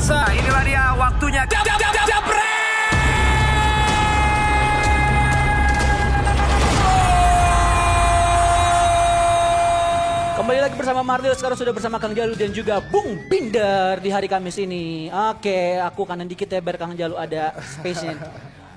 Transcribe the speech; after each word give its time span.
pemirsa, 0.00 0.32
inilah 0.32 0.64
dia 0.64 0.84
waktunya. 0.96 1.42
Jab, 1.44 1.60
jab, 1.60 1.76
jab, 1.76 1.92
jab, 2.08 2.24
Kembali 10.40 10.56
lagi 10.56 10.72
bersama 10.80 11.04
Mario, 11.04 11.36
sekarang 11.36 11.52
sudah 11.60 11.74
bersama 11.76 12.00
Kang 12.00 12.16
Jalu 12.16 12.32
dan 12.32 12.48
juga 12.48 12.80
Bung 12.80 13.28
Binder 13.28 14.00
di 14.00 14.08
hari 14.08 14.24
Kamis 14.24 14.56
ini. 14.56 15.12
Oke, 15.12 15.76
aku 15.76 16.08
kanan 16.08 16.24
dikit 16.24 16.48
ya 16.48 16.64
biar 16.64 16.80
Kang 16.80 16.96
Jalu 16.96 17.20
ada 17.20 17.52
space-nya. 17.60 18.16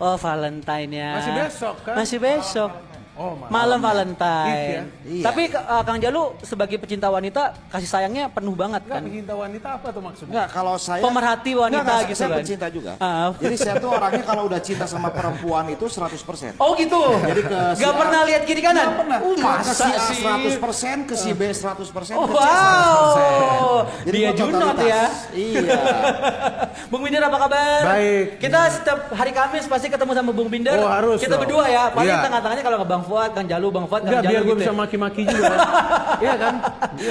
Oh 0.02 0.18
Valentine 0.20 0.90
ya. 0.92 1.12
Masih 1.16 1.34
besok 1.38 1.76
kan? 1.86 1.96
Masih 1.96 2.18
besok. 2.20 2.72
Oh, 2.76 3.03
malam, 3.14 3.48
malam. 3.48 3.80
Valentine. 3.80 4.90
Iya. 5.04 5.24
Tapi 5.24 5.42
uh, 5.52 5.84
Kang 5.84 6.00
Jalu 6.00 6.22
sebagai 6.42 6.78
pecinta 6.78 7.08
wanita 7.08 7.42
kasih 7.70 7.86
sayangnya 7.86 8.26
penuh 8.28 8.54
banget 8.54 8.82
Enggak, 8.82 8.96
kan. 8.96 9.04
pecinta 9.06 9.34
wanita 9.36 9.68
apa 9.72 9.88
tuh 9.90 10.02
maksudnya? 10.02 10.32
Enggak, 10.34 10.48
kalau 10.50 10.76
saya 10.76 11.00
Pemerhati 11.00 11.52
wanita 11.54 11.78
Enggak, 11.78 11.94
enggak, 11.94 12.10
gitu 12.10 12.18
saya 12.18 12.28
kan. 12.28 12.38
pencinta 12.40 12.68
juga. 12.68 12.92
Ah. 12.98 13.30
Jadi 13.36 13.56
saya 13.56 13.76
tuh 13.78 13.90
orangnya 13.90 14.24
kalau 14.24 14.44
udah 14.46 14.60
cinta 14.60 14.86
sama 14.86 15.10
perempuan 15.10 15.66
itu 15.68 15.86
100%. 15.86 16.58
Oh 16.58 16.74
gitu. 16.74 17.02
Jadi 17.22 17.42
ke 17.44 17.60
si 17.74 17.82
Gak 17.82 17.92
A- 17.92 18.00
pernah 18.00 18.22
lihat 18.24 18.42
kiri 18.44 18.62
kanan. 18.62 18.82
Nggak 18.84 18.98
pernah. 18.98 19.18
Uh, 19.22 19.36
ke 19.60 19.72
si 19.72 19.84
A 19.86 20.02
sih? 20.02 20.20
100%, 20.58 21.06
ke 21.06 21.16
si 21.16 21.30
B 21.32 21.42
100%, 21.46 22.18
Oh, 22.18 22.26
ke 22.26 22.34
si 22.34 22.42
A 22.42 22.58
100%. 22.58 22.98
wow. 23.14 23.76
Jadi 24.04 24.18
Dia 24.18 24.32
junot 24.34 24.78
ya. 24.80 25.04
Iya. 25.32 25.78
Bung 26.90 27.02
Binder 27.02 27.22
apa 27.22 27.38
kabar? 27.40 27.82
Baik. 27.88 28.40
Kita 28.40 28.60
setiap 28.70 29.00
hari 29.12 29.32
Kamis 29.32 29.66
pasti 29.66 29.88
ketemu 29.88 30.12
sama 30.14 30.32
Bung 30.32 30.48
Binder. 30.48 30.78
Oh, 30.78 30.88
harus 30.88 31.20
Kita 31.20 31.36
dong. 31.36 31.46
berdua 31.46 31.66
ya. 31.68 31.84
Paling 31.90 32.10
Iya. 32.10 32.24
tengah-tengahnya 32.24 32.64
kalau 32.64 32.78
ke 32.80 32.88
Bang 32.88 33.03
Fuad, 33.04 33.32
Kang 33.32 33.46
Jalu, 33.46 33.68
Bang 33.70 33.86
Fuad, 33.86 34.02
Kang 34.02 34.20
Jalu 34.20 34.32
biar 34.32 34.42
gue 34.42 34.50
gitu. 34.50 34.62
bisa 34.64 34.74
ya. 34.74 34.78
maki-maki 34.78 35.22
juga. 35.24 35.56
Iya 36.24 36.40
kan? 36.40 36.54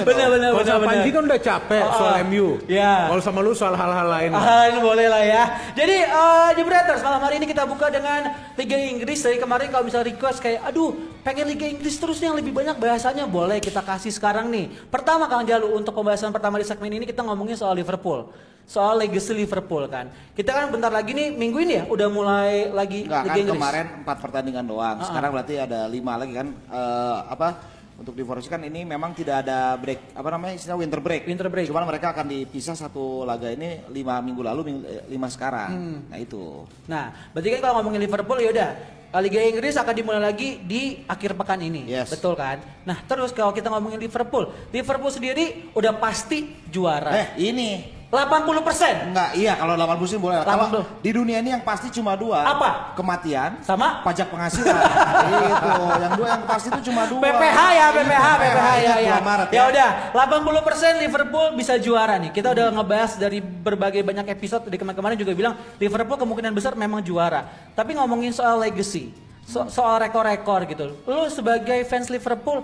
Benar, 0.09 0.27
benar, 0.33 0.51
Kalau 0.57 0.63
benar, 0.65 0.77
benar. 0.81 0.89
Panji 0.89 1.09
kan 1.13 1.23
udah 1.29 1.41
capek 1.43 1.83
Oh, 1.85 1.93
soal. 2.01 2.15
MU. 2.25 2.47
Iya. 2.65 3.13
Kalau 3.13 3.21
sama 3.21 3.39
lu 3.45 3.53
soal 3.53 3.75
hal-hal 3.77 4.09
lain. 4.09 4.31
Ah, 4.33 4.65
ini 4.73 4.81
boleh 4.81 5.05
lah 5.05 5.21
ya. 5.21 5.45
Jadi 5.77 5.97
eh 6.01 6.49
Jebreters 6.57 7.03
malam 7.05 7.21
hari 7.21 7.37
ini 7.37 7.45
kita 7.45 7.69
buka 7.69 7.93
dengan 7.93 8.33
Liga 8.57 8.79
Inggris. 8.79 9.21
Dari 9.21 9.37
kemarin 9.37 9.69
kalau 9.69 9.85
misalnya 9.85 10.09
request 10.09 10.41
kayak, 10.41 10.65
aduh 10.65 10.97
pengen 11.21 11.45
Liga 11.45 11.69
Inggris 11.69 12.01
terus 12.01 12.17
yang 12.19 12.33
lebih 12.33 12.57
banyak 12.57 12.81
bahasanya 12.81 13.29
boleh 13.29 13.61
kita 13.61 13.85
kasih 13.85 14.15
sekarang 14.15 14.49
nih. 14.49 14.71
Pertama 14.89 15.29
Kang 15.29 15.45
Jalu 15.45 15.77
untuk 15.77 15.93
pembahasan 15.93 16.33
pertama 16.33 16.57
di 16.57 16.65
segmen 16.65 16.89
ini 16.89 17.05
kita 17.05 17.21
ngomongin 17.21 17.59
soal 17.59 17.77
Liverpool. 17.77 18.33
Soal 18.65 18.99
legacy 18.99 19.33
Liverpool 19.33 19.85
kan. 19.87 20.09
Kita 20.33 20.51
kan 20.51 20.73
bentar 20.73 20.89
lagi 20.89 21.13
nih 21.13 21.29
minggu 21.31 21.59
ini 21.59 21.73
ya 21.75 21.85
udah 21.85 22.09
mulai 22.09 22.69
lagi 22.69 23.05
Enggak 23.05 23.23
Liga 23.23 23.29
kan 23.29 23.37
Inggris. 23.39 23.53
kemarin 23.55 23.87
empat 24.01 24.17
pertandingan 24.19 24.65
doang. 24.65 24.97
Ah, 24.97 25.05
Sekarang 25.05 25.31
berarti 25.31 25.55
ada 25.57 25.85
lima 25.87 26.17
lagi 26.17 26.33
kan. 26.33 26.49
Eh, 26.49 27.19
apa? 27.29 27.49
Untuk 27.93 28.17
di 28.17 28.25
Forest 28.25 28.49
kan 28.49 28.59
ini 28.59 28.83
memang 28.83 29.13
tidak 29.13 29.45
ada 29.45 29.77
break 29.77 30.17
apa 30.17 30.29
namanya 30.29 30.57
istilah 30.57 30.75
winter 30.75 30.99
break. 30.99 31.23
Winter 31.23 31.47
break. 31.47 31.69
Cuman 31.69 31.85
mereka 31.85 32.11
akan 32.11 32.27
dipisah 32.27 32.75
satu 32.75 33.23
laga 33.23 33.47
ini 33.47 33.85
lima 33.89 34.19
minggu 34.19 34.43
lalu, 34.43 34.61
minggu- 34.65 34.87
eh, 34.87 35.05
lima 35.07 35.29
sekarang. 35.29 35.71
Hmm. 35.71 35.99
Nah 36.09 36.19
itu. 36.19 36.65
Nah, 36.89 37.13
berarti 37.31 37.49
kan 37.53 37.61
kalau 37.61 37.75
ngomongin 37.79 38.01
Liverpool 38.01 38.39
ya 38.39 38.51
udah 38.51 38.71
Liga 39.13 39.45
Inggris 39.45 39.77
akan 39.77 39.93
dimulai 39.93 40.25
lagi 40.25 40.57
di 40.59 41.05
akhir 41.05 41.37
pekan 41.37 41.61
ini. 41.61 41.85
Yes. 41.85 42.09
Betul 42.09 42.33
kan? 42.33 42.65
Nah, 42.83 42.97
terus 43.05 43.29
kalau 43.31 43.53
kita 43.53 43.69
ngomongin 43.69 44.01
Liverpool, 44.01 44.49
Liverpool 44.73 45.13
sendiri 45.13 45.69
udah 45.77 45.93
pasti 45.95 46.49
juara. 46.67 47.13
Eh 47.13 47.29
ini 47.45 48.01
80%. 48.13 49.09
Enggak, 49.09 49.33
iya 49.33 49.57
kalau 49.57 49.73
80 49.73 49.97
musim 50.05 50.21
boleh. 50.21 50.45
Kalau 50.45 50.69
80. 50.69 51.01
di 51.01 51.11
dunia 51.17 51.41
ini 51.41 51.57
yang 51.57 51.65
pasti 51.65 51.89
cuma 51.89 52.13
dua. 52.13 52.45
Apa? 52.45 52.93
Kematian 52.93 53.57
Sama? 53.65 54.05
pajak 54.05 54.29
penghasilan. 54.29 54.69
itu. 55.49 55.73
Yang 55.97 56.13
dua 56.21 56.27
yang 56.29 56.45
pasti 56.45 56.69
itu 56.69 56.93
cuma 56.93 57.09
dua. 57.09 57.25
PPH 57.25 57.59
ya, 57.73 57.87
PPH, 57.89 58.27
PPH 58.37 58.69
ya 58.69 58.77
ingat 58.85 59.01
ya. 59.01 59.17
2 59.17 59.25
Maret 59.25 59.49
Ya 59.49 59.63
udah, 59.65 59.89
80% 60.13 61.03
Liverpool 61.09 61.47
bisa 61.57 61.75
juara 61.81 62.21
nih. 62.21 62.37
Kita 62.37 62.53
udah 62.53 62.69
ngebahas 62.69 63.17
dari 63.17 63.41
berbagai 63.41 64.05
banyak 64.05 64.29
episode 64.29 64.69
di 64.69 64.77
kemarin-kemarin 64.77 65.17
juga 65.17 65.33
bilang 65.33 65.55
Liverpool 65.81 66.21
kemungkinan 66.21 66.53
besar 66.53 66.77
memang 66.77 67.01
juara. 67.01 67.49
Tapi 67.73 67.97
ngomongin 67.97 68.37
soal 68.37 68.61
legacy, 68.61 69.09
so- 69.49 69.73
soal 69.73 69.97
rekor-rekor 69.97 70.69
gitu. 70.69 71.01
Lu 71.09 71.33
sebagai 71.33 71.81
fans 71.89 72.13
Liverpool, 72.13 72.61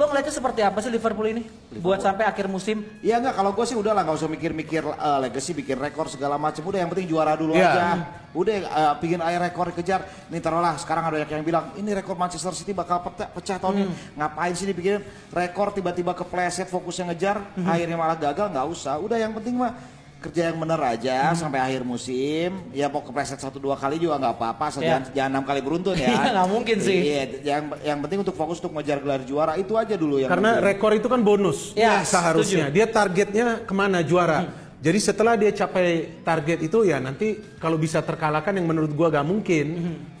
lu 0.00 0.08
ngeliatnya 0.08 0.32
seperti 0.32 0.64
apa 0.64 0.80
sih 0.80 0.88
Liverpool 0.88 1.28
ini? 1.28 1.44
Buat 1.76 2.00
sampai 2.00 2.24
akhir 2.24 2.48
musim? 2.48 2.80
Iya 3.04 3.20
enggak 3.20 3.36
kalau 3.36 3.52
gue 3.52 3.68
sih 3.68 3.76
udah 3.76 3.92
lah 3.92 4.00
nggak 4.00 4.16
usah 4.16 4.32
mikir-mikir 4.32 4.80
eh, 4.80 5.18
legacy 5.20 5.52
bikin 5.52 5.76
rekor 5.76 6.08
segala 6.08 6.40
macam 6.40 6.64
udah 6.64 6.80
yang 6.80 6.88
penting 6.88 7.04
juara 7.04 7.36
dulu 7.36 7.52
Iya. 7.52 7.68
aja. 7.68 7.84
Udah 8.32 8.54
eh, 8.56 8.92
bikin 8.96 9.20
air 9.20 9.36
rekor 9.36 9.68
kejar 9.76 10.00
nih 10.32 10.40
taruhlah 10.40 10.80
sekarang 10.80 11.04
ada 11.04 11.20
yang 11.20 11.44
bilang 11.44 11.76
ini 11.76 11.92
rekor 11.92 12.16
Manchester 12.16 12.56
City 12.56 12.72
bakal 12.72 13.04
pecah, 13.04 13.28
pecah 13.28 13.60
tahun 13.60 13.74
ini 13.76 13.86
ngapain 14.16 14.56
sih 14.56 14.64
dibikin 14.64 15.04
rekor 15.28 15.68
tiba-tiba 15.76 16.16
kepleset 16.16 16.72
fokusnya 16.72 17.12
ngejar 17.12 17.36
akhirnya 17.60 18.00
malah 18.00 18.16
gagal 18.16 18.48
nggak 18.48 18.66
usah. 18.72 18.96
Udah 18.96 19.20
yang 19.20 19.36
penting 19.36 19.60
mah 19.60 19.76
kerja 20.20 20.52
yang 20.52 20.60
bener 20.60 20.76
aja 20.78 21.32
sampai 21.32 21.58
akhir 21.58 21.80
musim 21.80 22.68
ya 22.70 22.86
mau 22.86 23.00
kepleset 23.00 23.36
satu 23.36 23.56
dua 23.56 23.72
kali 23.74 23.96
juga 23.96 24.16
nggak 24.16 24.34
apa-apa 24.36 24.64
asal 24.68 24.80
Iya. 24.80 24.88
jangan, 24.90 25.02
jangan 25.10 25.30
enam 25.32 25.44
kali 25.44 25.60
beruntun 25.60 25.96
ya 25.96 26.08
Iya, 26.12 26.28
nggak 26.30 26.48
mungkin 26.48 26.76
sih. 26.78 26.98
iya 27.00 27.22
yang 27.42 27.62
yang 27.80 27.98
penting 28.00 28.18
untuk 28.20 28.34
fokus 28.34 28.60
untuk 28.60 28.76
ngejar 28.76 29.00
gelar 29.00 29.22
juara 29.22 29.56
itu 29.56 29.72
aja 29.74 29.94
dulu 29.94 30.16
yang 30.16 30.28
Karena 30.28 30.56
penting. 30.56 30.68
rekor 30.68 30.92
itu 30.92 31.08
kan 31.08 31.20
bonus 31.20 31.72
Ya, 31.72 32.04
seharusnya. 32.04 32.68
Dia 32.68 32.84
targetnya 32.84 33.64
ke 33.64 33.72
mana 33.72 34.04
juara. 34.04 34.44
Jadi 34.76 34.96
setelah 34.96 35.36
dia 35.36 35.52
capai 35.52 36.08
target 36.20 36.58
itu 36.62 36.84
ya 36.84 36.96
nanti 36.96 37.36
kalau 37.56 37.76
bisa 37.76 38.00
terkalahkan 38.00 38.48
yang 38.50 38.64
menurut 38.64 38.88
gua 38.90 39.08
gak 39.10 39.24
mungkin, 39.24 39.66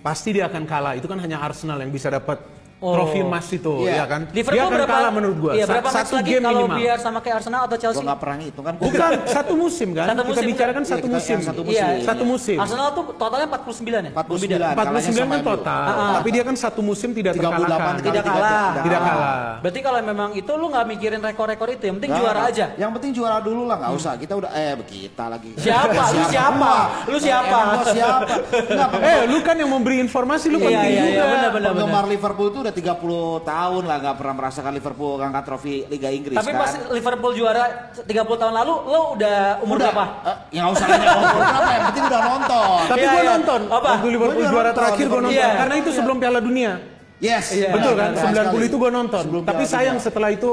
pasti 0.00 0.32
dia 0.32 0.44
akan 0.46 0.64
kalah. 0.64 0.92
Itu 0.94 1.08
kan 1.08 1.16
hanya 1.16 1.40
Arsenal 1.40 1.80
yang 1.80 1.88
bisa 1.88 2.08
dapat 2.08 2.40
Oh. 2.80 2.96
trofi 2.96 3.20
emas 3.20 3.44
itu, 3.46 3.84
Iya. 3.84 3.92
ya 3.92 4.04
kan? 4.08 4.20
Liverpool 4.32 4.56
dia 4.56 4.64
akan 4.64 4.72
berapa 4.72 4.88
kalah 4.90 5.12
menurut 5.12 5.36
gua. 5.36 5.52
Iya, 5.52 5.64
berapa 5.64 5.84
match 5.84 5.98
satu 6.00 6.14
lagi 6.16 6.30
game 6.30 6.40
kalau 6.42 6.60
minimal. 6.64 6.78
biar 6.80 6.96
sama 6.96 7.18
kayak 7.20 7.36
Arsenal 7.36 7.60
atau 7.60 7.68
Gua 7.70 7.82
Chelsea? 7.82 8.00
nggak 8.00 8.18
pernah 8.18 8.36
ngitung 8.40 8.64
kan 8.64 8.74
Bukan 8.74 9.10
satu 9.28 9.52
musim 9.54 9.88
kan? 9.92 10.06
Satu 10.06 10.16
Kita 10.16 10.30
musim, 10.32 10.46
bicarakan 10.48 10.80
Iya, 10.80 10.88
satu 10.88 11.00
kita 11.02 11.12
musim. 11.12 11.30
yang 11.30 11.44
satu 11.44 11.60
Iya, 11.60 11.68
musim. 11.68 12.06
Satu 12.08 12.22
musim. 12.24 12.56
Arsenal 12.56 12.88
tuh 12.90 13.04
totalnya 13.14 13.46
49 13.46 14.00
ya? 14.00 14.10
49. 14.10 14.40
Beda. 14.40 14.68
49 14.72 14.80
kalahnya 14.80 15.24
kan 15.28 15.40
total. 15.44 15.82
Ah. 15.84 16.12
Tapi 16.16 16.28
dia 16.30 16.42
kan 16.42 16.54
satu 16.56 16.80
musim 16.80 17.08
tidak 17.12 17.32
38 17.34 17.44
terkalahkan. 17.60 17.94
Tidak 18.00 18.24
kalah. 18.24 18.72
Tidak 18.80 19.00
kalah. 19.00 19.36
Berarti 19.60 19.80
kalau 19.80 19.98
memang 20.02 20.30
itu 20.32 20.52
lu 20.54 20.66
nggak 20.66 20.86
mikirin 20.88 21.20
rekor-rekor 21.20 21.68
itu, 21.70 21.84
yang 21.84 21.96
penting 21.98 22.12
juara 22.14 22.40
aja. 22.48 22.66
Yang 22.74 22.90
penting 22.96 23.10
juara 23.12 23.36
dulu 23.38 23.62
lah, 23.64 23.76
nggak 23.76 23.92
usah. 23.94 24.12
Kita 24.16 24.32
udah 24.34 24.50
eh 24.50 24.72
kita 24.80 25.24
lagi. 25.28 25.52
Siapa? 25.54 26.02
Lu 26.10 26.24
siapa? 26.26 26.72
Lu 27.04 27.18
siapa? 27.20 27.56
Gua 27.70 27.84
siapa? 27.86 28.34
Enggak, 28.50 28.88
Eh, 29.00 29.20
lu 29.28 29.38
kan 29.40 29.54
yang 29.54 29.68
memberi 29.68 30.00
informasi, 30.00 30.48
lu 30.48 30.56
Iya, 30.56 30.66
penting 30.66 30.90
iya, 30.90 31.04
iya, 31.04 31.24
juga. 31.44 31.60
penggemar 31.70 32.04
Liverpool 32.08 32.48
itu 32.48 32.60
udah 32.70 32.94
30 32.94 33.02
tahun 33.44 33.82
lah 33.84 33.96
nggak 33.98 34.16
pernah 34.16 34.34
merasakan 34.36 34.72
Liverpool 34.72 35.18
ngangkat 35.18 35.42
trofi 35.44 35.82
Liga 35.84 36.08
Inggris 36.08 36.36
Tapi 36.36 36.50
kan. 36.50 36.60
pas 36.60 36.72
Liverpool 36.88 37.32
juara 37.34 37.64
30 37.96 38.06
tahun 38.14 38.54
lalu, 38.54 38.74
lu 38.86 39.00
udah 39.16 39.38
umur 39.60 39.76
udah, 39.76 39.90
berapa? 39.90 40.04
eh, 40.22 40.36
ya 40.50 40.60
nggak 40.62 40.72
usah 40.72 40.86
nanya 40.86 41.08
umur 41.12 41.40
berapa, 41.42 41.68
yang 41.68 41.84
penting 41.84 42.04
udah 42.06 42.22
nonton. 42.24 42.78
Tapi 42.86 42.98
Iya, 43.00 43.10
gue 43.10 43.20
iya. 43.20 43.30
nonton. 43.32 43.60
Apa? 43.68 43.88
Waktu 43.90 44.08
Liverpool 44.08 44.44
juara 44.44 44.54
nonton, 44.64 44.78
terakhir 44.78 45.04
gue 45.04 45.20
nonton. 45.20 45.34
Iya. 45.36 45.48
Karena 45.56 45.74
itu 45.76 45.90
sebelum 45.90 46.16
Piala 46.16 46.40
Dunia. 46.40 46.72
Yes, 47.18 47.44
Iya. 47.52 47.68
Betul 47.70 47.92
kan? 47.94 48.10
Betul 48.12 48.30
90 48.32 48.38
itu 48.40 48.46
sekali. 48.64 48.74
gue 48.78 48.90
nonton. 48.92 49.22
Sebelum 49.26 49.42
Tapi 49.42 49.62
sayang 49.66 49.96
Dunia. 49.98 50.06
setelah 50.06 50.30
itu 50.30 50.50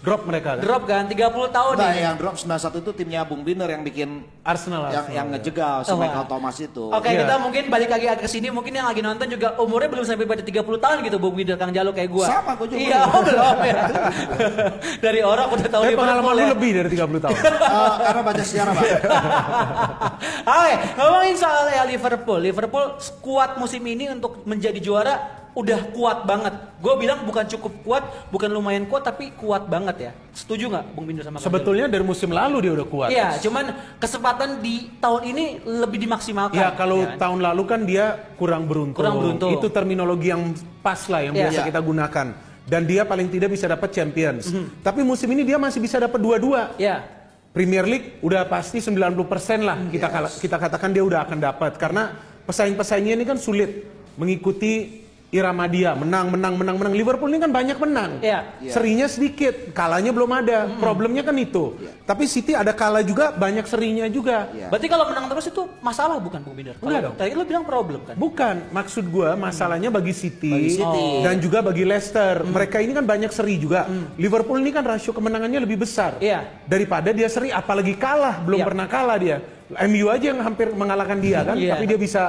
drop 0.00 0.24
mereka 0.24 0.56
kan. 0.56 0.62
Drop 0.62 0.82
kan 0.84 1.04
30 1.04 1.20
tahun 1.50 1.74
Nah, 1.76 1.90
nih. 1.90 2.00
yang 2.02 2.16
drop 2.16 2.34
91 2.34 2.48
itu 2.78 2.90
timnya 2.94 3.20
Bung 3.22 3.40
Biner 3.40 3.68
yang 3.68 3.82
bikin 3.82 4.08
Arsenal. 4.40 4.88
yang 4.88 5.04
Arsenal, 5.04 5.12
yang 5.12 5.26
ya. 5.26 5.32
ngejegal 5.34 5.76
si 5.82 5.90
Oh, 5.90 5.98
Michael. 5.98 6.24
Thomas 6.26 6.56
itu. 6.58 6.84
Oke, 6.86 7.06
Iya. 7.06 7.20
kita 7.20 7.34
mungkin 7.36 7.62
balik 7.66 7.90
lagi 7.90 8.04
ke 8.16 8.24
sini, 8.26 8.48
mungkin 8.48 8.72
yang 8.72 8.86
lagi 8.86 9.00
nonton 9.00 9.28
juga 9.28 9.54
umurnya 9.56 9.88
belum 9.90 10.02
sampai 10.02 10.24
pada 10.24 10.40
30 10.40 10.56
tahun 10.78 11.02
gitu, 11.02 11.16
Bung 11.16 11.34
Wider 11.34 11.54
Kang 11.54 11.70
Jalo 11.70 11.90
kayak 11.90 12.08
gua. 12.08 12.26
Sama, 12.26 12.52
gua 12.54 12.66
juga 12.66 12.80
Iya, 12.80 13.00
oh, 13.04 13.20
belum 13.28 13.56
ya. 13.60 13.80
Dari 15.04 15.20
orang 15.20 15.46
udah 15.50 15.68
tahu 15.68 15.82
Tapi 15.82 15.94
pengalaman 15.94 16.16
Liverpool 16.24 16.34
lu 16.34 16.42
ya. 16.42 16.50
lebih 16.50 16.70
dari 16.74 16.88
30 16.90 17.20
tahun. 17.20 17.36
Eh, 17.70 17.94
karena 18.02 18.22
baca 18.22 18.42
sejarah, 18.42 18.72
Pak. 18.72 18.84
Oke, 20.42 20.72
ngomongin 20.96 21.36
soal 21.36 21.64
ya 21.68 21.82
Liverpool. 21.84 22.40
Liverpool 22.40 22.84
kuat 23.20 23.56
musim 23.56 23.82
ini 23.82 24.08
untuk 24.08 24.42
menjadi 24.42 24.76
juara 24.78 25.39
udah 25.60 25.92
kuat 25.92 26.24
banget. 26.24 26.54
Gue 26.80 26.94
bilang 26.96 27.22
bukan 27.22 27.44
cukup 27.44 27.72
kuat, 27.84 28.02
bukan 28.28 28.48
lumayan 28.48 28.88
kuat, 28.88 29.04
tapi 29.04 29.28
kuat 29.36 29.68
banget 29.68 30.08
ya. 30.08 30.12
Setuju 30.32 30.72
nggak, 30.72 30.84
Bung 30.96 31.04
Binder 31.04 31.20
sama 31.20 31.36
Sebetulnya 31.36 31.84
dari 31.84 32.00
musim 32.00 32.32
lalu 32.32 32.64
dia 32.64 32.72
udah 32.72 32.88
kuat. 32.88 33.08
Iya, 33.12 33.36
cuman 33.38 33.64
kesempatan 34.00 34.64
di 34.64 34.88
tahun 34.96 35.22
ini 35.28 35.44
lebih 35.62 36.00
dimaksimalkan. 36.00 36.56
Ya 36.56 36.72
kalau 36.72 37.04
ya 37.04 37.20
tahun 37.20 37.44
lalu 37.44 37.62
kan 37.68 37.80
dia 37.84 38.16
kurang 38.40 38.64
beruntung. 38.64 38.96
Kurang 38.96 39.20
beruntung. 39.20 39.52
Itu 39.52 39.68
terminologi 39.68 40.32
yang 40.32 40.56
pas 40.80 41.04
lah 41.06 41.20
yang 41.20 41.36
Iya. 41.36 41.42
biasa 41.46 41.60
Iya. 41.60 41.68
kita 41.68 41.80
gunakan. 41.80 42.26
Dan 42.64 42.82
dia 42.86 43.02
paling 43.02 43.28
tidak 43.28 43.50
bisa 43.50 43.66
dapat 43.66 43.90
Champions. 43.90 44.48
Mhm. 44.48 44.80
Tapi 44.80 45.04
musim 45.04 45.28
ini 45.28 45.44
dia 45.44 45.60
masih 45.60 45.82
bisa 45.82 46.00
dapat 46.00 46.16
dua-dua. 46.16 46.72
Ya, 46.78 47.02
Premier 47.50 47.82
League 47.82 48.22
udah 48.22 48.46
pasti 48.46 48.78
90% 48.78 49.60
lah 49.66 49.74
kita 49.90 50.06
kala- 50.06 50.30
kita 50.30 50.54
katakan 50.54 50.94
dia 50.94 51.02
udah 51.02 51.26
akan 51.26 51.38
dapat 51.42 51.74
karena 51.74 52.14
pesaing-pesaingnya 52.46 53.18
ini 53.18 53.26
kan 53.26 53.34
sulit 53.36 53.90
mengikuti 54.14 55.02
irama 55.30 55.64
dia 55.64 55.94
menang 55.94 56.26
menang 56.28 56.54
menang 56.54 56.76
menang 56.76 56.92
Liverpool 56.92 57.30
ini 57.30 57.38
kan 57.38 57.50
banyak 57.50 57.78
menang 57.78 58.10
Iya. 58.18 58.40
Iya. 58.58 58.72
serinya 58.74 59.06
sedikit 59.06 59.70
kalahnya 59.70 60.10
belum 60.10 60.30
ada 60.34 60.66
problemnya 60.76 61.22
kan 61.22 61.34
itu 61.34 61.78
tapi 62.02 62.26
City 62.26 62.52
ada 62.52 62.70
kalah 62.70 63.00
juga 63.00 63.30
banyak 63.30 63.62
serinya 63.64 64.06
juga 64.06 64.50
Iya. 64.50 64.66
Berarti 64.66 64.86
kalau 64.86 65.06
menang 65.06 65.26
terus 65.26 65.46
itu 65.46 65.62
masalah 65.78 66.18
bukan 66.18 66.42
Bung 66.42 66.54
Binder? 66.54 66.74
Enggak 66.76 67.00
dong. 67.02 67.14
Tadi 67.14 67.30
lu 67.32 67.44
bilang 67.44 67.62
problem 67.62 68.02
kan? 68.02 68.14
Bukan, 68.16 68.54
maksud 68.70 69.04
gua 69.06 69.38
masalahnya 69.38 69.88
bagi 69.88 70.10
City, 70.10 70.50
Bagi 70.50 70.70
City. 70.74 71.06
dan 71.22 71.38
juga 71.38 71.62
bagi 71.62 71.86
Leicester. 71.86 72.42
Mereka 72.42 72.82
ini 72.82 72.92
kan 72.92 73.06
banyak 73.06 73.30
seri 73.30 73.54
juga. 73.56 73.86
Liverpool 74.16 74.58
ini 74.58 74.70
kan 74.70 74.82
rasio 74.82 75.10
kemenangannya 75.10 75.60
lebih 75.60 75.78
besar 75.78 76.18
Iya. 76.18 76.42
daripada 76.64 77.10
dia 77.10 77.26
seri, 77.26 77.50
apalagi 77.50 77.94
kalah, 77.94 78.42
belum 78.42 78.58
Iya. 78.58 78.66
pernah 78.66 78.86
kalah 78.86 79.18
dia. 79.18 79.38
MU 79.70 80.10
aja 80.10 80.34
yang 80.34 80.40
hampir 80.42 80.74
mengalahkan 80.74 81.18
dia 81.18 81.46
kan, 81.46 81.54
Iya. 81.54 81.78
tapi 81.78 81.84
dia 81.86 81.94
bisa 81.96 82.22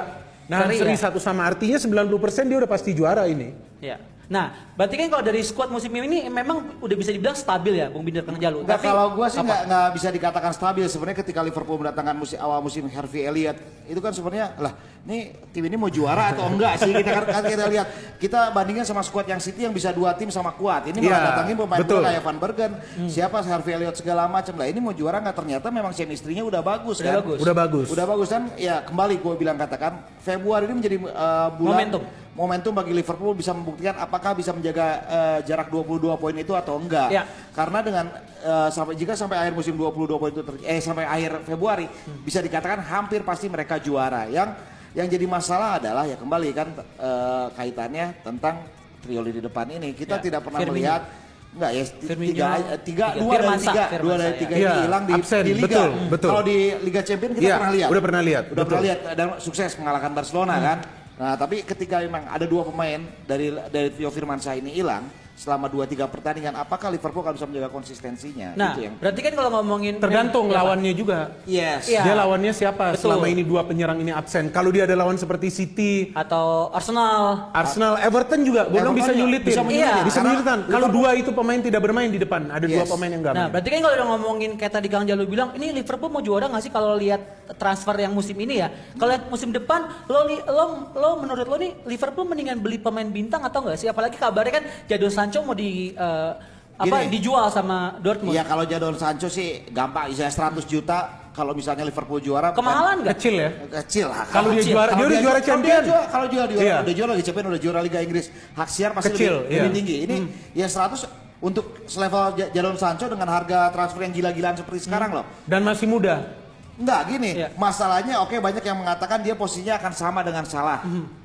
nah 0.51 0.67
Seri 0.67 0.83
seri, 0.83 0.91
ya? 0.91 1.07
satu 1.07 1.15
sama 1.23 1.47
artinya 1.47 1.79
90% 1.79 2.51
dia 2.51 2.57
udah 2.59 2.67
pasti 2.67 2.91
juara 2.91 3.23
ini. 3.31 3.55
Ya. 3.79 3.95
Nah, 4.31 4.71
berarti 4.79 4.95
kan 4.95 5.11
kalau 5.11 5.23
dari 5.27 5.43
squad 5.43 5.67
musim 5.67 5.91
ini 5.91 6.23
memang 6.25 6.79
udah 6.79 6.95
bisa 6.95 7.11
dibilang 7.11 7.35
stabil 7.35 7.83
ya, 7.83 7.91
Bung 7.91 8.07
Binder 8.07 8.23
Kang 8.23 8.39
Jalu. 8.39 8.63
Enggak, 8.63 8.79
kalau 8.79 9.11
gua 9.11 9.27
sih 9.27 9.43
nggak 9.43 9.61
nggak 9.67 9.87
bisa 9.91 10.07
dikatakan 10.07 10.51
stabil 10.55 10.87
sebenarnya 10.87 11.19
ketika 11.19 11.43
Liverpool 11.43 11.75
mendatangkan 11.75 12.15
musim 12.15 12.39
awal 12.39 12.63
musim 12.63 12.87
Harvey 12.87 13.27
Elliott 13.27 13.59
itu 13.83 13.99
kan 13.99 14.15
sebenarnya 14.15 14.55
lah 14.55 14.71
ini 15.03 15.35
tim 15.51 15.67
ini 15.67 15.75
mau 15.75 15.91
juara 15.91 16.31
atau 16.31 16.47
enggak 16.47 16.79
sih 16.79 16.95
kita 16.95 17.11
kan, 17.11 17.25
kan 17.27 17.43
kita 17.43 17.65
lihat 17.67 17.87
kita 18.23 18.39
bandingkan 18.55 18.87
sama 18.87 19.03
squad 19.03 19.27
yang 19.27 19.43
City 19.43 19.67
yang 19.67 19.75
bisa 19.75 19.91
dua 19.91 20.15
tim 20.15 20.31
sama 20.31 20.55
kuat 20.55 20.87
ini 20.87 21.03
malah 21.03 21.11
Iya, 21.11 21.27
datangin 21.27 21.55
pemain 21.59 21.79
betul. 21.83 21.99
bola 21.99 22.07
kayak 22.07 22.23
Van 22.23 22.37
Bergen 22.39 22.71
Hmm. 22.71 23.09
siapa 23.11 23.37
Harvey 23.41 23.73
Elliott 23.75 23.97
segala 23.97 24.31
macam 24.31 24.55
lah 24.55 24.63
ini 24.63 24.79
mau 24.79 24.95
juara 24.95 25.19
nggak 25.19 25.35
ternyata 25.35 25.67
memang 25.67 25.91
chemistry-nya 25.91 26.47
udah 26.47 26.63
bagus 26.63 27.03
Udah 27.03 27.03
kan 27.03 27.15
bagus. 27.19 27.37
Udah 27.43 27.55
bagus. 27.57 27.87
udah 27.91 28.05
bagus 28.07 28.27
kan 28.29 28.43
ya 28.55 28.79
kembali 28.79 29.19
gue 29.19 29.33
bilang 29.35 29.59
katakan 29.59 30.07
Februari 30.23 30.69
ini 30.69 30.75
menjadi 30.79 30.97
uh, 31.03 31.49
bulan 31.51 31.75
Momentum. 31.75 32.01
Momentum 32.31 32.71
bagi 32.71 32.91
Liverpool 32.91 33.35
bisa 33.35 33.51
membuktikan 33.51 33.95
apakah 33.95 34.31
bisa 34.31 34.51
menjaga 34.51 34.85
uh, 35.03 35.39
jarak 35.41 35.67
22 35.67 35.99
poin 36.15 36.31
itu 36.33 36.53
atau 36.53 36.79
enggak. 36.79 37.11
Ya. 37.11 37.27
Karena 37.51 37.79
dengan 37.79 38.05
uh, 38.41 38.67
sampai 38.67 38.95
jika 38.95 39.13
sampai 39.13 39.35
akhir 39.37 39.51
musim 39.51 39.75
22 39.75 40.15
poin 40.15 40.31
itu 40.31 40.39
ter- 40.41 40.63
eh 40.63 40.79
sampai 40.79 41.03
akhir 41.03 41.43
Februari 41.43 41.91
bisa 42.23 42.39
dikatakan 42.39 42.79
hampir 42.81 43.21
pasti 43.21 43.45
mereka 43.45 43.77
juara. 43.77 44.25
Yang 44.25 44.55
yang 44.91 45.07
jadi 45.07 45.25
masalah 45.25 45.79
adalah 45.79 46.03
ya 46.03 46.15
kembali 46.15 46.49
kan 46.51 46.67
uh, 46.97 47.47
kaitannya 47.51 48.15
tentang 48.21 48.63
trio 48.99 49.21
di 49.21 49.39
depan 49.39 49.67
ini. 49.69 49.91
Kita 49.91 50.15
Ya, 50.17 50.23
tidak 50.23 50.41
pernah 50.43 50.59
Firmino. 50.59 50.75
melihat 50.77 51.03
Enggak 51.51 51.71
ya, 51.73 51.83
Firmino. 51.83 52.31
tiga, 52.31 52.47
tiga, 52.79 53.05
Tiga. 53.11 53.19
dua 53.19 53.33
dari 53.35 53.59
tiga, 53.59 53.83
dua 53.99 54.15
dari 54.15 54.31
ya. 54.31 54.39
tiga 54.39 54.53
Iya, 54.55 54.71
ini 54.71 54.81
hilang 54.87 55.03
di, 55.03 55.13
absen, 55.13 55.41
di 55.41 55.51
liga. 55.51 55.67
betul, 55.67 55.89
betul. 56.07 56.29
Kalau 56.31 56.43
di 56.47 56.57
Liga 56.79 57.01
Champions 57.03 57.33
kita 57.35 57.43
Iya, 57.43 57.55
pernah 57.59 57.73
lihat. 57.75 57.89
udah 57.91 58.01
pernah 58.01 58.21
lihat, 58.23 58.43
Udah 58.45 58.55
betul. 58.55 58.67
pernah 58.71 58.83
lihat 58.87 58.99
dan 59.11 59.27
sukses 59.35 59.71
mengalahkan 59.75 60.11
Barcelona 60.15 60.55
kan. 60.57 60.77
Nah, 61.19 61.35
tapi 61.35 61.61
ketika 61.61 61.99
memang 62.01 62.27
ada 62.27 62.47
dua 62.47 62.65
pemain 62.65 63.01
dari 63.27 63.51
dari 63.69 63.89
Tio 63.93 64.09
Firmansyah 64.09 64.57
ini 64.57 64.71
hilang 64.71 65.05
selama 65.41 65.65
2 65.65 65.89
3 65.89 66.05
pertandingan, 66.05 66.53
apakah 66.53 66.93
Liverpool 66.93 67.25
akan 67.25 67.33
bisa 67.33 67.49
menjaga 67.49 67.73
konsistensinya? 67.73 68.53
Nah, 68.53 68.77
Itu 68.77 68.81
yang 68.85 68.93
berarti 68.95 69.19
kan 69.19 69.33
kalau 69.33 69.49
ngomongin 69.51 69.97
Tergantung 69.97 70.45
Ya, 70.47 70.61
lawannya 70.61 70.93
juga. 70.93 71.33
Yes. 71.49 71.89
Iya. 71.89 72.01
Dia 72.05 72.13
lawannya 72.15 72.53
siapa 72.53 72.93
Betul. 72.93 73.01
selama 73.01 73.25
ini 73.25 73.41
dua 73.41 73.65
penyerang 73.65 73.97
ini 73.97 74.13
absen. 74.13 74.53
Kalau 74.53 74.69
dia 74.69 74.85
ada 74.85 74.93
lawan 74.93 75.17
seperti 75.17 75.49
City, 75.49 76.13
atau 76.13 76.69
Arsenal. 76.69 77.49
Arsenal, 77.51 77.97
Everton 77.97 78.45
juga, 78.45 78.69
gue 78.69 78.77
bilang 78.77 78.93
Everton 78.93 79.01
bisa 79.01 79.11
nyulitin. 79.11 79.49
bisa 79.49 79.61
menyulit. 79.63 79.81
Iya. 79.81 80.05
bisa 80.05 80.13
Karena 80.13 80.29
menyulitan. 80.29 80.59
Kalau 80.69 80.87
dua 80.87 81.09
itu 81.17 81.31
pemain 81.33 81.59
tidak 81.59 81.81
bermain 81.81 82.07
di 82.07 82.19
depan, 82.21 82.41
ada 82.47 82.65
dua 82.67 82.85
Yes. 82.85 82.91
pemain 82.93 83.09
yang 83.09 83.21
nggak 83.21 83.33
Nah, 83.33 83.41
main. 83.41 83.51
berarti 83.51 83.67
kan 83.67 83.79
kalau 83.81 83.95
udah 83.97 84.07
ngomongin 84.13 84.51
kayak 84.55 84.73
tadi 84.75 84.87
Kang 84.87 85.09
Jalu 85.09 85.23
bilang, 85.25 85.49
ini 85.53 85.73
Liverpool 85.73 86.11
mau 86.11 86.21
juara 86.21 86.45
nggak 86.45 86.61
sih 86.61 86.69
kalau 86.69 86.93
lihat 86.93 87.21
transfer 87.57 87.97
yang 87.97 88.13
musim 88.13 88.37
ini 88.37 88.61
ya? 88.61 88.69
Kalau 88.93 89.09
lihat 89.09 89.25
musim 89.25 89.49
depan, 89.49 89.89
lo, 90.05 90.21
li- 90.23 90.45
lo, 90.45 90.63
lo 90.93 91.09
menurut 91.17 91.45
lo 91.45 91.57
nih 91.57 91.73
Liverpool 91.87 92.23
mendingan 92.23 92.59
beli 92.59 92.77
pemain 92.77 93.07
bintang 93.07 93.41
atau 93.41 93.65
enggak 93.65 93.77
sih? 93.77 93.87
Apalagi 93.87 94.21
kabarnya 94.21 94.53
kan 94.53 94.63
Jadon 94.85 95.09
Sancho 95.31 95.47
mau 95.47 95.55
di 95.55 95.95
eh, 95.95 96.31
apa 96.75 96.95
Gini. 97.07 97.13
dijual 97.15 97.47
sama 97.47 97.95
Dortmund. 98.03 98.35
Iya 98.35 98.43
kalau 98.43 98.67
Jadon 98.67 98.99
Sancho 98.99 99.31
sih 99.31 99.63
gampang, 99.71 100.11
bisa 100.11 100.27
100 100.27 100.59
juta 100.65 100.97
kalau 101.31 101.55
misalnya 101.55 101.87
Liverpool 101.87 102.19
juara. 102.19 102.51
Kemahalan 102.51 103.07
nggak? 103.07 103.15
Kecil 103.15 103.35
ya. 103.39 103.49
Kecil 103.79 104.11
lah. 104.11 104.27
Kalau 104.27 104.51
dia 104.51 104.63
juara, 104.65 104.91
dia 104.91 104.97
Kalau 104.97 105.07
udah 105.07 105.21
juara 105.23 105.39
champion. 105.39 105.81
juara- 105.87 106.07
Kalau 106.11 106.25
dia 106.27 106.43
juara, 106.43 106.51
Iya. 106.51 106.77
udah 106.83 106.93
juara 106.93 107.09
lagi 107.15 107.23
champion, 107.23 107.45
udah 107.47 107.61
juara 107.61 107.79
Liga 107.79 107.99
Inggris, 108.03 108.25
hak 108.51 108.67
siar 108.67 108.91
pasti 108.91 109.15
Kecil, 109.15 109.33
lebih, 109.39 109.47
iya. 109.47 109.61
lebih 109.63 109.71
tinggi. 109.73 109.95
Ini 110.03 110.15
ya 110.51 110.67
100 110.67 111.07
untuk 111.39 111.65
selevel 111.87 112.23
Jadon 112.51 112.75
Sancho 112.75 113.07
dengan 113.07 113.29
harga 113.29 113.71
transfer 113.71 114.03
yang 114.03 114.11
gila-gilaan 114.11 114.59
seperti 114.59 114.83
sekarang 114.83 115.15
loh. 115.15 115.25
Dan 115.47 115.63
masih 115.63 115.87
muda. 115.87 116.35
Enggak 116.75 117.01
gini, 117.07 117.31
Iya. 117.37 117.47
masalahnya 117.55 118.19
oke 118.19 118.35
banyak 118.35 118.63
yang 118.65 118.75
mengatakan 118.75 119.21
dia 119.21 119.37
posisinya 119.37 119.77
akan 119.79 119.93
sama 119.93 120.25
dengan 120.25 120.43
Salah. 120.43 120.81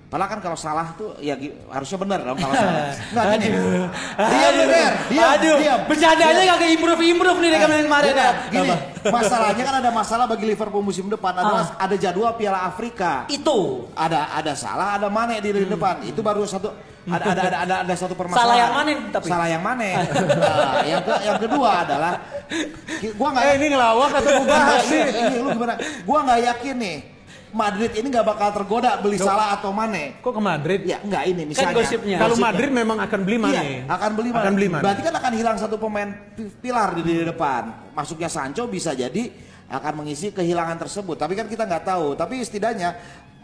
Padahal 0.06 0.29
kan 0.29 0.38
kalau 0.38 0.55
salah 0.55 0.94
tuh 0.94 1.19
ya 1.19 1.35
harusnya 1.69 1.99
benar 1.99 2.23
dong 2.23 2.37
kalau 2.37 2.55
salah. 2.62 2.94
Enggak 3.11 3.25
gini. 3.37 3.49
Diam 4.17 4.53
lu, 4.53 4.64
Ber. 4.64 4.93
Diam, 5.06 5.31
Aduh, 5.32 5.56
diam. 5.58 5.79
bercandanya 5.85 6.31
Diam. 6.37 6.56
nggak 6.56 6.70
improve 6.73 7.03
improve 7.05 7.38
nih 7.38 7.49
dari 7.49 7.61
kemarin 7.61 7.85
kemarin 7.85 8.06
Gini, 8.08 8.23
ya. 8.23 8.32
Gini, 8.49 8.75
masalahnya 9.06 9.62
kan 9.62 9.76
ada 9.76 9.91
masalah 9.91 10.25
bagi 10.25 10.47
Liverpool 10.47 10.81
musim 10.81 11.06
depan 11.06 11.35
adalah 11.35 11.75
Ah. 11.75 11.85
ada 11.85 11.94
jadwal 11.94 12.31
Piala 12.32 12.64
Afrika. 12.64 13.26
Itu 13.26 13.91
ada 13.93 14.31
ada 14.31 14.55
salah 14.55 14.94
ada 14.94 15.06
Mane 15.06 15.38
di 15.38 15.50
lini 15.50 15.67
depan 15.67 15.99
itu 16.00 16.20
baru 16.20 16.43
satu 16.43 16.70
ada 17.05 17.23
ada 17.25 17.43
ada 17.44 17.59
ada, 17.61 17.75
ada 17.82 17.94
satu 17.94 18.14
permasalahan 18.14 18.43
Salah 18.43 18.56
yang 18.56 18.73
Mane 18.73 18.93
tapi. 19.11 19.26
salah 19.26 19.47
yang 19.47 19.62
Mane 19.62 19.91
nah, 20.43 20.82
yang 20.82 21.02
ke, 21.02 21.12
yang 21.20 21.38
kedua 21.41 21.70
adalah 21.82 22.12
gua 23.12 23.29
nggak 23.32 23.44
Eh 23.44 23.55
ini 23.56 23.67
ngelawak 23.69 24.11
atau 24.12 24.43
bahas 24.44 24.82
sih? 24.82 25.02
ini 25.02 25.35
lu 25.37 25.50
gimana 25.50 25.75
gua 26.02 26.19
nggak 26.23 26.41
yakin 26.47 26.76
nih 26.76 26.99
Madrid 27.56 27.91
ini 27.97 28.06
nggak 28.06 28.26
bakal 28.26 28.49
tergoda 28.53 29.00
beli 29.00 29.17
salah 29.17 29.56
atau 29.56 29.73
Mane 29.73 30.20
Kok 30.20 30.31
ke 30.31 30.43
Madrid? 30.44 30.81
ya 30.85 31.00
nggak 31.00 31.23
ini 31.26 31.43
misalnya 31.49 31.73
gosipnya. 31.73 32.17
Kalau 32.20 32.37
Gosipnya. 32.37 32.53
Madrid 32.53 32.70
memang 32.70 32.99
akan 33.00 33.20
beli 33.25 33.38
Mane. 33.41 33.56
Iya, 33.56 33.62
akan 33.88 34.11
beli 34.12 34.31
Mane. 34.31 34.44
Akan 34.44 34.53
beli 34.55 34.69
Mane. 34.69 34.82
Berarti 34.85 35.03
kan 35.03 35.14
akan 35.17 35.32
hilang 35.32 35.56
satu 35.56 35.76
pemain 35.76 36.08
pi- 36.37 36.53
pilar 36.61 36.93
di 36.93 37.03
lini 37.03 37.25
depan. 37.25 37.62
Masuknya 37.91 38.29
Sancho 38.29 38.69
bisa 38.69 38.93
jadi 38.93 39.32
akan 39.67 39.93
mengisi 39.99 40.31
kehilangan 40.31 40.76
tersebut. 40.79 41.17
Tapi 41.17 41.32
kan 41.32 41.49
kita 41.49 41.64
nggak 41.64 41.85
tahu. 41.85 42.14
Tapi 42.14 42.38
setidaknya 42.38 42.94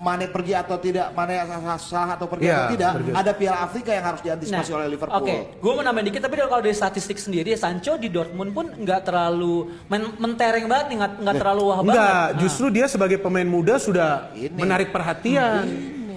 Mane 0.03 0.27
pergi 0.27 0.51
atau 0.53 0.77
tidak, 0.77 1.15
Mane 1.15 1.39
salah 1.79 2.19
atau 2.19 2.27
pergi 2.27 2.51
Iya, 2.51 2.59
atau 2.59 2.75
tidak, 2.75 2.93
pergi. 2.99 3.11
ada 3.15 3.31
Piala 3.33 3.59
Afrika 3.63 3.91
yang 3.95 4.03
harus 4.03 4.21
diantisipasi 4.21 4.71
oleh 4.75 4.87
Liverpool. 4.91 5.15
Nah, 5.15 5.23
Oke, 5.23 5.37
gue 5.55 5.73
mau 5.73 5.81
nambahin 5.81 6.07
dikit 6.11 6.21
tapi 6.21 6.35
kalau 6.37 6.59
dari 6.59 6.75
statistik 6.75 7.17
sendiri 7.17 7.55
Sancho 7.55 7.95
di 7.95 8.11
Dortmund 8.11 8.51
pun 8.51 8.67
nggak 8.75 9.01
terlalu 9.05 9.71
men 9.87 10.11
mentereng 10.19 10.67
banget 10.67 10.87
nggak 10.93 11.11
nggak 11.23 11.37
terlalu 11.39 11.63
wah 11.65 11.79
banget. 11.81 11.95
Enggak, 11.95 12.11
Nah. 12.11 12.27
justru 12.37 12.67
dia 12.69 12.87
sebagai 12.87 13.17
pemain 13.17 13.47
muda 13.47 13.79
sudah 13.79 14.35
Ini. 14.35 14.51
menarik 14.53 14.91
perhatian. 14.91 15.65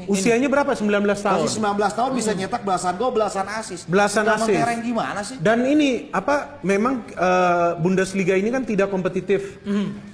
Usianya 0.07 0.49
berapa? 0.49 0.71
19 0.71 0.85
tahun. 1.21 1.45
Masih 1.45 1.61
19 1.61 1.97
tahun 1.97 2.11
bisa 2.13 2.31
nyetak 2.37 2.61
belasan 2.61 2.93
gol, 2.97 3.11
belasan 3.13 3.45
asis. 3.47 3.79
Belasan 3.85 4.25
assist. 4.29 4.53
mentereng 4.53 4.81
gimana 4.81 5.19
sih? 5.21 5.37
Dan 5.41 5.65
ini 5.65 6.09
apa? 6.13 6.61
Memang 6.65 7.05
eh, 7.09 7.71
Bundesliga 7.81 8.37
ini 8.37 8.49
kan 8.53 8.63
tidak 8.63 8.93
kompetitif 8.93 9.59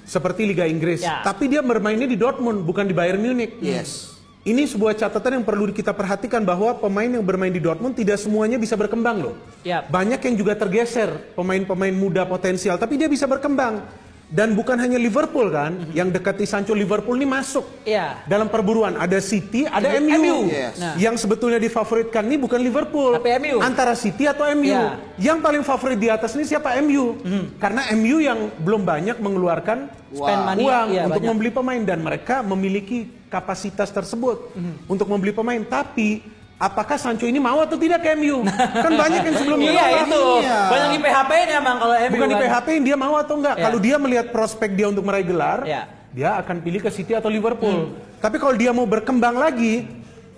seperti 0.07 0.47
Liga 0.47 0.67
Inggris. 0.67 1.03
Ya. 1.03 1.23
Tapi 1.23 1.47
dia 1.47 1.63
bermainnya 1.63 2.07
di 2.07 2.19
Dortmund 2.19 2.63
bukan 2.67 2.87
di 2.87 2.93
Bayern 2.95 3.21
Munich. 3.21 3.59
Yes. 3.63 4.11
Ini 4.41 4.65
sebuah 4.65 4.97
catatan 4.97 5.37
yang 5.37 5.45
perlu 5.45 5.69
kita 5.69 5.93
perhatikan 5.93 6.41
bahwa 6.41 6.73
pemain 6.73 7.05
yang 7.05 7.21
bermain 7.21 7.53
di 7.53 7.61
Dortmund 7.61 7.93
tidak 7.93 8.17
semuanya 8.17 8.57
bisa 8.57 8.73
berkembang 8.73 9.21
loh. 9.21 9.35
Yap. 9.61 9.93
Banyak 9.93 10.17
yang 10.17 10.33
juga 10.33 10.57
tergeser 10.57 11.13
pemain-pemain 11.37 11.93
muda 11.93 12.25
potensial, 12.25 12.81
tapi 12.81 12.97
dia 12.97 13.05
bisa 13.05 13.29
berkembang. 13.29 13.85
Dan 14.31 14.55
bukan 14.55 14.79
hanya 14.79 14.95
Liverpool 14.95 15.51
kan, 15.51 15.91
yang 15.91 16.07
dekati 16.07 16.47
Sancho 16.47 16.71
Liverpool 16.71 17.19
ini 17.19 17.27
masuk. 17.27 17.67
Iya. 17.83 18.23
Dalam 18.23 18.47
perburuan 18.47 18.95
ada 18.95 19.19
City, 19.19 19.67
ada 19.67 19.91
MU. 19.99 20.07
MU. 20.07 20.37
Yes. 20.47 20.79
Nah. 20.79 20.95
Yang 20.95 21.27
sebetulnya 21.27 21.59
difavoritkan 21.59 22.23
ini 22.31 22.39
bukan 22.39 22.63
Liverpool, 22.63 23.19
Tapi 23.19 23.27
MU. 23.43 23.59
antara 23.59 23.91
City 23.91 24.31
atau 24.31 24.47
MU. 24.55 24.71
Iya. 24.71 24.95
Yang 25.19 25.37
paling 25.43 25.63
favorit 25.67 25.99
di 25.99 26.07
atas 26.07 26.31
ini 26.39 26.47
siapa 26.47 26.79
MU? 26.79 27.19
Karena 27.59 27.91
MU 27.91 28.23
yang 28.23 28.47
belum 28.63 28.87
banyak 28.87 29.19
mengeluarkan 29.19 29.91
money, 30.15 30.63
uang 30.63 30.87
iya, 30.95 31.03
untuk 31.11 31.19
banyak. 31.19 31.29
membeli 31.35 31.51
pemain 31.51 31.81
dan 31.83 31.99
mereka 31.99 32.39
memiliki 32.39 33.11
kapasitas 33.27 33.91
tersebut 33.91 34.55
untuk 34.87 35.11
membeli 35.11 35.35
pemain. 35.35 35.59
Tapi 35.59 36.23
apakah 36.61 36.93
Sancho 36.95 37.25
ini 37.25 37.41
mau 37.41 37.57
atau 37.57 37.73
tidak 37.73 38.05
ke 38.05 38.13
MU? 38.13 38.45
kan 38.45 38.91
banyak 38.93 39.21
yang 39.23 39.35
sebelumnya 39.35 39.71
Iya 39.73 39.81
nolak. 39.83 40.05
itu, 40.05 40.23
Iya. 40.39 40.59
banyak 40.69 40.89
di 40.91 40.99
PHP 41.01 41.31
nya 41.41 41.55
emang 41.57 41.75
kalau 41.75 41.95
MU 41.97 42.11
Bukan 42.13 42.27
di 42.27 42.35
kan. 42.35 42.41
PHP 42.45 42.67
dia 42.79 42.95
mau 42.95 43.13
atau 43.17 43.35
enggak. 43.35 43.55
Iya. 43.57 43.63
Kalau 43.65 43.77
dia 43.81 43.95
melihat 43.97 44.25
prospek 44.29 44.69
dia 44.71 44.87
untuk 44.87 45.01
meraih 45.01 45.25
gelar, 45.25 45.59
Iya. 45.65 45.83
dia 46.11 46.29
akan 46.37 46.55
pilih 46.61 46.79
ke 46.79 46.89
City 46.89 47.17
atau 47.17 47.27
Liverpool. 47.27 47.97
Tapi 48.21 48.37
kalau 48.37 48.53
dia 48.53 48.69
mau 48.69 48.85
berkembang 48.85 49.33
lagi, 49.33 49.89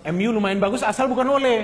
MU 0.03 0.35
lumayan 0.35 0.59
bagus 0.59 0.83
asal 0.83 1.07
bukan 1.07 1.23
oleh. 1.31 1.63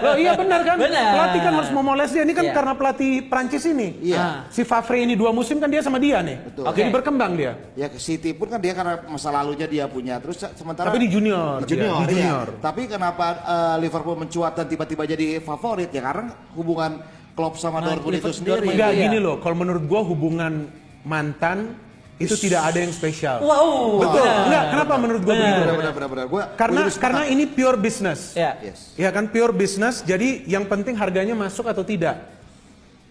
Loh 0.00 0.16
iya 0.16 0.32
benar 0.32 0.64
kan? 0.64 0.80
Benar. 0.80 1.12
Pelatih 1.12 1.40
kan 1.44 1.52
harus 1.60 1.70
memoles 1.70 2.08
dia. 2.08 2.24
Ini 2.24 2.32
kan 2.32 2.44
Iya. 2.48 2.54
karena 2.56 2.72
pelatih 2.72 3.12
Prancis 3.28 3.64
ini. 3.68 3.88
Iya. 4.00 4.16
Ah. 4.16 4.36
Si 4.48 4.64
Favre 4.64 5.04
ini 5.04 5.12
dua 5.12 5.28
musim 5.28 5.60
kan 5.60 5.68
dia 5.68 5.84
sama 5.84 6.00
dia 6.00 6.24
nih. 6.24 6.40
Betul. 6.40 6.64
Jadi 6.72 6.80
Oke. 6.88 6.94
berkembang 6.96 7.32
dia. 7.36 7.52
Ya 7.76 7.92
ke 7.92 8.00
City 8.00 8.32
pun 8.32 8.48
kan 8.48 8.56
dia 8.56 8.72
karena 8.72 9.04
masa 9.04 9.28
lalunya 9.28 9.68
dia 9.68 9.84
punya. 9.84 10.16
Terus 10.18 10.40
sementara 10.56 10.88
Tapi 10.88 11.04
di 11.04 11.10
junior 11.12 11.60
Di 11.60 11.76
junior, 11.76 12.00
dia, 12.00 12.08
di 12.08 12.14
iya. 12.16 12.32
junior. 12.32 12.46
Tapi 12.64 12.82
kenapa 12.88 13.26
eh, 13.44 13.76
Liverpool 13.84 14.16
mencuat 14.16 14.52
dan 14.56 14.66
tiba-tiba 14.66 15.04
jadi 15.04 15.26
favorit 15.38 15.92
ya 15.92 16.00
karena 16.00 16.32
hubungan 16.56 17.04
Klopp 17.36 17.60
sama 17.60 17.84
Nah, 17.84 17.92
Dortmund 17.92 18.16
itu 18.16 18.32
sendiri. 18.32 18.72
Enggak 18.72 18.96
Iya. 18.96 19.02
gini 19.04 19.18
loh, 19.20 19.36
kalau 19.38 19.52
menurut 19.60 19.84
gua 19.84 20.00
hubungan 20.00 20.72
mantan 21.04 21.76
itu 22.16 22.34
tidak 22.48 22.72
ada 22.72 22.78
yang 22.80 22.92
spesial. 22.96 23.44
Wow. 23.44 24.00
Betul. 24.00 24.24
benar. 24.24 24.44
Enggak, 24.48 24.64
kenapa 24.72 24.94
menurut 24.96 25.22
gue 25.22 25.34
begitu? 25.36 25.60
Benar, 25.60 25.76
benar, 25.76 25.92
benar, 25.92 26.08
benar. 26.08 26.26
Gua, 26.32 26.42
Karena 26.56 26.80
gua 26.88 26.96
karena 26.96 27.22
ini 27.28 27.44
pure 27.44 27.76
business. 27.76 28.32
Ya. 28.32 28.56
Yes. 28.64 28.96
Ya 28.96 29.12
kan 29.12 29.28
pure 29.28 29.52
business, 29.52 30.00
jadi 30.00 30.48
yang 30.48 30.64
penting 30.64 30.96
harganya 30.96 31.36
masuk 31.36 31.68
atau 31.68 31.84
tidak. 31.84 32.16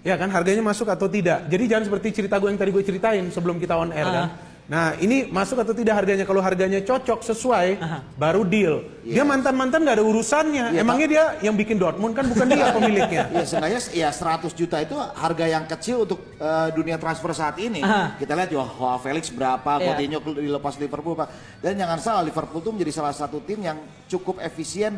Ya 0.05 0.17
kan 0.17 0.29
harganya 0.29 0.61
masuk 0.61 0.89
atau 0.89 1.05
tidak. 1.09 1.49
Jadi 1.49 1.63
jangan 1.65 1.85
seperti 1.89 2.07
cerita 2.13 2.37
gue 2.37 2.49
yang 2.49 2.61
tadi 2.61 2.69
gue 2.73 2.83
ceritain 2.85 3.25
sebelum 3.29 3.57
kita 3.61 3.73
on 3.77 3.89
air 3.93 4.05
kan. 4.05 4.27
Nah 4.65 4.97
ini 4.97 5.29
masuk 5.29 5.61
atau 5.61 5.77
tidak 5.77 5.93
harganya. 6.01 6.25
Kalau 6.25 6.41
harganya 6.41 6.81
cocok 6.81 7.21
sesuai, 7.21 7.77
baru 8.17 8.41
deal. 8.41 8.81
Dia 9.05 9.21
mantan-mantan 9.21 9.85
nggak 9.85 10.01
ada 10.01 10.05
urusannya. 10.05 10.73
Iya, 10.73 10.81
Emangnya 10.81 11.07
dia 11.07 11.23
yang 11.45 11.53
bikin 11.53 11.77
Dortmund 11.77 12.17
kan 12.17 12.25
bukan 12.25 12.49
dia 12.49 12.73
pemiliknya. 12.77 13.29
Ya 13.29 13.45
seenggaknya 13.45 13.81
ya 13.93 14.09
100 14.09 14.49
juta 14.57 14.81
itu 14.81 14.97
harga 14.97 15.45
yang 15.45 15.69
kecil 15.69 16.09
untuk 16.09 16.17
eh, 16.41 16.69
dunia 16.73 16.97
transfer 16.97 17.29
saat 17.37 17.61
ini. 17.61 17.85
Aha. 17.85 18.17
Kita 18.17 18.33
lihat 18.33 18.49
ya 18.49 18.65
Joao 18.65 18.97
Felix 18.97 19.29
berapa, 19.29 19.77
Iya. 19.77 19.85
Coutinho 19.93 20.17
dilepas 20.33 20.73
Liverpool 20.81 21.13
Pak. 21.13 21.27
Dan 21.61 21.77
jangan 21.77 22.01
salah 22.01 22.23
Liverpool 22.25 22.65
tuh 22.65 22.73
menjadi 22.73 22.91
salah 22.97 23.13
satu 23.13 23.37
tim 23.45 23.61
yang 23.61 23.77
cukup 24.09 24.41
efisien 24.41 24.97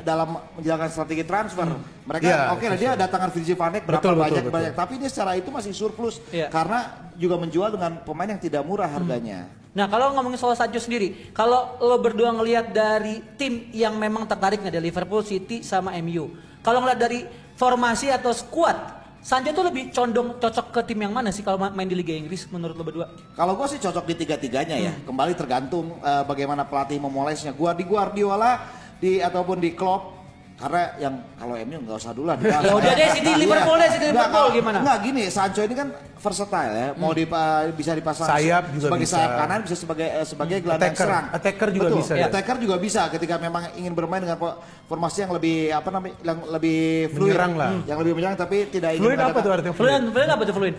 dalam 0.00 0.28
menjalankan 0.54 0.88
strategi 0.88 1.24
transfer. 1.24 1.64
Mereka 2.04 2.24
Iya, 2.24 2.38
oke 2.52 2.64
lah 2.64 2.76
dia 2.76 2.90
datangkan 2.94 3.30
Virgil 3.32 3.56
van 3.56 3.70
Dijk 3.72 3.84
berapa 3.84 4.00
Betul, 4.00 4.12
betul, 4.12 4.24
banyak 4.24 4.44
betul. 4.44 4.54
banyak, 4.54 4.72
tapi 4.74 4.92
dia 4.96 5.08
secara 5.08 5.32
itu 5.34 5.48
masih 5.48 5.72
surplus 5.72 6.20
Iya. 6.28 6.48
karena 6.48 6.78
juga 7.14 7.36
menjual 7.36 7.68
dengan 7.70 8.00
pemain 8.02 8.28
yang 8.28 8.38
tidak 8.38 8.62
murah 8.62 8.86
harganya. 8.86 9.48
Nah 9.72 9.86
kalau 9.86 10.10
ngomongin 10.12 10.36
soal 10.36 10.54
Sancho 10.54 10.78
sendiri, 10.78 11.30
kalau 11.30 11.76
lo 11.78 11.96
berdua 11.98 12.32
ngelihat 12.32 12.70
dari 12.70 13.20
tim 13.36 13.68
yang 13.70 13.94
memang 13.94 14.24
tertarik 14.24 14.58
nggak 14.58 14.74
dari 14.74 14.84
Liverpool, 14.84 15.22
City 15.22 15.60
sama 15.60 15.92
MU. 15.98 16.32
Kalau 16.60 16.82
ngelihat 16.82 16.98
dari 16.98 17.20
formasi 17.54 18.08
atau 18.08 18.32
squad, 18.32 18.74
Sancho 19.18 19.50
tuh 19.50 19.66
lebih 19.66 19.90
condong 19.90 20.38
cocok 20.38 20.72
ke 20.72 20.80
tim 20.86 20.98
yang 20.98 21.10
mana 21.10 21.28
sih 21.28 21.42
kalau 21.42 21.58
ma- 21.58 21.70
main 21.70 21.84
di 21.84 21.92
Liga 21.92 22.14
Inggris 22.14 22.46
menurut 22.48 22.72
lo 22.72 22.82
berdua? 22.82 23.06
Kalau 23.34 23.54
gue 23.54 23.66
sih 23.68 23.78
cocok 23.78 24.06
di 24.06 24.14
tiga-tiganya 24.16 24.76
ya. 24.78 24.92
Hmm. 24.94 25.04
Kembali 25.04 25.32
tergantung 25.34 25.98
eh, 26.00 26.22
bagaimana 26.24 26.62
pelatih 26.62 26.96
memolesnya. 26.96 27.50
Gua 27.50 27.70
di 27.70 27.82
Guardiola 27.82 28.62
di 28.98 29.18
ataupun 29.18 29.56
di 29.56 29.70
Klopp 29.72 30.18
karena 30.58 30.90
yang 30.98 31.14
kalau 31.38 31.54
MU 31.56 31.78
nggak 31.86 31.96
usah 31.96 32.10
dulu 32.10 32.26
lah. 32.26 32.34
dibahas. 32.34 32.66
Ya 32.66 32.74
udah 32.74 32.92
deh, 32.92 33.08
City 33.14 33.30
Iya. 33.30 33.38
Liverpool 33.38 33.76
deh, 33.78 33.88
City 33.88 34.04
Nggak, 34.04 34.14
Liverpool 34.18 34.46
gimana? 34.50 34.74
Hmm. 34.74 34.84
Nggak 34.84 34.98
gini, 35.00 35.22
Sancho 35.30 35.62
ini 35.62 35.70
kan 35.72 35.88
versatile 36.18 36.72
ya. 36.74 36.88
Mau 36.98 37.14
di, 37.14 37.24
bisa 37.72 37.90
dipasang 37.94 38.26
Sayap 38.26 38.64
juga 38.74 38.84
sebagai 38.84 39.06
bisa. 39.06 39.14
sayap 39.14 39.30
kanan, 39.38 39.58
bisa 39.62 39.76
sebagai 39.78 40.06
eh, 40.10 40.26
sebagai 40.26 40.56
gelandang 40.58 40.90
Attacker. 40.90 41.06
serang. 41.06 41.24
Attacker 41.30 41.68
juga 41.70 41.86
Betul. 41.86 41.98
bisa 42.00 42.12
Ya. 42.12 42.18
ya. 42.18 42.26
Attacker 42.26 42.56
juga 42.58 42.76
bisa 42.76 43.02
ketika 43.06 43.34
memang 43.38 43.62
ingin 43.78 43.94
bermain 43.94 44.18
dengan 44.18 44.38
formasi 44.84 45.18
yang 45.22 45.32
lebih 45.32 45.56
apa 45.70 45.88
namanya, 45.94 46.14
yang 46.26 46.38
lebih 46.50 46.78
fluid, 47.08 47.30
Menyerang 47.30 47.52
lah. 47.54 47.70
yang 47.86 47.98
lebih 48.02 48.12
menyerang 48.12 48.34
tapi 48.36 48.56
tidak 48.66 48.90
ingin 48.92 49.02
Fluid 49.06 49.18
apa 49.22 49.38
tuh 49.38 49.50
artinya? 49.54 49.74
Fluid, 49.78 50.02
fluid 50.10 50.26
apa 50.28 50.42
tuh 50.42 50.54
fluid? 50.58 50.74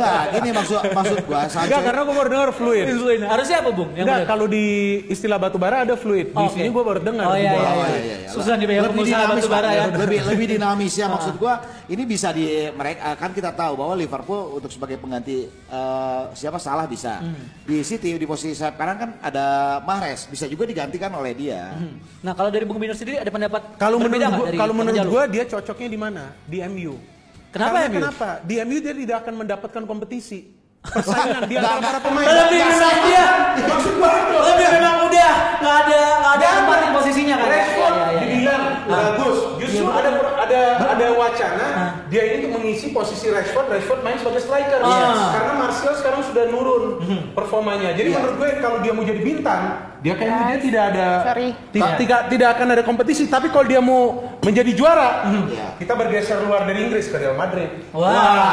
Nah, 0.00 0.20
gini 0.30 0.50
maksud 0.52 0.80
maksud 0.92 1.18
gua 1.24 1.48
Sancho 1.48 1.66
Enggak, 1.70 1.80
karena 1.86 2.00
gue 2.02 2.14
baru 2.14 2.28
dengar 2.28 2.50
fluid. 2.52 2.86
Fluid. 2.92 3.20
Harusnya 3.24 3.56
apa 3.62 3.70
bung? 3.72 3.90
Yang 3.94 4.06
Enggak, 4.06 4.20
kalau 4.28 4.46
di 4.46 4.64
istilah 5.08 5.38
batu 5.40 5.56
bara 5.56 5.82
ada 5.82 5.94
fluid. 5.96 6.32
Di 6.32 6.36
Oke. 6.36 6.52
sini 6.52 6.68
gue 6.68 6.84
baru 6.84 7.00
dengar. 7.00 7.24
Oh 7.26 7.36
iya 7.36 7.42
iya, 7.42 7.52
Gua- 7.52 7.64
iya. 7.64 7.98
iya, 8.00 8.16
iya. 8.20 8.28
Susah 8.30 8.54
dibayar 8.54 8.82
lebih 8.86 8.94
pengusaha 9.02 9.20
dinamis 9.20 9.42
batu 9.42 9.48
bara 9.50 9.70
ya. 9.70 9.84
lebih 10.02 10.20
lebih 10.26 10.46
dinamis 10.48 10.92
ya 10.94 11.06
maksud 11.08 11.34
gua 11.36 11.54
ini 11.86 12.02
bisa 12.04 12.28
di 12.30 12.46
mereka 12.70 13.16
kan 13.16 13.30
kita 13.32 13.50
tahu 13.50 13.72
bahwa 13.74 13.94
Liverpool 13.98 14.54
untuk 14.54 14.70
sebagai 14.70 15.00
pengganti 15.00 15.46
eh, 15.50 16.22
siapa 16.32 16.62
salah 16.62 16.86
bisa 16.86 17.18
di 17.64 17.82
City 17.82 18.14
di 18.14 18.26
posisi 18.26 18.54
kanan 18.54 18.96
kan 18.96 19.10
ada 19.20 19.46
Mahrez 19.82 20.26
bisa 20.26 20.46
juga 20.46 20.66
digantikan 20.66 21.10
oleh 21.10 21.32
dia 21.34 21.74
Nah 22.20 22.32
kalau 22.36 22.52
dari 22.52 22.62
Bung 22.62 22.78
Biner 22.78 22.94
sendiri 22.94 23.18
ada 23.18 23.32
pendapat 23.32 23.74
Kalau 23.76 23.98
menurut 23.98 24.20
gua, 24.20 24.46
kalau 24.52 24.74
menurut 24.76 25.06
gua 25.08 25.22
dia 25.26 25.42
cocoknya 25.42 25.88
di 25.88 25.98
mana? 25.98 26.22
Di 26.46 26.58
MU. 26.66 26.94
Kenapa 27.50 27.76
Karena 27.82 27.90
MU? 27.90 27.98
Kenapa? 27.98 28.28
Di 28.46 28.54
MU 28.62 28.76
dia 28.78 28.94
tidak 28.94 29.16
akan 29.26 29.34
mendapatkan 29.42 29.82
kompetisi. 29.84 30.40
Persaingan 30.80 31.44
di 31.44 31.60
antara 31.60 31.76
para 31.76 31.98
pemain. 32.00 32.24
Lebih 32.24 32.60
memang 32.64 32.98
dia, 33.04 33.26
Maksud 33.68 33.94
gua 34.00 34.12
lebih 34.48 34.68
memang 34.80 34.96
udah 35.12 35.32
nggak 35.60 35.76
ada 35.84 36.00
nggak 36.24 36.32
ada 36.40 36.46
tempat 36.56 36.78
di 36.80 36.88
posisinya 36.96 37.34
kan? 37.36 37.48
Rashford 37.52 37.92
Iya, 37.92 38.00
iya, 38.00 38.08
iya. 38.08 38.20
dibilang 38.24 38.62
bagus. 38.88 39.38
Justru 39.70 39.86
Iya, 39.86 39.94
ada 39.94 40.10
ada 40.40 40.60
ada 40.90 41.06
wacana 41.14 41.66
dia 42.06 42.22
ini 42.26 42.42
untuk 42.42 42.58
mengisi 42.58 42.90
posisi 42.90 43.30
Rashford. 43.30 43.70
Rashford 43.70 44.00
main 44.02 44.18
sebagai 44.18 44.40
striker. 44.40 44.78
Karena 44.82 45.52
Martial 45.56 45.94
sekarang 45.94 46.20
sudah 46.22 46.44
nurun 46.46 46.84
performanya. 47.32 47.94
Jadi 47.94 48.10
Iya. 48.10 48.16
menurut 48.18 48.34
gue 48.36 48.48
kalau 48.58 48.78
dia 48.80 48.90
mau 48.90 49.02
jadi 49.02 49.20
bintang, 49.20 49.62
dia 50.00 50.14
kayaknya 50.14 50.44
dia 50.48 50.60
tidak 50.60 50.82
ada 50.90 51.06
Sorry. 51.24 51.48
tidak, 51.70 51.90
tidak 51.96 52.20
tidak 52.28 52.48
akan 52.50 52.66
ada 52.68 52.82
kompetisi. 52.82 53.22
Tapi 53.24 53.46
kalau 53.48 53.64
dia 53.64 53.78
mau 53.78 54.02
menjadi 54.40 54.72
juara, 54.72 55.30
Iya. 55.46 55.78
kita 55.78 55.92
bergeser 55.94 56.42
luar 56.42 56.64
dari 56.64 56.82
Inggris 56.82 57.06
ke 57.06 57.16
Real 57.16 57.34
Madrid. 57.34 57.70
Wah, 57.92 58.10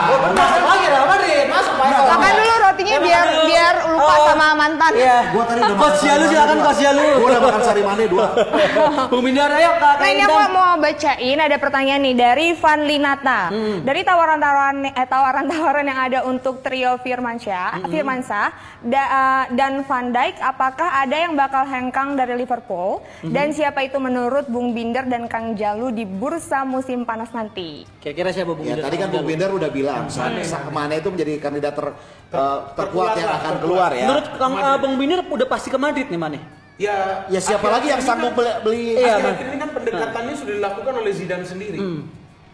oh, 0.07 0.29
masuk 0.29 0.63
lagi 0.63 0.85
Real 0.85 1.07
Madrid, 1.07 1.43
masuk 1.47 1.73
Pak. 1.73 1.85
Eko. 1.87 2.03
Makan 2.07 2.33
dulu 2.35 2.53
rotinya 2.61 2.93
Eh, 2.93 3.01
biar 3.01 3.25
dulu. 3.25 3.45
biar 3.47 3.75
lupa 3.87 4.13
Oh. 4.13 4.25
sama 4.27 4.47
mantan. 4.53 4.91
Iya. 4.93 5.17
gua 5.29 5.43
tadi 5.43 5.59
udah 5.59 5.77
Coach 5.77 5.99
Jalu 5.99 6.07
sari 6.19 6.29
silakan 6.29 6.57
Coach 6.61 6.79
Jalu. 6.79 7.01
dua. 7.01 7.15
gua 7.15 7.27
udah 7.27 7.41
makan 7.41 7.61
sari 7.63 7.81
mane 7.81 8.03
dua 8.07 8.27
Bung 9.11 9.25
ayo 9.27 9.71
Kak 9.77 9.95
Nah 9.97 10.09
ini 10.09 10.21
aku 10.21 10.37
mau 10.49 10.71
bacain 11.07 11.39
ada 11.39 11.55
pertanyaan 11.55 12.03
nih 12.03 12.15
dari 12.17 12.47
Van 12.53 12.83
Linata. 12.83 13.47
Hmm. 13.47 13.79
Dari 13.79 14.03
tawaran-tawaran 14.03 14.91
eh, 14.91 15.07
tawaran-tawaran 15.07 15.85
yang 15.87 15.99
ada 16.01 16.19
untuk 16.25 16.59
trio 16.59 16.99
Firmansyah, 16.99 17.79
Hmm. 17.79 17.87
Firmansyah 17.87 18.47
da- 18.83 19.09
eh, 19.09 19.55
dan 19.55 19.87
Van 19.87 20.11
Dijk, 20.11 20.35
apakah 20.37 20.99
ada 20.99 21.15
yang 21.15 21.33
bakal 21.33 21.63
hengkang 21.63 22.19
dari 22.19 22.35
Liverpool? 22.35 22.99
Hmm. 23.23 23.31
Dan 23.31 23.55
siapa 23.55 23.79
itu 23.81 23.95
menurut 23.97 24.51
Bung 24.51 24.75
Binder 24.75 25.07
dan 25.07 25.31
Kang 25.31 25.55
Jalu 25.55 25.95
di 25.95 26.03
bursa 26.03 26.67
musim 26.67 27.07
panas 27.07 27.31
nanti? 27.31 27.87
Kira-kira 27.97 28.35
siapa 28.35 28.51
Bung 28.51 28.67
ya 28.67 28.75
Bindar? 28.75 28.83
tadi 28.83 28.95
kan 28.99 29.07
Bung 29.07 29.23
Binder 29.25 29.49
udah 29.49 29.69
bilang 29.71 30.11
Sa- 30.11 30.27
Mane 30.67 30.99
itu 30.99 31.07
menjadi 31.07 31.39
kandidat 31.39 31.71
ter, 31.71 31.87
eh, 32.33 32.59
terkuat 32.75 33.15
yang 33.15 33.31
akan 33.33 33.53
keluar 33.57 33.89
ya 33.91 34.03
Menurut 34.05 34.27
Kang 34.35 34.53
uh, 34.53 34.75
Bung 34.75 34.95
Bindar 34.99 35.23
udah 35.23 35.47
pasti 35.47 35.71
ke 35.71 35.79
Madrid 35.79 36.11
nih 36.11 36.19
mana? 36.19 36.39
Ya, 36.77 37.25
ya 37.25 37.41
siapa 37.41 37.67
lagi 37.67 37.89
yang 37.89 38.01
sanggup 38.01 38.37
kan- 38.37 38.61
beli, 38.61 38.61
beli 38.61 38.81
Iya, 39.01 39.17
Akhir-akhir 39.17 39.45
ini 39.49 39.57
kan 39.57 39.69
pendekatannya 39.73 40.35
sudah 40.37 40.53
dilakukan 40.61 40.93
oleh 40.93 41.11
Zidane 41.11 41.45
sendiri. 41.45 41.81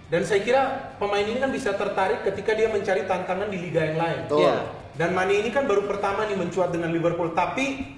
Dan 0.08 0.22
saya 0.24 0.39
kira 0.46 0.62
pemain 0.96 1.25
ini 1.25 1.39
kan 1.42 1.51
bisa 1.51 1.75
tertarik 1.75 2.24
ketika 2.24 2.53
dia 2.53 2.70
mencari 2.70 3.03
tantangan 3.03 3.51
di 3.51 3.58
liga 3.60 3.82
yang 3.84 3.98
lain. 4.00 4.20
Betul. 4.25 4.48
Iya. 4.48 4.56
Dan 4.94 5.10
Mane 5.18 5.42
ini 5.42 5.50
kan 5.50 5.65
baru 5.65 5.89
pertama 5.89 6.30
nih 6.30 6.38
mencuat 6.38 6.70
dengan 6.70 6.94
Liverpool, 6.94 7.34
tapi 7.34 7.98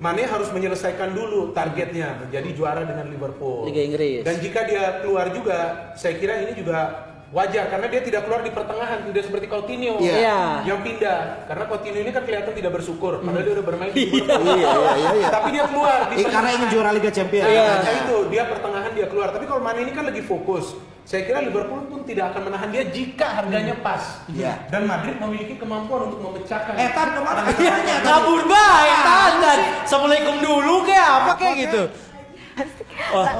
Mane 0.00 0.24
harus 0.24 0.48
menyelesaikan 0.48 1.12
dulu 1.12 1.52
targetnya 1.52 2.16
menjadi 2.24 2.48
juara 2.56 2.82
dengan 2.88 3.12
Liverpool. 3.12 3.68
Liga 3.68 3.82
Inggris. 3.84 4.24
Dan 4.24 4.40
jika 4.40 4.64
dia 4.64 5.04
keluar 5.04 5.28
juga, 5.28 5.92
saya 5.92 6.16
kira 6.16 6.40
ini 6.40 6.56
juga 6.56 7.12
wajar 7.30 7.70
karena 7.70 7.86
dia 7.86 8.02
tidak 8.02 8.26
keluar 8.26 8.42
di 8.42 8.50
pertengahan, 8.50 9.06
tidak 9.06 9.22
seperti 9.22 9.46
Coutinho 9.46 9.98
Iya. 9.98 10.14
Iya. 10.16 10.38
yang 10.66 10.80
pindah. 10.80 11.46
Karena 11.46 11.64
Coutinho 11.64 11.98
ini 11.98 12.10
kan 12.10 12.22
kelihatan 12.22 12.52
tidak 12.52 12.72
bersyukur, 12.72 13.22
padahal 13.22 13.40
dia 13.40 13.54
udah 13.54 13.66
bermain 13.66 13.90
di 13.90 14.02
Liverpool. 14.04 14.50
iya 14.50 14.66
iya 14.66 14.92
iya, 14.92 15.10
iya. 15.16 15.28
Tapi 15.30 15.48
dia 15.50 15.64
keluar 15.64 15.98
di 16.06 16.14
Eh, 16.16 16.26
karena 16.26 16.50
ingin 16.52 16.68
juara 16.68 16.90
Liga 16.90 17.08
Champions 17.08 17.46
Iya, 17.46 17.62
katanya. 17.76 18.00
itu 18.02 18.16
dia 18.28 18.42
pertengahan 18.44 18.90
dia 18.92 19.06
keluar. 19.06 19.28
Tapi 19.30 19.44
kalau 19.44 19.60
Mane 19.60 19.78
ini 19.80 19.92
kan 19.92 20.04
lagi 20.04 20.20
fokus. 20.20 20.74
Saya 21.00 21.22
kira 21.22 21.38
Liverpool 21.40 21.82
pun 21.86 22.02
tidak 22.02 22.30
akan 22.30 22.42
menahan 22.46 22.68
dia 22.68 22.86
jika 22.86 23.26
harganya 23.36 23.74
pas. 23.76 24.22
Iya. 24.26 24.66
Dan 24.66 24.86
Madrid 24.86 25.14
memiliki 25.16 25.54
kemampuan 25.54 26.06
untuk 26.06 26.22
memecahkan. 26.24 26.70
Eh, 26.72 26.90
Tan, 26.90 27.08
ke 27.10 27.20
mana 27.20 27.40
katanya? 27.46 27.94
Kabur 28.00 28.42
baik, 28.44 28.98
tahan. 29.00 29.58
Assalamualaikum 29.82 30.34
dulu 30.38 30.74
kayak 30.82 31.08
apa 31.16 31.32
kayak 31.36 31.54
gitu. 31.60 31.82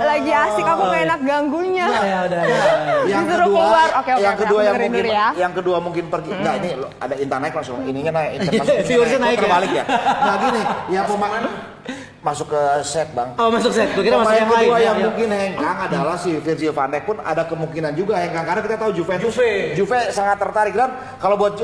Lagi 0.01 0.33
asik 0.33 0.65
aku 0.65 0.83
gak 0.85 1.03
enak 1.05 1.21
ganggunya. 1.23 1.87
Ya, 1.87 2.01
ya 2.03 2.19
udah. 2.27 2.41
ya. 2.41 2.63
yang 3.13 3.23
Disuruh 3.25 3.47
kedua, 3.47 3.63
keluar. 3.63 3.89
Oke, 3.91 4.11
oke, 4.11 4.21
yang 4.21 4.35
oke, 4.35 4.43
kedua 4.43 4.61
yang 4.61 4.77
mungkin, 4.77 5.05
ya. 5.05 5.27
yang 5.35 5.53
kedua 5.53 5.77
mungkin 5.79 6.05
pergi. 6.07 6.31
Enggak, 6.33 6.55
ini 6.59 6.71
lo- 6.77 6.93
ada 6.97 7.15
internet 7.15 7.53
langsung 7.53 7.77
ininya 7.83 8.13
naik, 8.13 8.31
internet 8.39 8.65
Iya, 8.67 8.83
viewersnya 8.85 9.21
naik 9.21 9.37
ya. 9.37 9.43
terbalik 9.43 9.71
ya. 9.73 9.85
Nah 10.21 10.35
gini, 10.39 10.63
ya 10.91 11.01
pemain 11.05 11.45
masuk 12.21 12.47
ke 12.49 12.63
set 12.85 13.09
bang. 13.11 13.29
Oh 13.35 13.49
masuk 13.49 13.73
set, 13.73 13.89
gue 13.91 14.05
kira 14.05 14.21
masuk 14.21 14.37
yang 14.37 14.51
lain. 14.51 14.61
kedua 14.61 14.77
ya, 14.77 14.85
yang 14.85 14.97
ya. 14.97 15.05
mungkin 15.09 15.29
hengkang 15.33 15.77
adalah 15.89 16.17
si 16.17 16.31
Virgil 16.37 16.73
van 16.73 16.93
Dijk 16.93 17.05
pun 17.05 17.17
ada 17.17 17.43
kemungkinan 17.49 17.93
juga 17.97 18.21
hengkang 18.21 18.45
karena 18.45 18.61
kita 18.61 18.77
tahu 18.77 18.91
Juventus 18.93 19.33
Juve. 19.33 19.73
Juve 19.73 19.99
sangat 20.11 20.37
tertarik 20.37 20.77
dan 20.77 20.91
kalau 21.17 21.41
buat 21.41 21.57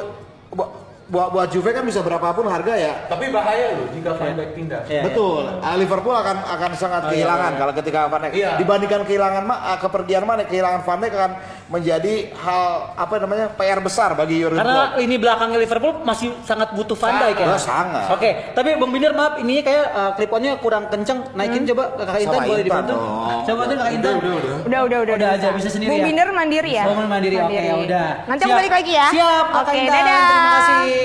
buat 1.06 1.30
buat, 1.30 1.46
Juve 1.48 1.70
kan 1.70 1.82
bisa 1.82 2.02
berapapun 2.02 2.46
harga 2.46 2.74
ya. 2.74 2.92
Tapi 3.06 3.30
bahaya 3.30 3.72
loh 3.72 3.86
jika 3.88 4.10
Van 4.12 4.34
Dijk 4.34 4.50
pindah. 4.52 4.82
Iya, 4.84 5.02
Betul. 5.02 5.46
Ah, 5.58 5.74
Liverpool 5.74 6.10
akan 6.12 6.36
akan 6.42 6.70
sangat 6.74 7.00
Oh, 7.00 7.06
iya, 7.06 7.12
kehilangan 7.14 7.50
iya. 7.50 7.58
kalau 7.58 7.72
ketika 7.72 7.98
Van 8.06 8.20
Dijk 8.20 8.34
Iya. 8.34 8.50
dibandingkan 8.58 9.00
kehilangan 9.02 9.42
ma 9.42 9.56
ah, 9.64 9.78
kepergian 9.78 10.22
mana 10.22 10.42
kehilangan 10.42 10.82
Van 10.82 10.98
Dijk 10.98 11.14
akan 11.14 11.32
menjadi 11.66 12.14
hal 12.32 12.64
apa 12.94 13.14
namanya 13.18 13.46
PR 13.50 13.78
besar 13.78 14.14
bagi 14.14 14.38
Jurgen 14.38 14.54
Karena 14.56 14.74
Klopp. 14.88 14.98
lini 14.98 15.16
belakangnya 15.16 15.58
Liverpool 15.58 15.94
masih 16.02 16.28
sangat 16.42 16.68
butuh 16.72 16.96
Van 16.96 17.14
Dijk 17.16 17.38
ya. 17.38 17.54
Sangat. 17.56 18.06
Oke, 18.10 18.30
tapi 18.52 18.74
Bung 18.74 18.90
Binder 18.90 19.12
maaf 19.12 19.38
ini 19.38 19.62
kayak 19.62 19.86
uh, 19.88 20.10
clip-onnya 20.12 20.58
kurang 20.58 20.86
kenceng. 20.86 21.22
Naikin 21.32 21.66
coba 21.66 21.94
Kakak 21.96 22.18
Intan 22.20 22.40
boleh 22.42 22.62
dibantu. 22.62 22.94
dong. 22.94 23.42
Coba 23.42 23.56
bantu 23.62 23.74
Kakak 23.78 23.94
Intan. 23.94 24.14
Udah, 24.66 24.80
udah, 24.82 24.98
udah. 25.02 25.14
Udah 25.14 25.30
aja, 25.32 25.48
bisa 25.52 25.68
sendiri 25.68 25.88
Bung 25.88 26.02
ya? 26.02 26.06
Binder 26.06 26.28
mandiri 26.30 26.70
ya? 26.72 26.84
Oh, 26.84 26.98
mandiri. 26.98 27.36
Oke, 27.38 27.54
ya 27.56 27.74
udah. 27.78 28.06
Nanti 28.26 28.42
aku 28.42 28.54
balik 28.54 28.74
lagi 28.74 28.92
ya? 28.92 29.06
Siap, 29.08 29.46
Kakak 29.48 29.70
Oke, 29.70 29.78
Intan. 29.78 29.94
dadah. 29.94 30.18
Terima 30.26 30.50
kasih. 30.50 30.95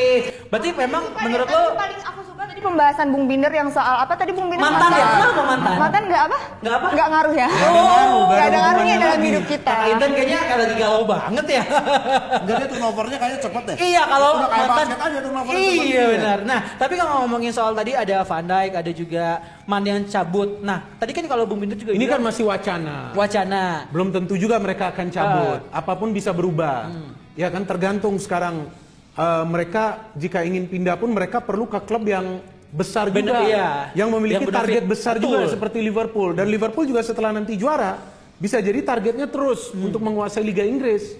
Berarti 0.48 0.70
memang 0.74 1.04
menurut 1.16 1.48
lo 1.48 1.62
paling 1.74 2.00
aku 2.02 2.22
suka 2.24 2.44
tadi 2.44 2.60
Pembahasan 2.62 3.08
Bung 3.10 3.26
Binder 3.26 3.50
yang 3.50 3.70
soal 3.70 3.96
apa 3.98 4.14
tadi 4.14 4.32
Bung 4.32 4.48
Binder? 4.48 4.62
Mantan 4.62 4.92
ya? 4.92 5.06
Kenapa 5.08 5.42
mantan? 5.46 5.76
Mantan 5.78 6.04
nggak 6.06 6.24
apa? 6.24 6.38
Nggak 6.60 6.76
apa? 6.76 6.88
Nggak 6.92 7.08
ngaruh 7.10 7.34
ya? 7.34 7.48
Nggak 7.48 7.64
ada 7.64 7.82
ngaruh, 7.82 8.22
Nggak 8.22 8.44
ada 8.44 8.60
ngaruhnya 8.60 8.96
dalam 8.96 9.12
lagi. 9.12 9.28
hidup 9.28 9.46
kita. 9.48 9.72
Kak 9.72 9.88
Intan 9.88 10.10
kayaknya 10.12 10.40
kayak 10.42 10.60
lagi 10.60 10.76
galau 10.76 11.04
banget 11.04 11.46
ya. 11.48 11.64
Enggak 12.42 12.56
dia 12.58 12.68
turnovernya 12.68 13.18
kayaknya 13.18 13.40
cepet 13.42 13.64
deh. 13.64 13.76
Iya 13.80 14.02
kalau 14.06 14.30
Udah 14.32 14.50
kayak 14.50 14.68
mantan 14.68 14.88
aja 15.00 15.20
turnovernya 15.22 15.62
cepet 15.62 15.72
Iya 15.72 15.82
gitu 15.82 15.96
ya. 15.96 16.06
benar. 16.12 16.38
Nah, 16.44 16.60
tapi 16.76 16.94
kalau 16.96 17.12
ngomongin 17.22 17.52
soal 17.52 17.72
tadi 17.72 17.92
ada 17.94 18.18
Van 18.22 18.46
Dijk, 18.46 18.72
ada 18.76 18.92
juga 18.92 19.26
Man 19.64 19.84
yang 19.84 20.02
cabut. 20.06 20.50
Nah, 20.60 20.78
tadi 20.98 21.12
kan 21.12 21.26
kalau 21.26 21.44
Bung 21.46 21.60
Binder 21.60 21.76
juga 21.76 21.92
Ini 21.92 22.06
kan 22.06 22.20
masih 22.20 22.44
wacana. 22.44 23.16
wacana. 23.16 23.64
Belum 23.90 24.12
tentu 24.12 24.36
juga 24.36 24.60
mereka 24.60 24.92
akan 24.92 25.08
cabut. 25.08 25.60
Ah. 25.66 25.80
Apa 25.80 25.96
pun 25.96 26.12
bisa 26.12 26.30
berubah. 26.30 26.92
Hmm. 26.92 27.16
Ya 27.32 27.48
kan 27.48 27.64
tergantung 27.64 28.20
sekarang 28.20 28.68
eh, 29.22 29.44
mereka 29.46 29.84
jika 30.14 30.42
ingin 30.42 30.66
pindah 30.66 30.98
pun 30.98 31.14
mereka 31.14 31.38
perlu 31.40 31.66
ke 31.66 31.78
klub 31.82 32.02
yang 32.04 32.42
besar 32.72 33.12
Bener, 33.12 33.36
juga, 33.36 33.40
iya. 33.46 33.70
yang 33.94 34.10
memiliki 34.10 34.48
Yang 34.48 34.56
target 34.56 34.84
besar 34.88 35.16
juga 35.20 35.44
Betul. 35.44 35.54
seperti 35.54 35.78
Liverpool. 35.80 36.30
Dan 36.34 36.48
Liverpool 36.48 36.88
juga 36.88 37.04
setelah 37.04 37.30
nanti 37.30 37.54
juara 37.54 38.00
bisa 38.36 38.58
jadi 38.58 38.80
targetnya 38.82 39.28
terus 39.28 39.70
Hmm. 39.70 39.92
untuk 39.92 40.02
menguasai 40.02 40.42
Liga 40.42 40.66
Inggris. 40.66 41.14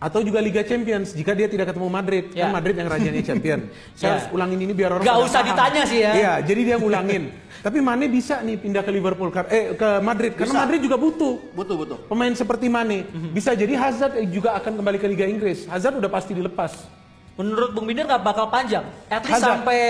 Atau 0.00 0.24
juga 0.24 0.40
Liga 0.40 0.64
Champions 0.64 1.12
jika 1.12 1.36
dia 1.36 1.44
tidak 1.44 1.70
ketemu 1.70 1.86
Madrid. 1.86 2.32
Ya. 2.32 2.48
Kan 2.48 2.56
Madrid 2.56 2.72
yang 2.74 2.88
rajanya 2.88 3.20
champion. 3.20 3.68
Saya 3.94 4.00
Ya. 4.02 4.10
harus 4.16 4.26
ulangin 4.32 4.58
ini 4.58 4.72
biar 4.72 4.96
orang 4.96 5.04
Nggak 5.04 5.18
usah 5.22 5.40
paham. 5.44 5.48
ditanya 5.52 5.82
sih 5.84 5.98
ya. 6.00 6.12
Iya, 6.16 6.32
jadi 6.40 6.60
dia 6.64 6.76
ngulangin. 6.80 7.22
Tapi 7.68 7.78
Mane 7.78 8.08
bisa 8.08 8.40
nih 8.40 8.56
pindah 8.56 8.80
ke 8.80 8.88
Liverpool 8.88 9.28
eh 9.46 9.76
ke 9.76 9.88
Madrid 10.00 10.32
karena 10.32 10.48
Bisa. 10.50 10.62
Madrid 10.64 10.80
juga 10.80 10.96
butuh 10.96 11.34
Betul 11.52 11.76
betul. 11.78 11.98
pemain 12.08 12.32
seperti 12.32 12.66
Mane. 12.66 13.04
Mhm. 13.06 13.30
Bisa 13.30 13.52
jadi 13.52 13.76
Hazard 13.76 14.16
juga 14.32 14.56
akan 14.56 14.72
kembali 14.80 14.96
ke 14.96 15.06
Liga 15.06 15.28
Inggris. 15.28 15.68
Hazard 15.68 16.00
udah 16.00 16.08
pasti 16.08 16.32
dilepas. 16.32 16.72
Menurut 17.40 17.72
Bung 17.72 17.88
Binder 17.88 18.04
nggak 18.04 18.20
bakal 18.20 18.52
panjang. 18.52 18.84
At 19.08 19.24
least 19.24 19.40
Hazard. 19.40 19.64
sampai 19.64 19.80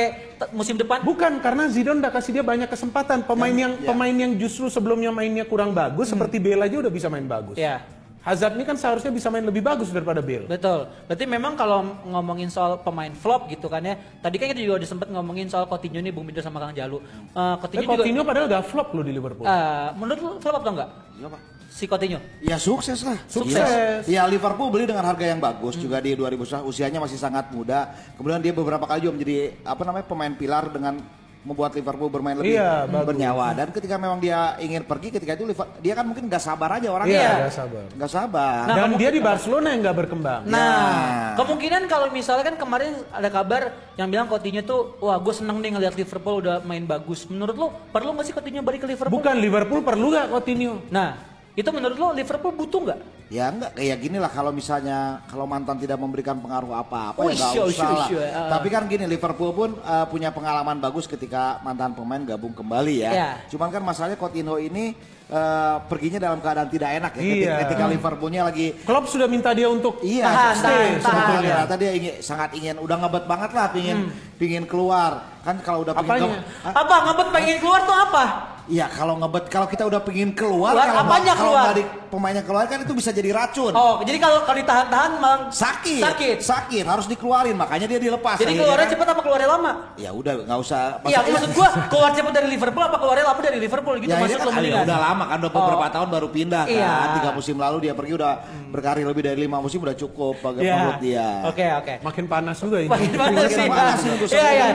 musim 0.54 0.78
depan. 0.78 1.02
Bukan 1.02 1.42
karena 1.42 1.66
Zidane 1.66 1.98
udah 1.98 2.12
kasih 2.14 2.30
dia 2.38 2.44
banyak 2.46 2.70
kesempatan. 2.70 3.26
Pemain 3.26 3.50
yang 3.50 3.74
ya. 3.74 3.90
pemain 3.90 4.14
yang 4.14 4.38
justru 4.38 4.70
sebelumnya 4.70 5.10
mainnya 5.10 5.42
kurang 5.42 5.74
bagus 5.74 6.14
seperti 6.14 6.38
Bale 6.38 6.70
aja 6.70 6.78
udah 6.78 6.92
bisa 6.94 7.10
main 7.10 7.26
bagus. 7.26 7.58
Hmm. 7.58 7.66
Ya. 7.66 7.82
Hazard 8.20 8.52
ini 8.52 8.68
kan 8.68 8.76
seharusnya 8.76 9.08
bisa 9.08 9.32
main 9.32 9.40
lebih 9.40 9.64
bagus 9.64 9.88
daripada 9.88 10.20
Bale. 10.20 10.44
Betul. 10.44 10.92
Berarti 11.08 11.24
memang 11.24 11.56
kalau 11.56 12.04
ngomongin 12.04 12.52
soal 12.52 12.76
pemain 12.84 13.08
flop 13.16 13.48
gitu 13.48 13.64
kan 13.72 13.80
ya. 13.80 13.96
Tadi 14.20 14.36
kan 14.36 14.52
kita 14.52 14.60
juga 14.60 14.76
udah 14.84 14.88
sempat 14.88 15.08
ngomongin 15.08 15.48
soal 15.48 15.64
Coutinho 15.64 16.04
nih 16.04 16.12
Bung 16.12 16.28
Binder 16.28 16.44
sama 16.44 16.60
Kang 16.60 16.76
Jalu. 16.76 17.00
Eh 17.00 17.54
Coutinho 17.56 17.80
Tapi 17.80 17.88
juga 17.88 17.96
Coutinho 18.04 18.20
padahal 18.20 18.46
udah 18.52 18.60
flop 18.60 18.88
loh 18.92 19.04
di 19.04 19.12
Liverpool. 19.16 19.48
eh, 19.48 19.88
menurut 19.96 20.20
lu 20.20 20.30
flop 20.36 20.60
atau 20.60 20.72
enggak? 20.76 20.90
Siapa? 21.16 21.38
Si 21.72 21.84
Coutinho. 21.88 22.20
Ya 22.44 22.60
sukses 22.60 23.00
lah. 23.08 23.16
Sukses. 23.24 24.04
Iya. 24.04 24.20
Ya 24.20 24.22
Liverpool 24.28 24.68
beli 24.68 24.84
dengan 24.84 25.08
harga 25.08 25.24
yang 25.24 25.40
bagus 25.40 25.80
juga 25.80 25.96
di 26.04 26.12
2000 26.12 26.60
usianya 26.68 27.00
masih 27.00 27.16
sangat 27.16 27.48
muda. 27.56 27.88
Kemudian 28.20 28.44
dia 28.44 28.52
beberapa 28.52 28.84
kali 28.84 29.08
juga 29.08 29.16
menjadi 29.16 29.56
apa 29.64 29.82
namanya 29.88 30.04
pemain 30.04 30.34
pilar 30.36 30.68
dengan 30.68 31.00
membuat 31.40 31.72
Liverpool 31.72 32.12
bermain 32.12 32.36
lebih 32.36 32.52
Iya, 32.52 32.84
bagus. 32.84 33.06
bernyawa 33.08 33.46
dan 33.56 33.68
ketika 33.72 33.96
memang 33.96 34.20
dia 34.20 34.60
ingin 34.60 34.84
pergi 34.84 35.08
ketika 35.08 35.32
itu 35.32 35.48
dia 35.80 35.96
kan 35.96 36.04
mungkin 36.04 36.28
nggak 36.28 36.42
sabar 36.42 36.76
aja 36.76 36.92
orangnya. 36.92 37.16
Iya, 37.16 37.30
nggak 37.40 37.54
sabar. 37.54 37.84
Nggak 37.96 38.12
sabar. 38.12 38.60
Nah, 38.68 38.76
Dan 38.76 38.88
dia 39.00 39.10
di 39.10 39.20
Barcelona 39.24 39.66
yang 39.72 39.80
nggak 39.80 39.98
berkembang. 40.04 40.40
Nah, 40.44 41.32
kemungkinan 41.40 41.82
kalau 41.88 42.12
misalnya 42.12 42.44
kan 42.44 42.56
kemarin 42.60 42.92
ada 43.08 43.28
kabar 43.32 43.72
yang 43.96 44.12
bilang 44.12 44.28
Coutinho 44.28 44.60
tuh, 44.60 45.00
wah 45.00 45.16
gue 45.16 45.32
seneng 45.32 45.64
nih 45.64 45.70
ngeliat 45.72 45.94
Liverpool 45.96 46.44
udah 46.44 46.60
main 46.60 46.84
bagus. 46.84 47.24
Menurut 47.24 47.56
lo 47.56 47.66
perlu 47.88 48.12
nggak 48.12 48.26
sih 48.28 48.34
Coutinho 48.36 48.60
balik 48.60 48.84
ke 48.84 48.88
Liverpool? 48.92 49.16
Bukan 49.16 49.36
Liverpool 49.40 49.80
perlu 49.80 50.12
nggak 50.12 50.28
Coutinho? 50.28 50.84
Nah, 50.92 51.29
itu 51.50 51.66
menurut 51.68 51.96
lo 51.98 52.08
Liverpool 52.14 52.54
butuh 52.54 52.80
nggak? 52.86 53.00
Ya 53.30 53.46
enggak 53.46 53.78
kayak 53.78 53.98
gini 54.02 54.18
lah 54.18 54.26
kalau 54.26 54.50
misalnya 54.50 55.22
kalau 55.26 55.46
mantan 55.46 55.78
tidak 55.78 55.98
memberikan 55.98 56.34
pengaruh 56.38 56.74
apa-apa 56.74 57.14
Oh, 57.14 57.30
ya 57.30 57.38
nggak 57.38 57.62
usah 57.62 57.88
lah. 57.90 58.08
ah. 58.10 58.48
Tapi 58.50 58.66
kan 58.66 58.86
gini 58.86 59.06
Liverpool 59.06 59.54
pun 59.54 59.70
uh, 59.78 60.06
punya 60.06 60.30
pengalaman 60.30 60.78
bagus 60.78 61.06
ketika 61.06 61.62
mantan 61.62 61.94
pemain 61.94 62.18
gabung 62.22 62.50
kembali 62.50 62.94
ya. 63.02 63.10
Iya. 63.10 63.30
Cuman 63.50 63.70
kan 63.70 63.82
masalahnya 63.82 64.18
Coutinho 64.18 64.58
ini 64.58 64.98
uh, 65.30 65.78
perginya 65.86 66.18
dalam 66.18 66.42
keadaan 66.42 66.70
tidak 66.70 66.90
enak 66.90 67.12
ya. 67.14 67.22
Iya. 67.22 67.30
Ketika, 67.30 67.54
ketika 67.66 67.84
Liverpoolnya 67.86 68.42
lagi 68.46 68.66
Klopp 68.82 69.06
sudah 69.06 69.30
minta 69.30 69.54
dia 69.54 69.70
untuk 69.70 70.02
Iya, 70.02 70.26
Tahan, 70.26 70.54
stay 70.54 70.70
tahan, 70.70 70.90
tahan. 70.90 71.02
sebetulnya. 71.06 71.50
Ternyata 71.54 71.74
dia 71.78 71.90
ingin, 71.94 72.14
sangat 72.18 72.50
ingin, 72.58 72.76
udah 72.82 72.96
ngebet 72.98 73.24
banget 73.30 73.50
lah, 73.54 73.66
pingin, 73.70 73.98
pingin 74.38 74.64
keluar. 74.66 75.38
Kan 75.46 75.62
kalau 75.62 75.86
udah 75.86 75.94
pingin, 75.98 76.34
Apanya? 76.34 76.38
Apa 76.66 76.94
ngebet 77.06 77.28
pengen 77.30 77.56
keluar 77.62 77.80
tuh 77.86 77.94
apa? 77.94 78.24
Iya, 78.70 78.86
kalau 78.86 79.18
ngebet, 79.18 79.50
kalau 79.50 79.66
kita 79.66 79.82
udah 79.82 79.98
pingin 80.00 80.30
keluar, 80.30 80.70
Keluar, 80.72 80.86
kalau 80.88 81.02
apanya 81.04 81.32
kalau 81.34 81.50
keluar? 81.52 81.74
di- 81.74 81.88
pemainnya 82.06 82.42
keluar 82.42 82.66
kan 82.66 82.78
itu 82.78 82.90
bisa 82.90 83.10
jadi 83.10 83.30
racun. 83.30 83.70
Oh, 83.72 83.98
jadi 84.00 84.18
kalau 84.18 84.42
kalau 84.42 84.58
ditahan-tahan 84.58 85.10
malah 85.16 85.40
Sakit, 85.50 85.98
Sakit. 86.00 86.36
sakit, 86.38 86.82
harus 86.82 87.06
dikeluarin, 87.06 87.54
makanya 87.54 87.86
dia 87.86 87.98
dilepas. 87.98 88.34
Jadi 88.36 88.50
akhirnya 88.50 88.62
keluarnya 88.62 88.86
kan. 88.86 88.94
cepat 88.94 89.08
apa 89.08 89.20
keluarnya 89.20 89.48
lama? 89.48 89.72
Ya 89.96 90.10
udah, 90.10 90.32
nggak 90.40 90.58
usah. 90.60 91.02
Iya, 91.02 91.18
maksud 91.24 91.50
gua 91.50 91.68
keluar 91.86 92.10
cepat 92.12 92.32
dari 92.32 92.48
Liverpool 92.48 92.82
apa 92.82 92.96
keluarnya 92.96 93.24
lama 93.26 93.40
dari 93.40 93.58
Liverpool 93.58 93.94
gitu 93.96 94.06
Ya 94.06 94.16
ini 94.16 94.22
maksud 94.22 94.38
kan 94.38 94.46
lo 94.46 94.50
ah, 94.50 94.62
ya 94.62 94.80
udah 94.82 94.98
lama 95.00 95.24
kan, 95.26 95.36
udah 95.40 95.52
beberapa 95.52 95.78
Oh. 95.80 95.90
tahun 95.90 96.08
baru 96.10 96.28
pindah 96.30 96.64
kan. 96.64 96.74
Iya. 96.74 96.94
Tiga 97.18 97.30
musim 97.30 97.56
lalu 97.58 97.76
dia 97.80 97.92
pergi 97.92 98.12
udah 98.12 98.32
berkarir 98.70 99.04
lebih 99.04 99.22
dari 99.24 99.38
lima 99.40 99.58
musim 99.58 99.78
udah 99.78 99.96
cukup 99.96 100.38
bagi 100.40 100.62
Iya. 100.62 100.74
menurut 100.76 101.00
dia. 101.00 101.28
Oke, 101.44 101.66
oke. 101.74 101.94
makin 102.00 102.24
panas 102.26 102.56
juga 102.56 102.78
ini. 102.78 102.88
Makin 102.88 103.12
panas 103.12 103.42
Makin 103.42 103.50
sih. 103.52 103.68
panas 103.68 103.98
Iya, 104.30 104.48
iya. 104.48 104.66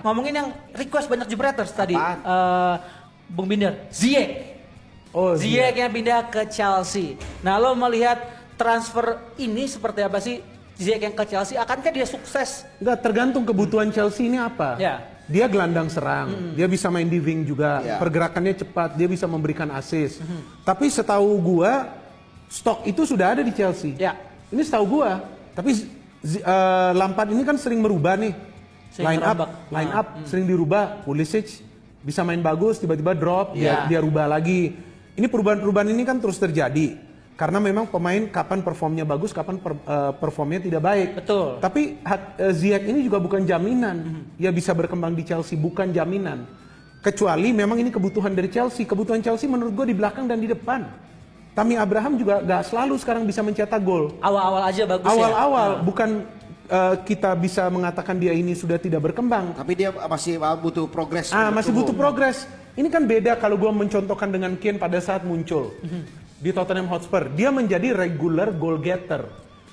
ngomongin 0.00 0.32
yang 0.34 0.48
request 0.72 1.06
banyak 1.08 1.28
jebreters 1.28 1.72
tadi. 1.72 1.92
Apaan? 1.92 2.18
Eh, 2.22 2.74
Bung 3.32 3.48
Binder, 3.48 3.88
Ziyech. 3.88 4.60
Oh, 5.12 5.32
Ziyech 5.32 5.72
yang 5.74 5.88
pindah 5.88 6.28
ke 6.28 6.44
Chelsea. 6.48 7.16
Nah, 7.40 7.56
lo 7.56 7.72
melihat 7.72 8.20
transfer 8.56 9.16
ini 9.36 9.64
seperti 9.64 10.00
apa 10.00 10.20
sih? 10.20 10.44
Ziyech 10.76 11.00
yang 11.00 11.14
ke 11.14 11.24
Chelsea, 11.24 11.56
akankah 11.56 11.92
dia 11.92 12.04
sukses? 12.04 12.64
Enggak 12.76 12.98
tergantung 13.00 13.44
kebutuhan 13.44 13.88
Chelsea 13.88 14.28
ini 14.28 14.36
apa. 14.36 14.76
Ya. 14.76 15.04
Dia 15.28 15.46
gelandang 15.46 15.86
serang, 15.88 16.52
dia 16.52 16.66
bisa 16.66 16.90
main 16.90 17.06
di 17.06 17.16
wing 17.16 17.46
juga, 17.46 17.80
Ya. 17.80 17.96
pergerakannya 17.96 18.52
cepat, 18.58 18.98
dia 18.98 19.06
bisa 19.06 19.24
memberikan 19.24 19.70
assist. 19.70 20.20
Tapi 20.60 20.90
setahu 20.90 21.38
gua 21.40 21.88
stok 22.50 22.84
itu 22.84 23.06
sudah 23.06 23.32
ada 23.32 23.40
di 23.40 23.54
Chelsea. 23.54 23.96
Ya. 23.96 24.18
Ini 24.50 24.60
setahu 24.60 25.00
gua. 25.00 25.24
Tapi 25.54 25.72
eh, 26.26 26.90
Lampard 26.92 27.32
ini 27.32 27.46
kan 27.46 27.56
sering 27.56 27.80
merubah 27.80 28.18
nih. 28.18 28.34
Sering 28.92 29.08
line 29.08 29.24
up, 29.24 29.38
line 29.72 29.88
Ah, 29.88 30.00
up 30.04 30.06
sering 30.26 30.44
dirubah. 30.44 31.00
Pulisic 31.06 31.64
bisa 32.02 32.26
main 32.26 32.42
bagus, 32.42 32.82
tiba-tiba 32.82 33.14
drop, 33.14 33.54
Ya. 33.54 33.86
dia 33.86 33.96
dia 33.96 33.98
rubah 34.02 34.26
lagi. 34.26 34.74
Ini 35.14 35.26
perubahan-perubahan 35.30 35.88
ini 35.88 36.02
kan 36.02 36.18
terus 36.18 36.36
terjadi. 36.36 36.98
Karena 37.32 37.58
memang 37.58 37.88
pemain 37.88 38.28
kapan 38.28 38.60
performnya 38.60 39.02
bagus, 39.02 39.32
kapan 39.32 39.56
per- 39.58 39.78
eh, 39.78 40.12
performnya 40.20 40.60
tidak 40.62 40.82
baik. 40.84 41.08
Betul. 41.24 41.58
Tapi 41.58 41.96
eh, 41.98 42.52
Ziyech 42.52 42.84
ini 42.86 43.02
juga 43.02 43.18
bukan 43.18 43.42
jaminan. 43.42 44.28
Dia 44.36 44.52
bisa 44.52 44.76
berkembang 44.76 45.16
di 45.16 45.24
Chelsea, 45.24 45.56
bukan 45.56 45.90
jaminan. 45.90 46.44
Kecuali 47.02 47.50
memang 47.50 47.82
ini 47.82 47.90
kebutuhan 47.90 48.30
dari 48.30 48.46
Chelsea. 48.46 48.86
Kebutuhan 48.86 49.18
Chelsea 49.18 49.50
menurut 49.50 49.74
gue 49.74 49.90
di 49.90 49.96
belakang 49.96 50.30
dan 50.30 50.38
di 50.38 50.46
depan. 50.46 50.86
Tammy 51.52 51.76
Abraham 51.76 52.16
juga 52.16 52.40
gak 52.40 52.70
selalu 52.70 52.94
sekarang 52.96 53.26
bisa 53.26 53.42
mencetak 53.42 53.82
gol. 53.82 54.16
Awal-awal 54.22 54.62
aja 54.70 54.82
bagus 54.88 55.04
ya. 55.04 55.12
Awal-awal 55.12 55.70
bukan 55.82 56.10
eh, 56.72 56.94
kita 57.04 57.36
bisa 57.36 57.68
mengatakan 57.68 58.16
dia 58.16 58.32
ini 58.32 58.56
sudah 58.56 58.80
tidak 58.80 59.12
berkembang. 59.12 59.52
Tapi 59.52 59.72
dia 59.76 59.92
masih 59.92 60.40
butuh 60.64 60.88
progres. 60.88 61.28
Ah, 61.30 61.52
masih 61.52 61.70
butuh 61.76 61.92
progres. 61.92 62.48
Ini 62.72 62.88
kan 62.88 63.04
beda 63.04 63.36
kalau 63.36 63.60
gue 63.60 63.68
mencontohkan 63.68 64.32
dengan 64.32 64.56
Kane 64.56 64.80
pada 64.80 64.96
saat 65.04 65.28
muncul 65.28 65.76
di 66.40 66.50
Tottenham 66.50 66.88
Hotspur. 66.88 67.28
Dia 67.36 67.52
menjadi 67.52 67.92
regular 67.92 68.48
goal 68.48 68.80
getter. 68.80 69.28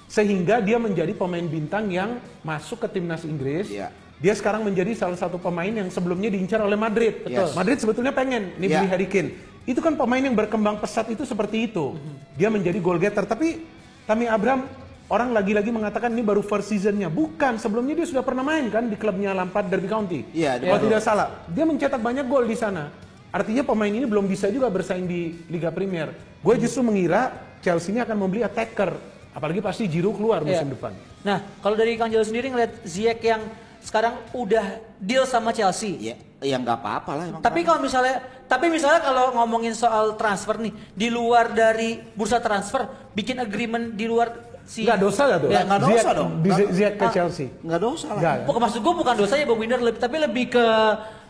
Sehingga 0.09 0.57
dia 0.59 0.81
menjadi 0.81 1.13
pemain 1.13 1.45
bintang 1.45 1.87
yang 1.93 2.17
masuk 2.41 2.81
ke 2.83 2.97
timnas 2.99 3.23
Inggris. 3.23 3.69
Iya. 3.69 3.93
Dia 4.19 4.33
sekarang 4.35 4.67
menjadi 4.67 4.91
salah 4.97 5.15
satu 5.15 5.39
pemain 5.39 5.69
yang 5.71 5.87
sebelumnya 5.87 6.27
diincar 6.27 6.59
oleh 6.59 6.75
Madrid. 6.75 7.23
Betul. 7.23 7.55
Madrid 7.55 7.77
sebetulnya 7.79 8.11
pengen 8.11 8.51
nih 8.59 8.67
Iya. 8.67 8.77
beli 8.83 8.87
Harry 8.91 9.07
Kane. 9.07 9.29
Itu 9.63 9.79
kan 9.79 9.95
pemain 9.95 10.19
yang 10.19 10.33
berkembang 10.35 10.81
pesat 10.81 11.07
itu 11.13 11.23
seperti 11.23 11.71
itu. 11.71 11.95
Dia 12.35 12.49
menjadi 12.51 12.81
goal 12.83 12.99
getter. 12.99 13.23
Tapi 13.23 13.63
Tammy 14.09 14.25
Abraham 14.25 14.65
orang 15.09 15.33
lagi-lagi 15.33 15.73
mengatakan 15.73 16.13
ini 16.13 16.21
baru 16.21 16.45
first 16.45 16.69
seasonnya. 16.69 17.09
Bukan, 17.09 17.57
sebelumnya 17.57 17.97
dia 17.99 18.07
sudah 18.07 18.23
pernah 18.23 18.45
main 18.45 18.69
kan 18.69 18.85
di 18.85 18.95
klubnya 18.95 19.33
Lampard 19.33 19.67
Derby 19.67 19.89
County. 19.89 20.19
Iya, 20.31 20.61
di 20.61 20.69
Kalau 20.69 20.79
tidak 20.85 21.01
salah, 21.01 21.27
dia 21.49 21.65
mencetak 21.65 21.99
banyak 21.99 22.25
gol 22.29 22.45
di 22.45 22.55
sana. 22.55 22.93
Artinya 23.29 23.61
pemain 23.61 23.89
ini 23.93 24.05
belum 24.05 24.25
bisa 24.25 24.49
juga 24.49 24.69
bersaing 24.69 25.05
di 25.05 25.37
Liga 25.49 25.69
Premier. 25.69 26.13
Gue 26.41 26.57
justru 26.57 26.81
mengira 26.81 27.29
Chelsea 27.61 27.93
ini 27.93 28.01
akan 28.01 28.15
membeli 28.15 28.41
attacker, 28.41 28.95
apalagi 29.33 29.59
pasti 29.61 29.85
Giroud 29.85 30.17
keluar 30.17 30.41
Iya. 30.41 30.61
musim 30.61 30.69
depan. 30.73 30.93
Nah, 31.21 31.43
kalau 31.61 31.75
dari 31.75 31.93
Kang 31.99 32.09
Jalu 32.09 32.25
sendiri 32.25 32.47
ngeliat 32.49 32.73
Ziyech 32.87 33.21
yang 33.21 33.43
sekarang 33.83 34.17
udah 34.33 34.81
deal 34.97 35.29
sama 35.29 35.53
Chelsea. 35.53 35.99
Ya, 35.99 36.15
ya 36.41 36.57
nggak 36.57 36.77
apa-apa 36.79 37.11
lah 37.13 37.25
emang. 37.29 37.41
Tapi 37.43 37.61
kalau 37.61 37.83
misalnya, 37.83 38.23
tapi 38.49 38.65
misalnya 38.71 39.03
kalau 39.03 39.35
ngomongin 39.35 39.77
soal 39.77 40.17
transfer 40.17 40.57
nih, 40.57 40.73
di 40.97 41.07
luar 41.13 41.53
dari 41.53 42.01
bursa 42.17 42.41
transfer, 42.41 42.87
bikin 43.13 43.37
agreement 43.37 43.93
di 43.93 44.09
luar 44.09 44.48
si 44.69 44.85
Enggak 44.85 44.99
dosa 45.01 45.21
gak 45.25 45.39
tuh? 45.41 45.49
Ya, 45.49 45.61
nggak 45.65 45.79
dosa 45.81 46.09
dong. 46.13 46.31
di- 46.39 46.47
Nggak- 46.47 46.69
Ziyech 46.69 46.93
ke. 46.93 47.05
Chelsea. 47.09 47.47
nggak 47.59 47.79
dosa 47.79 48.07
lah. 48.07 48.21
Nggak. 48.21 48.35
Bukan 48.45 48.59
maksud 48.61 48.79
gue 48.79 48.93
bukan 48.95 49.13
dosanya 49.17 49.43
Bang 49.43 49.59
Winder, 49.59 49.79
lebih- 49.79 49.97
tapi 49.99 50.15
lebih 50.15 50.45
ke 50.47 50.65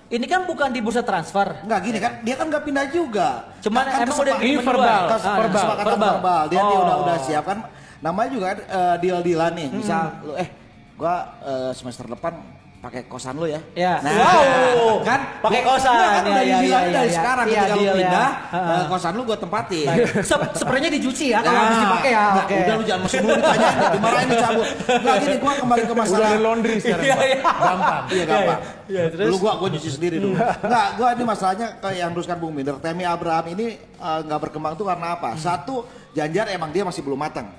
ini 0.10 0.26
kan 0.26 0.44
bukan 0.44 0.68
di 0.68 0.82
bursa 0.82 1.00
transfer. 1.00 1.64
Nggak 1.64 1.80
gini 1.80 1.98
kan, 1.98 2.12
dia 2.20 2.36
kan 2.36 2.46
nggak 2.46 2.64
pindah 2.64 2.86
juga. 2.90 3.48
Cuman 3.62 3.80
kan 3.80 3.94
emang 3.96 4.10
kesepak- 4.10 4.26
udah 4.26 4.36
Ini 4.42 4.58
verbal, 4.60 5.02
kas- 5.08 5.24
Ah, 5.24 5.36
verbal. 5.38 5.54
kesepakatan 5.56 5.96
verbal. 5.96 6.44
Dia, 6.46 6.60
dia 6.60 6.66
Oh. 6.76 6.84
udah 6.84 6.96
udah 7.00 7.18
siap 7.18 7.44
kan. 7.46 7.60
Namanya 8.00 8.30
juga 8.30 8.46
kan 8.50 8.60
eh, 8.62 8.96
deal-dealan 9.00 9.52
nih. 9.56 9.68
Misal 9.72 10.04
lu 10.22 10.34
eh 10.34 10.50
gua 10.94 11.16
eh, 11.40 11.72
semester 11.72 12.04
depan 12.06 12.59
pakai 12.80 13.02
kosan 13.06 13.36
lu 13.36 13.44
ya. 13.44 13.60
Ya. 13.74 14.00
Nah, 14.00 14.12
Wow. 14.16 15.04
kan 15.04 15.20
Pakai 15.40 15.62
Gua- 15.62 15.76
kosan. 15.76 15.92
Enggak, 15.92 16.10
kan 16.10 16.24
Ya, 16.24 16.32
udah 16.32 16.40
ya, 16.40 16.56
dibilang 16.56 16.80
ya, 16.82 16.94
dari 16.94 17.04
ya. 17.04 17.16
sekarang 17.16 17.46
Iya, 17.46 17.52
ketika 17.60 17.68
lu 17.70 17.80
deal 17.80 17.92
ya. 17.92 18.00
pindah, 18.00 18.30
eh, 18.50 18.84
kosan 18.88 19.14
lu 19.14 19.22
gue 19.24 19.38
tempatin. 19.38 19.88
Sep 20.22 20.40
Sepernya 20.54 20.90
dicuci 20.90 21.26
ya 21.30 21.40
kalau 21.40 21.60
habis 21.60 21.78
dipakai 21.78 22.10
ya. 22.10 22.24
Nah, 22.24 22.40
Oke. 22.40 22.56
Udah 22.56 22.76
lu 22.76 22.84
jangan 22.84 23.02
mesen 23.04 23.20
dulu 23.20 23.34
ditanyain, 23.36 23.78
dimarahin 23.92 24.28
dicabut. 24.30 24.68
Enggak 24.90 25.16
gini 25.20 25.36
gua 25.38 25.54
kembali 25.56 25.80
ke 25.80 25.86
Udah 25.86 26.00
masalah. 26.00 26.28
ada 26.30 26.40
laundry 26.40 26.76
sekarang. 26.78 27.04
Iya, 27.04 27.18
iya. 27.22 27.40
Gampang. 27.44 28.04
Iya 28.10 28.24
gampang. 28.26 28.60
Iya, 28.90 29.04
terus? 29.10 29.26
Dulu 29.28 29.36
gua 29.38 29.52
gua 29.56 29.68
nyuci 29.70 29.90
sendiri 29.90 30.16
dulu. 30.18 30.36
Enggak, 30.40 30.88
gua 30.96 31.08
ini 31.12 31.24
masalahnya 31.26 31.68
kayak 31.78 31.98
yang 31.98 32.12
teruskan 32.14 32.38
Bung 32.38 32.54
Minder. 32.54 32.76
Temi 32.80 33.04
Abraham 33.04 33.46
ini 33.50 33.66
eh, 33.76 34.20
nggak 34.24 34.40
berkembang 34.42 34.74
tuh 34.74 34.88
karena 34.88 35.14
apa? 35.14 35.36
Satu, 35.36 35.84
Janjar 36.10 36.50
emang 36.50 36.72
dia 36.72 36.82
masih 36.82 37.04
belum 37.04 37.20
matang. 37.20 37.54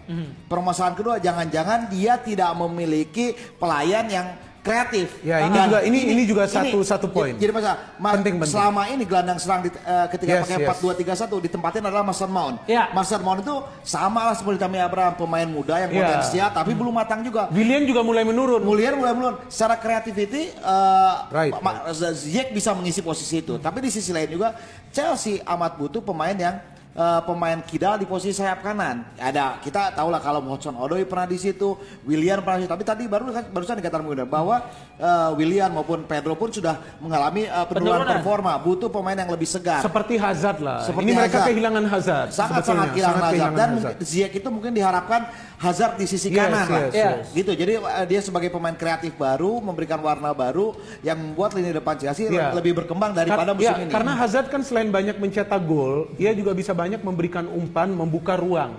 Permasalahan 0.46 0.92
kedua, 0.92 1.16
jangan-jangan 1.16 1.87
dia 1.87 2.18
tidak 2.18 2.50
memiliki 2.56 3.30
pelayan 3.54 4.04
yang 4.06 4.26
kreatif. 4.61 5.09
Ya, 5.20 5.40
ini 5.40 5.57
Dan 5.57 5.64
juga- 5.66 5.83
ini- 5.83 6.05
ini 6.07 6.23
juga 6.25 6.44
satu- 6.44 6.85
satu 6.85 7.09
poin. 7.09 7.33
Jadi 7.33 7.49
masalah, 7.49 7.96
ma- 7.96 8.12
Penting, 8.12 8.37
penting. 8.37 8.53
selama 8.53 8.83
ini 8.87 9.03
gelandang 9.05 9.40
serang 9.40 9.64
di, 9.64 9.73
eh, 9.73 10.07
ketika 10.12 10.31
Yes, 10.31 10.42
pakai 10.44 10.57
yes. 10.61 10.68
4-2-3-1 10.68 11.40
ditempatin 11.40 11.81
adalah 11.81 12.05
Mason 12.05 12.29
Mount. 12.29 12.57
Ya. 12.68 12.92
Mason 12.92 13.20
Mount 13.20 13.40
itu 13.40 13.55
sama 13.81 14.29
lah 14.29 14.37
seperti 14.37 14.61
Tami 14.61 14.77
Abraham, 14.77 15.16
pemain 15.16 15.49
muda 15.49 15.81
yang 15.81 15.90
Ya. 15.90 15.96
potensial 15.96 16.49
tapi 16.53 16.73
belum 16.73 16.92
matang 16.92 17.20
juga. 17.20 17.49
William 17.51 17.83
juga 17.83 18.05
mulai 18.05 18.20
menurun. 18.23 18.61
Mulian 18.61 18.94
mulai 18.94 19.12
mulai 19.12 19.33
secara 19.49 19.75
creativity 19.75 20.53
eh 20.53 21.14
Right, 21.33 21.53
Ma- 21.57 21.88
Ziyech 21.90 22.53
bisa 22.53 22.77
mengisi 22.77 23.01
posisi 23.01 23.40
itu. 23.40 23.57
Tapi 23.57 23.81
di 23.81 23.88
sisi 23.88 24.12
lain 24.12 24.29
juga 24.29 24.53
Chelsea 24.90 25.40
amat 25.42 25.73
butuh 25.75 26.01
pemain 26.01 26.35
yang 26.35 26.61
eh, 26.94 27.20
pemain 27.24 27.59
kidal 27.62 27.98
di 28.00 28.07
posisi 28.07 28.38
sayap 28.40 28.62
kanan. 28.62 29.07
Ada 29.18 29.59
kita 29.62 29.94
tahu 29.94 30.09
lah 30.11 30.20
kalau 30.22 30.42
Hudson 30.44 30.74
Odoi 30.74 31.07
pernah 31.07 31.26
di 31.26 31.38
situ, 31.38 31.76
William 32.07 32.42
pernah 32.42 32.59
di 32.59 32.66
situ. 32.66 32.72
Tapi 32.72 32.85
tadi 32.87 33.05
baru 33.07 33.31
kan 33.31 33.44
barusan 33.50 33.79
dikatakan 33.79 34.05
Bunda 34.07 34.26
bahwa 34.26 34.62
eh, 34.98 35.31
William 35.38 35.70
maupun 35.74 36.05
Pedro 36.07 36.35
pun 36.35 36.50
sudah 36.50 36.79
mengalami 36.98 37.46
eh, 37.46 37.66
penurunan 37.66 38.07
performa, 38.07 38.59
butuh 38.61 38.90
pemain 38.90 39.16
yang 39.16 39.31
lebih 39.31 39.46
segar. 39.46 39.83
Seperti 39.83 40.18
Hazard 40.18 40.59
lah. 40.62 40.83
Seperti 40.87 41.07
ini 41.07 41.12
mereka 41.14 41.38
Hazard. 41.40 41.48
kehilangan 41.53 41.85
Hazard. 41.87 42.29
sangat 42.31 42.62
sangat 42.66 42.88
kehilangan 42.94 43.20
Hazard 43.20 43.33
kehilangan 43.35 43.59
dan 43.59 43.70
Hazard. 43.79 43.96
Ziyech 44.03 44.33
itu 44.35 44.48
mungkin 44.50 44.72
diharapkan 44.74 45.20
Hazard 45.61 46.01
di 46.01 46.09
sisi 46.09 46.33
Yes, 46.33 46.40
kanan 46.40 46.64
lah. 46.64 46.81
yes, 46.88 46.92
Iya. 46.96 47.11
yes. 47.20 47.27
Gitu. 47.37 47.53
Jadi 47.53 47.73
uh, 47.77 48.07
dia 48.09 48.20
sebagai 48.25 48.49
pemain 48.49 48.73
kreatif 48.73 49.12
baru 49.12 49.61
memberikan 49.61 50.01
warna 50.01 50.33
baru 50.33 50.73
yang 51.05 51.20
membuat 51.20 51.53
lini 51.53 51.68
depan 51.68 52.01
Chelsea 52.01 52.33
Iya. 52.33 52.57
lebih 52.57 52.81
berkembang 52.81 53.12
daripada 53.12 53.53
Kar- 53.53 53.61
musim 53.61 53.68
ya, 53.68 53.85
ini. 53.85 53.92
Karena 53.92 54.16
Hazard 54.16 54.49
kan 54.49 54.64
selain 54.64 54.88
banyak 54.88 55.20
mencetak 55.20 55.61
gol, 55.68 56.09
ia 56.16 56.33
juga 56.33 56.57
bisa 56.57 56.73
banyak 56.73 57.05
memberikan 57.05 57.44
umpan, 57.44 57.92
membuka 57.92 58.40
ruang. 58.40 58.73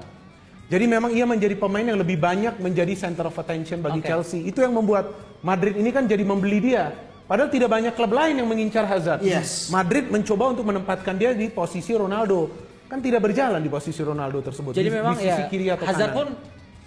Jadi 0.73 0.85
memang 0.89 1.13
ia 1.13 1.29
menjadi 1.29 1.53
pemain 1.53 1.85
yang 1.85 2.01
lebih 2.01 2.17
banyak 2.17 2.57
menjadi 2.57 2.97
center 2.97 3.29
of 3.29 3.37
attention 3.37 3.77
bagi 3.77 4.01
Oke. 4.01 4.09
Chelsea. 4.09 4.41
Itu 4.41 4.65
yang 4.65 4.73
membuat 4.73 5.13
Madrid 5.45 5.77
ini 5.77 5.93
kan 5.93 6.09
jadi 6.09 6.25
membeli 6.25 6.65
dia. 6.65 6.97
Padahal 7.29 7.53
tidak 7.53 7.69
banyak 7.69 7.93
klub 7.93 8.09
lain 8.09 8.41
yang 8.41 8.49
mengincar 8.49 8.89
Hazard. 8.89 9.21
Yes. 9.21 9.69
Madrid 9.69 10.09
mencoba 10.09 10.49
untuk 10.49 10.65
menempatkan 10.65 11.13
dia 11.13 11.37
di 11.37 11.45
posisi 11.47 11.93
Ronaldo. 11.93 12.49
Kan 12.89 12.99
tidak 12.99 13.21
berjalan 13.21 13.61
di 13.61 13.69
posisi 13.69 14.01
Ronaldo 14.01 14.41
tersebut. 14.41 14.73
Jadi 14.73 14.89
di, 14.89 14.95
memang 14.97 15.15
di 15.15 15.29
sisi 15.29 15.43
ya 15.43 15.47
kiri 15.47 15.65
atau 15.69 15.85
Hazard 15.85 16.11
kanan. 16.11 16.17
pun 16.17 16.27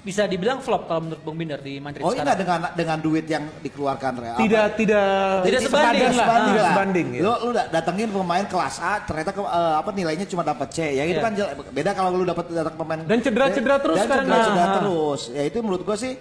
bisa 0.05 0.23
dibilang 0.25 0.61
flop 0.61 0.85
kalau 0.85 1.01
menurut 1.03 1.19
Bung 1.19 1.33
Binder 1.35 1.57
di 1.57 1.81
Madrid 1.81 2.01
Oh 2.01 2.13
sekarang. 2.13 2.29
enggak 2.29 2.39
dengan 2.39 2.59
dengan 2.77 2.99
duit 3.01 3.25
yang 3.25 3.45
dikeluarkan 3.59 4.13
Real. 4.15 4.37
tidak 4.37 4.63
apa? 4.63 4.77
tidak 4.77 5.09
Tidak 5.43 5.61
sebanding 5.65 5.97
sepadan 6.05 6.13
lah. 6.13 6.27
lah, 6.29 6.47
tidak 6.47 6.65
sebanding. 6.69 7.07
ya. 7.09 7.21
Lu 7.21 7.33
lu 7.41 7.51
da- 7.51 7.69
datengin 7.71 8.09
pemain 8.11 8.45
kelas 8.45 8.75
A 8.79 8.93
ternyata 9.01 9.31
ke, 9.31 9.41
eh, 9.41 9.75
apa 9.75 9.91
nilainya 9.91 10.27
cuma 10.27 10.43
dapat 10.43 10.69
C. 10.69 10.79
Ya 10.93 11.03
itu 11.03 11.17
Iya. 11.17 11.25
kan 11.25 11.33
beda 11.73 11.91
kalau 11.91 12.09
lu 12.13 12.23
dapat 12.23 12.45
datang 12.47 12.77
pemain 12.77 13.01
Dan 13.03 13.19
cedera-cedera 13.19 13.77
terus 13.79 13.97
dan 13.97 14.05
sekarang. 14.05 14.25
cedera-cedera 14.27 14.61
Nah. 14.63 14.75
terus. 14.77 15.21
Ya 15.31 15.43
itu 15.43 15.59
menurut 15.59 15.83
gua 15.83 15.97
sih 15.97 16.13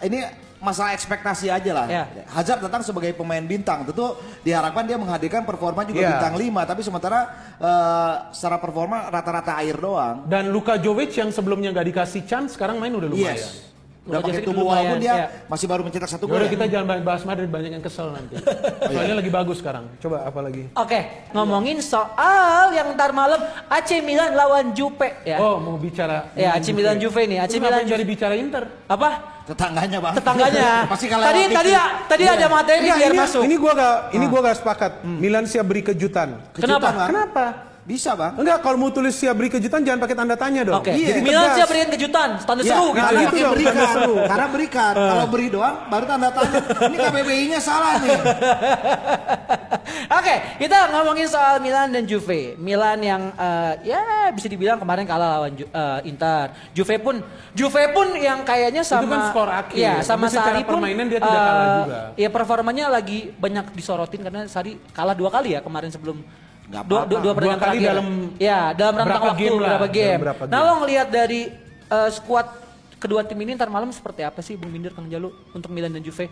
ini 0.00 0.18
masalah 0.58 0.94
ekspektasi 0.94 1.46
aja 1.48 1.70
lah. 1.70 1.86
Ya. 1.86 2.04
Hazard 2.34 2.62
datang 2.62 2.82
sebagai 2.82 3.14
pemain 3.14 3.42
bintang, 3.42 3.86
tentu 3.86 4.18
diharapkan 4.42 4.84
dia 4.86 4.98
menghadirkan 4.98 5.46
performa 5.46 5.86
juga 5.86 6.02
Ya. 6.02 6.10
bintang 6.18 6.34
5, 6.34 6.62
tapi 6.66 6.82
sementara 6.82 7.18
eh, 7.58 8.14
secara 8.34 8.58
performa 8.58 9.10
rata-rata 9.10 9.58
air 9.58 9.78
doang. 9.78 10.26
Dan 10.26 10.50
Luka 10.50 10.78
Jovic 10.78 11.14
yang 11.14 11.30
sebelumnya 11.30 11.70
nggak 11.70 11.86
dikasih 11.94 12.22
chance 12.26 12.54
sekarang 12.58 12.78
main 12.82 12.94
udah 12.94 13.10
lumayan. 13.10 13.38
Yes. 13.38 13.66
Udah 14.08 14.24
pakai 14.24 14.40
jadi 14.40 14.46
tubuh 14.48 14.64
walaupun 14.64 14.98
dia 14.98 15.12
ya. 15.12 15.26
masih 15.46 15.66
baru 15.68 15.84
mencetak 15.84 16.08
satu 16.08 16.24
gol. 16.24 16.40
Ya. 16.40 16.48
kita 16.48 16.64
jangan 16.64 17.04
bahas 17.04 17.22
Madrid 17.28 17.52
banyak 17.52 17.76
yang 17.76 17.84
kesel 17.84 18.08
nanti. 18.08 18.40
Soalnya 18.88 19.20
lagi 19.20 19.28
bagus 19.28 19.60
sekarang. 19.60 19.84
Coba 20.00 20.24
apa 20.24 20.40
lagi? 20.40 20.64
Oke, 20.72 21.28
ngomongin 21.36 21.84
soal 21.84 22.72
yang 22.72 22.96
ntar 22.96 23.12
malam 23.12 23.36
AC 23.68 24.00
Milan 24.00 24.32
lawan 24.32 24.72
Juve 24.72 25.12
ya. 25.28 25.36
Oh 25.36 25.60
mau 25.60 25.76
bicara. 25.76 26.32
Ya, 26.32 26.56
AC 26.56 26.72
Milan 26.72 26.96
Juve 26.96 27.28
nih, 27.28 27.44
AC 27.44 27.60
Milan 27.60 27.84
jadi 27.84 28.00
bicara 28.02 28.32
Inter. 28.32 28.64
Apa? 28.88 29.36
Tetangganya 29.44 29.98
bang. 30.00 30.14
Tetangganya. 30.16 30.68
Pasti 30.92 31.06
kalau 31.08 31.24
tadi 31.24 31.40
tadi 31.48 31.72
TV. 31.72 31.84
tadi 32.08 32.22
Iya. 32.24 32.32
ada 32.36 32.46
materi 32.48 32.84
biar 32.84 33.12
ini, 33.12 33.18
masuk. 33.20 33.42
ini 33.44 33.54
gua 33.56 33.72
gak 33.76 33.96
ini 34.12 34.24
gua 34.28 34.40
gak 34.44 34.56
sepakat. 34.60 34.92
Milan 35.04 35.44
siap 35.44 35.64
beri 35.64 35.84
kejutan. 35.84 36.36
Kejutan, 36.52 36.80
Kenapa? 36.80 36.88
Bang. 36.92 37.08
Kenapa? 37.12 37.44
Bisa 37.88 38.12
bang. 38.12 38.36
Enggak, 38.36 38.60
kalau 38.60 38.76
mau 38.76 38.92
tulis 38.92 39.16
siap 39.16 39.32
beri 39.32 39.48
kejutan 39.48 39.80
jangan 39.80 39.96
pakai 39.96 40.12
tanda 40.12 40.36
tanya 40.36 40.60
dong. 40.60 40.76
Oke, 40.76 40.92
Jadi 40.92 41.24
Milan 41.24 41.56
siap 41.56 41.72
berikan 41.72 41.88
kejutan, 41.88 42.28
tanda 42.44 42.60
Iya, 42.60 42.72
seru 42.76 42.88
nah, 42.92 42.92
gitu. 42.92 43.08
gitu 43.08 43.24
pakai 43.24 43.40
dong, 43.40 43.54
berikan. 43.56 43.72
tanda 43.72 43.86
seru. 43.88 44.14
Karena 44.28 44.46
berikan. 44.52 44.92
Kalau 44.92 45.26
beri 45.32 45.46
doang 45.48 45.76
baru 45.88 46.04
tanda 46.04 46.28
tanya. 46.28 46.58
Ini 46.84 46.96
KBBI-nya 47.00 47.58
salah 47.64 47.92
nih. 47.96 48.18
Oke, 50.20 50.34
kita 50.60 50.76
ngomongin 50.92 51.28
soal 51.28 51.64
Milan 51.64 51.88
dan 51.88 52.04
Juve. 52.04 52.60
Milan 52.60 53.00
yang 53.00 53.32
eh, 53.32 53.72
ya 53.88 54.00
bisa 54.36 54.52
dibilang 54.52 54.76
kemarin 54.76 55.08
kalah 55.08 55.40
lawan 55.40 55.56
Ju- 55.56 55.72
eh, 55.72 56.00
Inter. 56.04 56.52
Juve 56.76 57.00
pun 57.00 57.24
Juve 57.56 57.88
pun 57.96 58.12
yang 58.14 58.44
kayaknya 58.44 58.84
sama 58.84 59.08
kan 59.08 59.20
skor 59.32 59.48
akhir. 59.48 59.80
Iya, 59.80 59.94
sama 60.04 60.28
Sari 60.28 60.60
pun 60.60 60.76
permainan 60.76 61.08
dia 61.08 61.24
tidak 61.24 61.40
kalah 61.40 61.64
eh, 61.64 61.76
juga. 61.80 62.00
Iya, 62.20 62.28
performanya 62.28 62.84
lagi 62.92 63.32
banyak 63.32 63.72
disorotin 63.72 64.20
karena 64.20 64.44
Sari 64.44 64.76
kalah 64.92 65.16
dua 65.16 65.32
kali 65.32 65.56
ya 65.56 65.64
kemarin 65.64 65.88
sebelum 65.88 66.20
Dua, 66.68 66.78
apa-apa. 66.78 67.08
dua, 67.08 67.18
dua 67.18 67.32
pertandingan 67.32 67.56
kali 67.58 67.64
terakhir. 67.74 67.88
dalam 67.88 68.06
ya 68.36 68.60
dalam 68.72 68.94
rentang 68.94 69.08
berapa 69.08 69.26
waktu 69.26 69.40
game 69.40 69.56
lah, 69.56 69.58
berapa 69.58 69.80
dalam 69.80 69.96
game. 69.96 70.18
berapa 70.20 70.42
Nah, 70.42 70.50
game. 70.52 70.66
lo 70.66 70.72
ngelihat 70.78 71.08
dari 71.08 71.40
eh, 71.88 72.10
skuad 72.10 72.46
kedua 72.94 73.20
tim 73.22 73.38
ini 73.38 73.50
ntar 73.54 73.68
malam 73.68 73.88
seperti 73.88 74.20
apa 74.20 74.40
sih 74.40 74.54
Bung 74.54 74.68
Binder 74.68 74.90
Kang 74.90 75.06
Jalu 75.06 75.32
untuk 75.50 75.70
Milan 75.70 75.90
dan 75.90 76.02
Juve? 76.02 76.28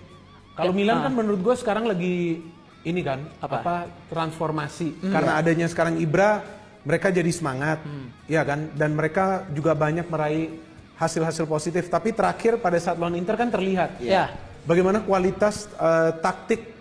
Kalau 0.53 0.73
Ya, 0.73 0.77
Milan 0.77 0.97
ah. 0.99 1.03
kan 1.03 1.13
menurut 1.13 1.41
gue 1.41 1.55
sekarang 1.55 1.85
lagi 1.85 2.45
ini 2.83 3.01
kan 3.01 3.25
Apa? 3.39 3.57
apa, 3.57 3.75
transformasi 4.07 4.93
karena 5.07 5.33
adanya 5.35 5.67
sekarang 5.67 5.97
Ibra 5.97 6.45
mereka 6.83 7.09
jadi 7.09 7.29
semangat 7.29 7.81
ya 8.27 8.41
kan 8.41 8.69
dan 8.73 8.93
mereka 8.93 9.25
juga 9.51 9.73
banyak 9.73 10.05
meraih 10.05 10.53
hasil-hasil 10.95 11.45
positif 11.45 11.87
tapi 11.87 12.11
terakhir 12.11 12.57
pada 12.57 12.77
saat 12.77 12.95
lawan 12.95 13.17
Inter 13.17 13.35
kan 13.35 13.49
terlihat 13.49 13.99
Ya. 13.99 14.37
bagaimana 14.63 15.01
kualitas 15.01 15.67
eh, 15.73 16.13
taktik 16.21 16.76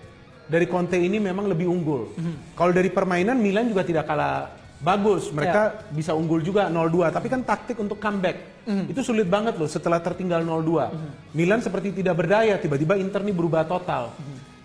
dari 0.46 0.66
Conte 0.70 0.98
ini 0.98 1.18
memang 1.18 1.50
lebih 1.50 1.70
unggul. 1.70 2.14
Kalau 2.54 2.72
dari 2.72 2.90
permainan 2.90 3.38
Milan 3.38 3.70
juga 3.70 3.82
tidak 3.86 4.06
kalah 4.10 4.50
bagus. 4.82 5.34
Mereka 5.34 5.92
bisa 5.96 6.14
unggul 6.14 6.44
juga 6.46 6.68
0-2, 6.70 7.10
tapi 7.10 7.28
kan 7.32 7.42
taktik 7.42 7.78
untuk 7.82 7.98
comeback 7.98 8.56
itu 8.66 9.02
sulit 9.06 9.30
banget 9.30 9.58
loh 9.58 9.70
setelah 9.70 10.02
tertinggal 10.02 10.42
0-2. 10.42 11.34
Milan 11.38 11.62
seperti 11.62 11.94
tidak 12.02 12.26
berdaya, 12.26 12.58
tiba-tiba 12.58 12.98
Inter 12.98 13.22
nih 13.22 13.36
berubah 13.36 13.66
total. 13.66 14.14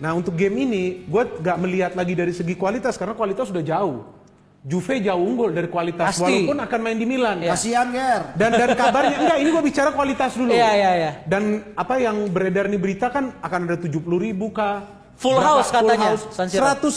Nah, 0.01 0.17
untuk 0.17 0.33
game 0.33 0.65
ini 0.65 1.05
gue 1.05 1.23
gak 1.45 1.57
melihat 1.61 1.93
lagi 1.93 2.17
dari 2.17 2.33
segi 2.33 2.57
kualitas 2.57 2.97
karena 2.97 3.13
kualitas 3.13 3.53
sudah 3.53 3.61
jauh. 3.61 4.01
Juve 4.61 5.01
jauh 5.01 5.25
unggul 5.25 5.57
dari 5.57 5.65
kualitas 5.65 6.17
Pasti. 6.17 6.21
walaupun 6.21 6.57
akan 6.61 6.79
main 6.85 6.97
di 6.97 7.05
Milan. 7.09 7.41
Kasihan 7.41 7.89
Ger. 7.89 8.37
Dan 8.37 8.53
dan 8.53 8.77
kabarnya 8.77 9.17
enggak 9.17 9.37
ini 9.41 9.49
gue 9.49 9.63
bicara 9.65 9.89
kualitas 9.89 10.37
dulu. 10.37 10.53
Iya, 10.53 10.71
iya, 10.77 10.91
iya. 10.97 11.11
Dan 11.25 11.73
apa 11.73 11.97
yang 11.97 12.29
beredar 12.29 12.69
nih 12.69 12.77
berita 12.77 13.09
kan 13.09 13.33
akan 13.41 13.59
ada 13.65 13.77
70 13.81 14.05
ribu 14.21 14.53
kah? 14.53 15.00
Full 15.21 15.37
house 15.37 15.69
katanya. 15.69 16.17
100 16.17 16.49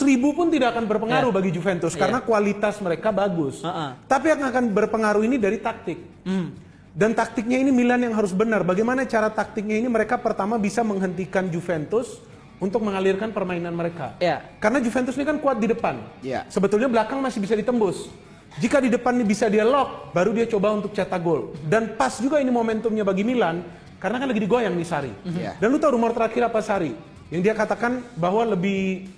ribu 0.08 0.32
pun 0.32 0.48
tidak 0.48 0.72
akan 0.72 0.88
berpengaruh 0.88 1.28
Iya. 1.28 1.36
bagi 1.36 1.50
Juventus 1.52 1.92
karena 1.92 2.24
kualitas 2.24 2.80
mereka 2.80 3.12
bagus. 3.12 3.60
Heeh. 3.60 3.90
Tapi 4.08 4.32
yang 4.32 4.40
akan 4.48 4.64
berpengaruh 4.72 5.22
ini 5.28 5.36
dari 5.36 5.60
taktik. 5.60 6.00
Hmm. 6.24 6.56
Dan 6.94 7.12
taktiknya 7.12 7.60
ini 7.60 7.68
Milan 7.68 8.00
yang 8.00 8.16
harus 8.16 8.32
benar. 8.32 8.64
Bagaimana 8.64 9.04
cara 9.04 9.28
taktiknya 9.28 9.76
ini 9.76 9.92
mereka 9.92 10.16
pertama 10.16 10.56
bisa 10.56 10.80
menghentikan 10.80 11.50
Juventus 11.52 12.22
untuk 12.56 12.80
mengalirkan 12.80 13.28
permainan 13.34 13.76
mereka. 13.76 14.16
Iya. 14.16 14.40
Karena 14.56 14.80
Juventus 14.80 15.12
ini 15.20 15.26
kan 15.28 15.36
kuat 15.36 15.60
di 15.60 15.68
depan. 15.68 16.00
Iya. 16.24 16.48
Sebetulnya 16.48 16.88
belakang 16.88 17.20
masih 17.20 17.44
bisa 17.44 17.52
ditembus. 17.52 18.08
Jika 18.56 18.78
di 18.78 18.88
depan 18.88 19.18
ini 19.18 19.26
bisa 19.26 19.50
dia 19.50 19.66
lock, 19.66 20.14
baru 20.14 20.30
dia 20.30 20.46
coba 20.46 20.70
untuk 20.70 20.94
cetak 20.94 21.18
gol. 21.18 21.52
Dan 21.66 21.98
pas 21.98 22.14
juga 22.22 22.38
ini 22.38 22.54
momentumnya 22.54 23.02
bagi 23.02 23.26
Milan, 23.26 23.66
karena 23.98 24.22
kan 24.22 24.30
lagi 24.30 24.38
digoyang 24.38 24.78
nih 24.78 24.86
Sari. 24.86 25.12
Iya. 25.26 25.58
Dan 25.58 25.74
lu 25.74 25.82
tahu 25.82 25.98
rumor 25.98 26.14
terakhir 26.14 26.46
apa 26.46 26.62
Sari? 26.62 26.94
Yang 27.32 27.40
dia 27.50 27.54
katakan 27.56 28.02
bahwa 28.16 28.42
lebih 28.56 29.08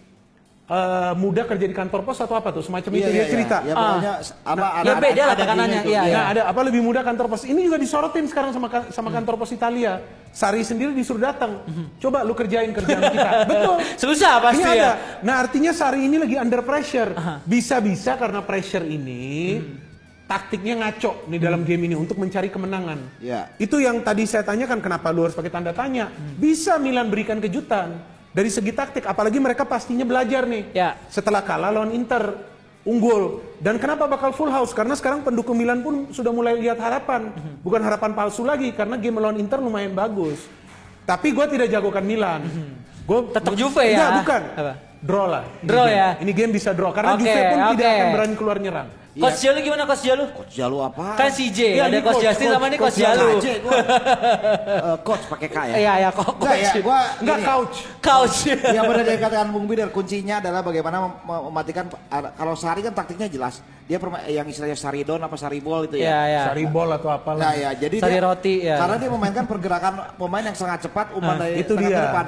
eh, 0.66 1.12
mudah 1.19 1.45
kerja 1.47 1.66
di 1.66 1.75
kantor 1.75 2.07
pos 2.07 2.19
atau 2.23 2.35
apa 2.38 2.55
tuh? 2.55 2.62
Semacam 2.62 2.90
itu 2.95 3.09
dia 3.11 3.27
cerita. 3.27 3.57
Ya, 3.66 3.75
pokoknya 3.75 4.12
apa 4.47 4.66
ya 4.83 4.95
beda 4.99 5.23
lah 5.27 5.37
tekanannya, 5.38 5.81
tuh, 5.83 5.90
iya, 5.90 6.03
iya. 6.07 6.14
Nah, 6.14 6.25
ada 6.31 6.42
apa 6.51 6.61
lebih 6.66 6.81
mudah 6.83 7.03
kantor 7.03 7.27
pos? 7.31 7.42
Ini 7.47 7.61
juga 7.66 7.79
disorotin 7.79 8.27
sekarang 8.31 8.51
sama 8.55 8.69
sama 8.90 9.09
kantor 9.11 9.35
pos 9.38 9.51
Italia. 9.55 10.03
Sari 10.37 10.61
sendiri 10.61 10.92
disuruh 10.92 11.23
datang. 11.33 11.64
Coba 11.97 12.21
lu 12.21 12.37
kerjain 12.37 12.69
kerjaan 12.69 13.09
kita. 13.09 13.31
Betul. 13.51 13.77
Susah 13.97 14.37
pasti 14.45 14.69
Ini 14.69 14.69
ada. 14.69 14.77
ya. 14.77 14.92
Nah, 15.25 15.35
artinya 15.40 15.73
Sari 15.73 16.05
ini 16.05 16.21
lagi 16.21 16.37
under 16.37 16.61
pressure. 16.61 17.11
Bisa-bisa 17.49 18.21
karena 18.21 18.45
pressure 18.45 18.85
ini 18.85 19.57
taktiknya 20.27 20.75
ngaco 20.83 21.27
nih 21.31 21.39
dalam 21.39 21.62
game 21.62 21.87
ini 21.87 21.95
untuk 21.95 22.19
mencari 22.19 22.51
kemenangan. 22.51 22.99
Iya. 23.23 23.55
Itu 23.57 23.79
yang 23.79 24.03
tadi 24.03 24.27
saya 24.27 24.43
tanyakan 24.43 24.83
kenapa 24.83 25.15
lu 25.15 25.25
harus 25.25 25.39
pakai 25.39 25.51
tanda 25.51 25.71
tanya. 25.71 26.11
Bisa 26.37 26.77
Milan 26.83 27.09
berikan 27.09 27.39
kejutan. 27.39 28.15
dari 28.37 28.53
segi 28.53 28.69
taktik, 28.69 29.09
apalagi 29.09 29.41
mereka 29.41 29.65
pastinya 29.65 30.05
belajar 30.05 30.45
nih. 30.45 30.69
Ya. 30.77 31.01
Setelah 31.09 31.41
kalah 31.41 31.73
lawan 31.73 31.97
Inter, 31.97 32.37
unggul. 32.85 33.41
Dan 33.65 33.81
kenapa 33.81 34.05
bakal 34.05 34.37
full 34.37 34.53
house? 34.53 34.77
Karena 34.77 34.93
sekarang 34.93 35.25
pendukung 35.25 35.57
Milan 35.57 35.81
pun 35.81 36.12
sudah 36.12 36.37
mulai 36.37 36.53
lihat 36.61 36.77
harapan. 36.77 37.33
Mhm. 37.33 37.65
Bukan 37.65 37.81
harapan 37.81 38.12
palsu 38.12 38.45
lagi, 38.45 38.77
karena 38.77 39.01
game 39.01 39.17
lawan 39.25 39.41
Inter 39.41 39.57
lumayan 39.57 39.97
bagus. 39.97 40.37
Tapi 41.09 41.33
gue 41.33 41.47
tidak 41.49 41.73
jagokan 41.73 42.05
Milan. 42.05 42.45
Gue. 43.09 43.33
Tetap 43.33 43.57
Juve 43.57 43.83
ya? 43.89 43.97
Enggak, 43.97 44.12
bukan. 44.21 44.43
Apa? 44.53 44.75
Draw 44.99 45.27
lah. 45.27 45.43
Ini 45.57 45.67
Draw 45.67 45.85
game. 45.85 45.97
ya? 45.97 46.09
Ini 46.19 46.33
game 46.33 46.53
bisa 46.53 46.71
draw. 46.71 46.91
Karena 46.91 47.15
Oke, 47.15 47.23
Juve 47.23 47.41
pun 47.43 47.59
tidak 47.73 47.73
oke. 47.77 47.87
akan 47.93 48.09
berani 48.13 48.35
keluar 48.35 48.59
nyerang. 48.59 48.89
Coach 49.17 49.41
Jalu 49.41 49.59
gimana 49.65 49.83
Coach 49.83 50.05
Jalu? 50.05 50.25
Coach 50.29 50.53
Jalu 50.53 50.77
apa? 50.79 51.17
Kan 51.17 51.33
CJ, 51.33 51.59
Iya, 51.73 51.83
ada 51.83 51.89
ini 51.89 52.05
Coach 52.05 52.13
coach, 52.13 52.25
Justin 52.29 52.45
coach, 52.45 52.53
sama 52.53 52.67
ini 52.67 52.77
Coach 52.77 52.85
coach 52.87 53.01
Jalu. 53.01 53.29
Aja 53.33 53.53
gua. 53.57 53.73
Eh, 54.77 54.97
coach 55.01 55.25
pakai 55.27 55.49
K 55.49 55.59
ya. 55.65 55.75
Iya, 55.75 55.93
ya 55.99 56.09
kok 56.13 56.29
Enggak 56.37 56.53
ya, 56.53 56.69
Coach. 56.69 56.85
gua 56.85 56.99
Enggak 57.17 57.39
ini, 57.39 57.47
couch. 57.49 57.77
Coach. 57.99 58.37
Yang 58.69 58.85
benar 58.85 59.05
yang 59.07 59.23
katakan 59.23 59.49
Bung 59.49 59.65
Bider, 59.65 59.89
kuncinya 59.89 60.35
adalah 60.37 60.61
bagaimana 60.61 60.97
mem- 61.01 61.17
mem- 61.23 61.45
mematikan 61.49 61.85
ada- 62.07 62.33
kalau 62.35 62.53
Sari 62.53 62.85
kan 62.85 62.93
taktiknya 62.93 63.25
jelas. 63.27 63.65
Dia 63.87 63.97
yang 64.29 64.45
istilahnya 64.45 64.77
Saridon 64.77 65.23
apa 65.23 65.37
Saribol 65.39 65.87
itu 65.87 65.97
Iya, 65.97 66.05
ya. 66.05 66.21
ya. 66.29 66.43
Saribol 66.53 66.89
atau 66.91 67.09
apalah. 67.09 67.41
Nah 67.41 67.53
ya, 67.55 67.71
jadi 67.73 67.97
Sari 67.97 68.13
dia, 68.13 68.21
roti, 68.21 68.55
ya. 68.61 68.77
karena 68.77 68.97
dia 68.99 69.09
memainkan 69.09 69.45
pergerakan 69.47 69.93
pemain 70.13 70.45
yang 70.45 70.57
sangat 70.59 70.85
cepat 70.85 71.17
umpan 71.17 71.39
Ah, 71.39 71.41
dari 71.41 71.65
itu 71.65 71.73
dia. 71.73 72.05
depan. 72.05 72.27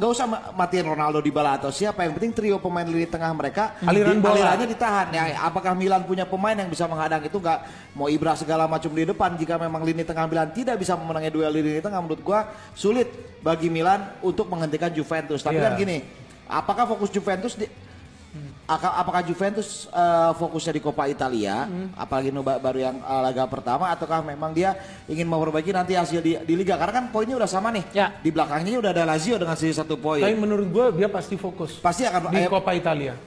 Nggak 0.00 0.16
usah 0.16 0.24
ma- 0.24 0.48
matiin 0.56 0.88
Ronaldo 0.88 1.20
di 1.20 1.28
bala 1.28 1.60
atau 1.60 1.68
siapa, 1.68 2.00
yang 2.00 2.16
penting 2.16 2.32
trio 2.32 2.56
pemain 2.56 2.88
lini 2.88 3.04
tengah 3.04 3.28
mereka 3.30 3.76
Aliran 3.84 4.16
di- 4.16 4.24
bola. 4.24 4.32
alirannya 4.32 4.66
ditahan. 4.66 5.06
Ya, 5.12 5.36
apakah 5.38 5.76
Milan 5.76 6.08
punya 6.08 6.24
pemain 6.24 6.56
yang 6.56 6.66
bisa 6.66 6.88
menghadang 6.88 7.20
itu 7.20 7.36
nggak 7.36 7.58
mau 7.92 8.08
Ibra 8.08 8.32
segala 8.32 8.64
macam 8.64 8.88
di 8.88 9.04
depan 9.04 9.36
jika 9.36 9.60
memang 9.60 9.84
lini 9.84 10.00
tengah 10.00 10.24
Milan 10.24 10.48
tidak 10.50 10.80
bisa 10.80 10.96
memenangi 10.96 11.28
duel 11.28 11.52
di 11.52 11.60
lini 11.60 11.80
tengah 11.80 12.00
menurut 12.00 12.24
gua 12.24 12.48
sulit 12.72 13.12
bagi 13.38 13.68
Milan 13.68 14.16
untuk 14.20 14.48
menghentikan 14.48 14.88
Juventus. 14.88 15.44
Tapi 15.44 15.60
Iya. 15.60 15.68
kan 15.68 15.72
gini, 15.76 16.00
apakah 16.48 16.88
fokus 16.88 17.12
Juventus 17.12 17.52
di 17.52 17.68
Aka- 18.64 18.94
apakah 18.96 19.22
Juventus 19.22 19.84
eh, 19.86 20.30
fokusnya 20.32 20.70
di 20.70 20.80
Coppa 20.80 21.04
Italia, 21.04 21.66
apalagi 21.92 22.30
nu 22.30 22.40
ba- 22.40 22.62
baru 22.62 22.78
yang 22.80 22.96
eh, 22.96 23.20
laga 23.20 23.42
pertama, 23.44 23.90
ataukah 23.90 24.22
memang 24.22 24.54
dia 24.54 24.78
ingin 25.04 25.26
memperbaiki 25.26 25.70
nanti 25.70 25.98
hasil 25.98 26.22
di, 26.22 26.38
di 26.38 26.54
liga? 26.54 26.78
Karena 26.78 26.94
kan 26.94 27.04
poinnya 27.08 27.34
udah 27.34 27.50
sama 27.50 27.74
nih. 27.74 27.82
Ya. 27.90 28.14
Di 28.16 28.30
belakangnya 28.30 28.78
udah 28.78 28.90
ada 28.92 29.02
Lazio 29.04 29.34
dengan 29.34 29.58
sisa 29.58 29.82
satu 29.82 29.98
poin. 29.98 30.22
Tapi 30.22 30.38
menurut 30.38 30.70
gue 30.70 30.86
dia 30.96 31.10
pasti 31.10 31.34
fokus. 31.34 31.82
Pasti 31.82 32.06
akan 32.06 32.30
di 32.30 32.38
eh, 32.38 32.46
Coppa 32.46 32.70
Italia. 32.70 33.18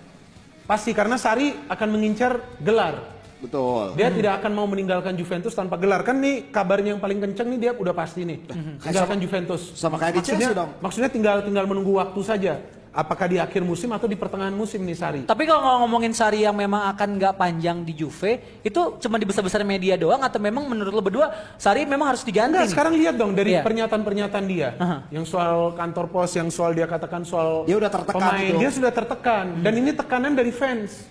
Pasti 0.63 0.95
karena 0.95 1.19
Sari 1.19 1.51
akan 1.67 1.87
mengincar 1.91 2.39
gelar. 2.57 3.11
betul. 3.43 3.99
Dia 3.99 4.07
tidak 4.07 4.39
akan 4.39 4.55
mau 4.55 4.63
meninggalkan 4.63 5.11
Juventus 5.13 5.51
tanpa 5.51 5.75
gelar. 5.75 6.07
Kan 6.07 6.23
nih 6.23 6.47
kabarnya 6.47 6.95
yang 6.95 7.03
paling 7.03 7.19
kenceng 7.19 7.51
nih 7.51 7.59
dia 7.59 7.71
udah 7.75 7.91
pasti 7.91 8.23
nih. 8.23 8.39
Meninggalkan 8.79 9.19
Juventus. 9.19 9.75
sama 9.75 9.99
kayak 9.99 10.15
di 10.15 10.19
maksudnya, 10.23 10.47
Chelsea 10.47 10.55
dong. 10.55 10.71
Maksudnya 10.79 11.09
tinggal 11.11 11.43
tinggal 11.43 11.67
menunggu 11.67 11.99
waktu 11.99 12.23
saja. 12.23 12.63
Apakah 12.93 13.25
di 13.25 13.41
akhir 13.41 13.65
musim 13.65 13.89
atau 13.89 14.05
di 14.05 14.13
pertengahan 14.13 14.53
musim 14.53 14.77
nih 14.79 14.93
Sari? 14.93 15.21
Tapi 15.25 15.43
kalau 15.43 15.81
ngomongin 15.81 16.13
Sari 16.13 16.45
yang 16.45 16.53
memang 16.53 16.93
akan 16.93 17.17
nggak 17.17 17.33
panjang 17.33 17.81
di 17.81 17.89
Juve, 17.91 18.61
itu 18.61 19.01
cuma 19.01 19.17
di 19.17 19.25
besar-besar 19.25 19.65
media 19.65 19.97
doang 19.97 20.21
atau 20.21 20.37
memang 20.37 20.61
menurut 20.63 20.93
lo 20.93 21.01
berdua 21.01 21.33
Sari 21.57 21.83
memang 21.83 22.13
harus 22.13 22.21
diganti? 22.21 22.53
Enggak, 22.53 22.69
sekarang 22.69 22.93
lihat 22.93 23.17
dong 23.17 23.33
dari 23.33 23.57
Iya. 23.57 23.65
pernyataan-pernyataan 23.65 24.45
dia. 24.45 24.77
Aha. 24.77 25.09
Yang 25.09 25.25
soal 25.27 25.73
kantor 25.73 26.05
pos, 26.07 26.37
yang 26.37 26.47
soal 26.47 26.71
dia 26.71 26.85
katakan 26.85 27.25
soal 27.25 27.65
Dia 27.65 27.81
udah 27.81 27.89
tertekan 27.89 28.21
pemain. 28.21 28.45
gitu. 28.45 28.57
Dia 28.61 28.69
sudah 28.69 28.91
tertekan. 28.93 29.45
Dan 29.65 29.73
ini 29.73 29.89
tekanan 29.89 30.31
dari 30.31 30.53
fans. 30.53 31.09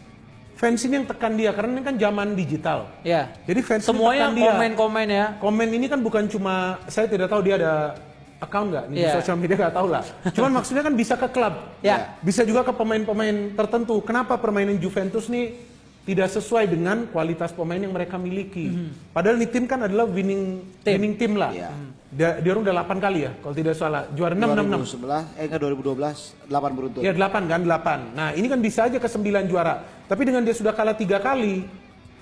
Fans 0.54 0.78
ini 0.86 0.94
yang 0.94 1.08
tekan 1.10 1.34
dia 1.34 1.50
karena 1.50 1.70
ini 1.72 1.82
kan 1.82 1.98
zaman 1.98 2.38
digital. 2.38 2.86
Ya. 3.02 3.34
Jadi 3.42 3.58
fans 3.58 3.82
ini 3.82 3.88
Semuanya 3.90 4.30
tekan 4.30 4.38
dia. 4.38 4.46
komen-komen 4.54 5.06
ya. 5.10 5.26
Komen 5.42 5.66
ini 5.68 5.90
kan 5.90 5.98
bukan 5.98 6.30
cuma 6.30 6.78
saya 6.86 7.10
tidak 7.10 7.26
tahu 7.26 7.42
dia 7.42 7.58
ada 7.58 7.98
account 8.42 8.66
nggak 8.68 8.84
nih 8.90 8.96
Iya. 8.96 9.06
di 9.06 9.16
sosial 9.16 9.36
media 9.38 9.56
nggak 9.56 9.74
tahu 9.74 9.86
lah. 9.88 10.02
Cuman 10.28 10.50
maksudnya 10.52 10.82
kan 10.82 10.94
bisa 10.94 11.14
ke 11.14 11.28
klub. 11.30 11.54
Ya. 11.78 12.18
Bisa 12.18 12.42
juga 12.42 12.66
ke 12.66 12.72
pemain-pemain 12.74 13.54
tertentu. 13.54 14.02
Kenapa 14.02 14.34
permainan 14.36 14.76
Juventus 14.76 15.30
nih 15.30 15.70
tidak 16.02 16.28
sesuai 16.28 16.66
dengan 16.66 17.06
kualitas 17.06 17.54
pemain 17.54 17.78
yang 17.78 17.94
mereka 17.94 18.18
miliki. 18.18 18.74
Padahal 19.14 19.38
nih 19.38 19.46
tim 19.46 19.64
kan 19.64 19.86
adalah 19.86 20.02
winning 20.04 20.58
Mhm. 20.58 20.82
Tim. 20.82 20.92
winning 20.92 21.14
tim 21.14 21.32
lah. 21.38 21.54
Iya. 21.54 21.70
Dia, 22.12 22.44
dia 22.44 22.50
orang 22.52 22.68
udah 22.68 22.74
8 22.76 22.98
kali 23.00 23.18
ya 23.24 23.32
kalau 23.40 23.54
tidak 23.56 23.72
salah. 23.72 24.04
Juara 24.12 24.36
6 24.36 24.44
6 24.44 24.68
6. 24.68 24.84
2011, 24.84 25.24
eh 25.32 25.48
enggak 25.48 25.60
2012, 25.62 26.16
8 26.44 26.70
beruntun. 26.76 27.00
Ya 27.00 27.12
8 27.14 27.48
kan 27.48 27.60
8. 27.64 27.98
Nah 28.12 28.28
ini 28.36 28.46
kan 28.46 28.60
bisa 28.60 28.84
aja 28.84 28.98
ke 28.98 29.08
9 29.08 29.48
juara. 29.48 29.80
Tapi 30.04 30.22
dengan 30.26 30.44
dia 30.44 30.52
sudah 30.52 30.76
kalah 30.76 30.92
tiga 30.92 31.16
kali, 31.16 31.64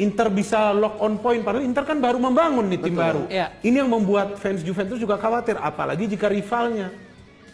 Inter 0.00 0.26
bisa 0.28 0.72
lock 0.72 0.96
on 0.98 1.20
point. 1.20 1.40
Padahal 1.40 1.62
Inter 1.62 1.84
kan 1.84 1.96
baru 1.96 2.16
membangun 2.16 2.66
nih 2.66 2.80
tim 2.80 2.96
Betul. 2.96 3.04
baru. 3.04 3.22
Iya. 3.28 3.46
Ini 3.60 3.76
yang 3.78 3.90
membuat 3.90 4.34
fans 4.34 4.60
Juventus 4.60 4.96
juga 4.96 5.14
khawatir. 5.14 5.54
Apalagi 5.54 6.08
jika 6.08 6.26
rivalnya 6.26 6.88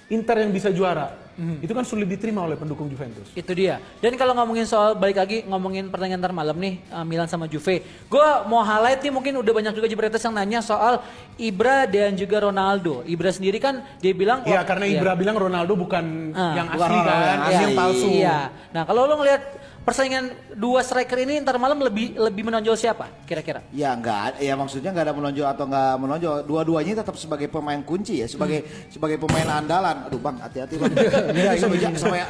Inter 0.07 0.39
yang 0.39 0.55
bisa 0.55 0.71
juara. 0.71 1.27
Mhm. 1.37 1.61
Itu 1.61 1.77
kan 1.77 1.85
sulit 1.85 2.07
diterima 2.07 2.41
oleh 2.41 2.57
pendukung 2.57 2.89
Juventus. 2.89 3.29
Itu 3.31 3.53
dia. 3.53 3.77
Dan 4.01 4.17
kalau 4.17 4.33
ngomongin 4.33 4.65
soal 4.65 4.97
balik 4.97 5.19
lagi 5.19 5.45
ngomongin 5.45 5.91
pertandingan 5.91 6.17
ntar 6.17 6.33
malam 6.33 6.57
nih 6.57 6.81
uh, 6.89 7.05
Milan 7.05 7.27
sama 7.27 7.45
Juve. 7.45 7.85
Gue 8.09 8.29
mau 8.47 8.65
highlight 8.65 9.03
nih 9.03 9.13
mungkin 9.13 9.37
udah 9.37 9.53
banyak 9.53 9.75
juga 9.75 9.85
Jebretes 9.85 10.23
yang 10.23 10.33
nanya 10.33 10.65
soal 10.65 11.05
Ibra 11.37 11.85
dan 11.85 12.15
juga 12.15 12.41
Ronaldo. 12.41 13.05
Ibra 13.05 13.29
sendiri 13.29 13.59
kan 13.59 13.85
dia 13.99 14.15
bilang 14.15 14.49
Iya 14.49 14.65
karena 14.65 14.89
iya. 14.89 14.97
Ibra 14.97 15.13
bilang 15.13 15.37
Ronaldo 15.37 15.77
bukan 15.77 16.33
Ah. 16.33 16.57
yang 16.57 16.69
Bukan 16.73 16.89
asli 16.89 16.99
kan, 16.99 17.19
yang 17.21 17.43
asli. 17.43 17.61
yang 17.61 17.73
palsu. 17.75 18.09
Iya. 18.09 18.39
Nah 18.73 18.83
kalau 18.87 19.05
lo 19.05 19.15
ngelihat 19.19 19.43
persaingan 19.87 20.35
dua 20.59 20.83
striker 20.83 21.15
ini 21.23 21.39
ntar 21.47 21.63
malam 21.63 21.79
lebih 21.79 22.19
lebih 22.19 22.43
menonjol 22.51 22.75
siapa 22.75 23.07
kira-kira? 23.23 23.63
Ya 23.71 23.95
enggak, 23.95 24.35
ya 24.43 24.59
maksudnya 24.59 24.91
enggak 24.91 25.07
ada 25.07 25.15
menonjol 25.15 25.47
atau 25.47 25.65
enggak 25.71 25.95
menonjol. 26.03 26.35
Dua-duanya 26.43 27.07
tetap 27.07 27.15
sebagai 27.15 27.47
pemain 27.47 27.79
kunci 27.87 28.19
ya, 28.19 28.27
sebagai 28.27 28.67
Hmm. 28.67 28.91
sebagai 28.91 29.17
pemain 29.23 29.47
andalan. 29.63 30.11
Aduh 30.11 30.19
bang, 30.19 30.43
hati-hati 30.43 30.75
bang. 30.75 30.91
ini 31.31 31.41
sama, 31.55 31.75
sama 31.95 32.17
ya. 32.19 32.27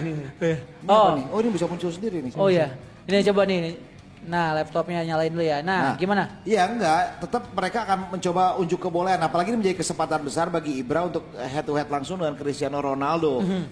Oh. 0.84 1.16
nih? 1.16 1.24
Oh 1.32 1.38
ini 1.40 1.48
bisa 1.48 1.64
muncul 1.64 1.88
sendiri 1.88 2.20
nih. 2.20 2.36
Oh 2.36 2.52
ya. 2.52 2.68
Ini 3.08 3.24
coba 3.32 3.48
nih. 3.48 3.80
Nah 4.28 4.52
laptopnya 4.52 5.00
nyalain 5.06 5.32
dulu 5.32 5.40
ya. 5.46 5.64
Nah, 5.64 5.96
gimana? 5.96 6.44
Iya 6.44 6.68
enggak, 6.68 7.24
tetap 7.24 7.42
mereka 7.56 7.88
akan 7.88 7.98
mencoba 8.20 8.60
unjuk 8.60 8.84
kebolehan. 8.84 9.22
Apalagi 9.22 9.56
ini 9.56 9.64
menjadi 9.64 9.80
kesempatan 9.80 10.20
besar 10.20 10.52
bagi 10.52 10.76
Ibra 10.76 11.08
untuk 11.08 11.24
head 11.40 11.64
to 11.64 11.72
head 11.72 11.88
langsung 11.88 12.20
dengan 12.20 12.36
Cristiano 12.36 12.84
Ronaldo. 12.84 13.40
Mhm. 13.40 13.64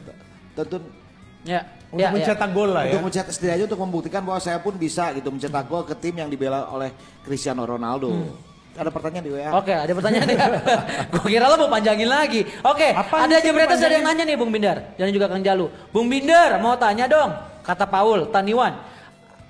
Tentu 0.56 1.03
Ya. 1.44 1.60
Untuk 1.94 2.02
ya, 2.02 2.10
ya. 2.10 2.14
mencetak 2.18 2.50
gol 2.50 2.70
lah 2.74 2.82
ya. 2.88 2.98
untuk 2.98 3.02
mencetak 3.06 3.30
setidaknya 3.30 3.64
untuk 3.70 3.80
membuktikan 3.86 4.20
bahwa 4.26 4.40
saya 4.42 4.58
pun 4.58 4.74
bisa 4.74 5.14
gitu 5.14 5.30
mencetak 5.30 5.64
gol 5.70 5.86
ke 5.86 5.94
tim 5.94 6.18
yang 6.18 6.26
dibela 6.26 6.66
oleh 6.74 6.90
Cristiano 7.22 7.62
Ronaldo. 7.62 8.10
Hmm. 8.10 8.34
Ada 8.74 8.90
pertanyaan 8.90 9.22
di 9.22 9.30
WA. 9.30 9.50
Oke, 9.54 9.70
ada 9.70 9.92
pertanyaan 9.94 10.26
ya. 10.26 10.46
Gue 11.14 11.30
kira 11.30 11.46
lo 11.46 11.54
mau 11.54 11.70
panjangin 11.70 12.10
lagi. 12.10 12.42
Oke, 12.66 12.90
Apaan 12.90 13.30
ada 13.30 13.38
Bretas 13.38 13.78
ada 13.78 13.94
yang 13.94 14.02
nanya 14.02 14.26
nih 14.26 14.34
Bung 14.34 14.50
Bindar 14.50 14.98
dan 14.98 15.14
juga 15.14 15.30
Kang 15.30 15.46
Jalu. 15.46 15.70
Bung 15.94 16.10
Bindar 16.10 16.58
mau 16.58 16.74
tanya 16.74 17.06
dong, 17.06 17.30
kata 17.62 17.86
Paul 17.86 18.26
Taniwan. 18.34 18.74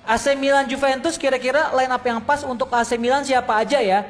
AC 0.05 0.37
Milan 0.37 0.69
Juventus 0.69 1.17
kira-kira 1.17 1.73
line 1.73 1.89
up 1.89 2.05
yang 2.05 2.21
pas 2.21 2.45
untuk 2.45 2.69
AC 2.69 3.01
Milan 3.01 3.25
siapa 3.25 3.57
aja 3.57 3.81
ya? 3.81 4.05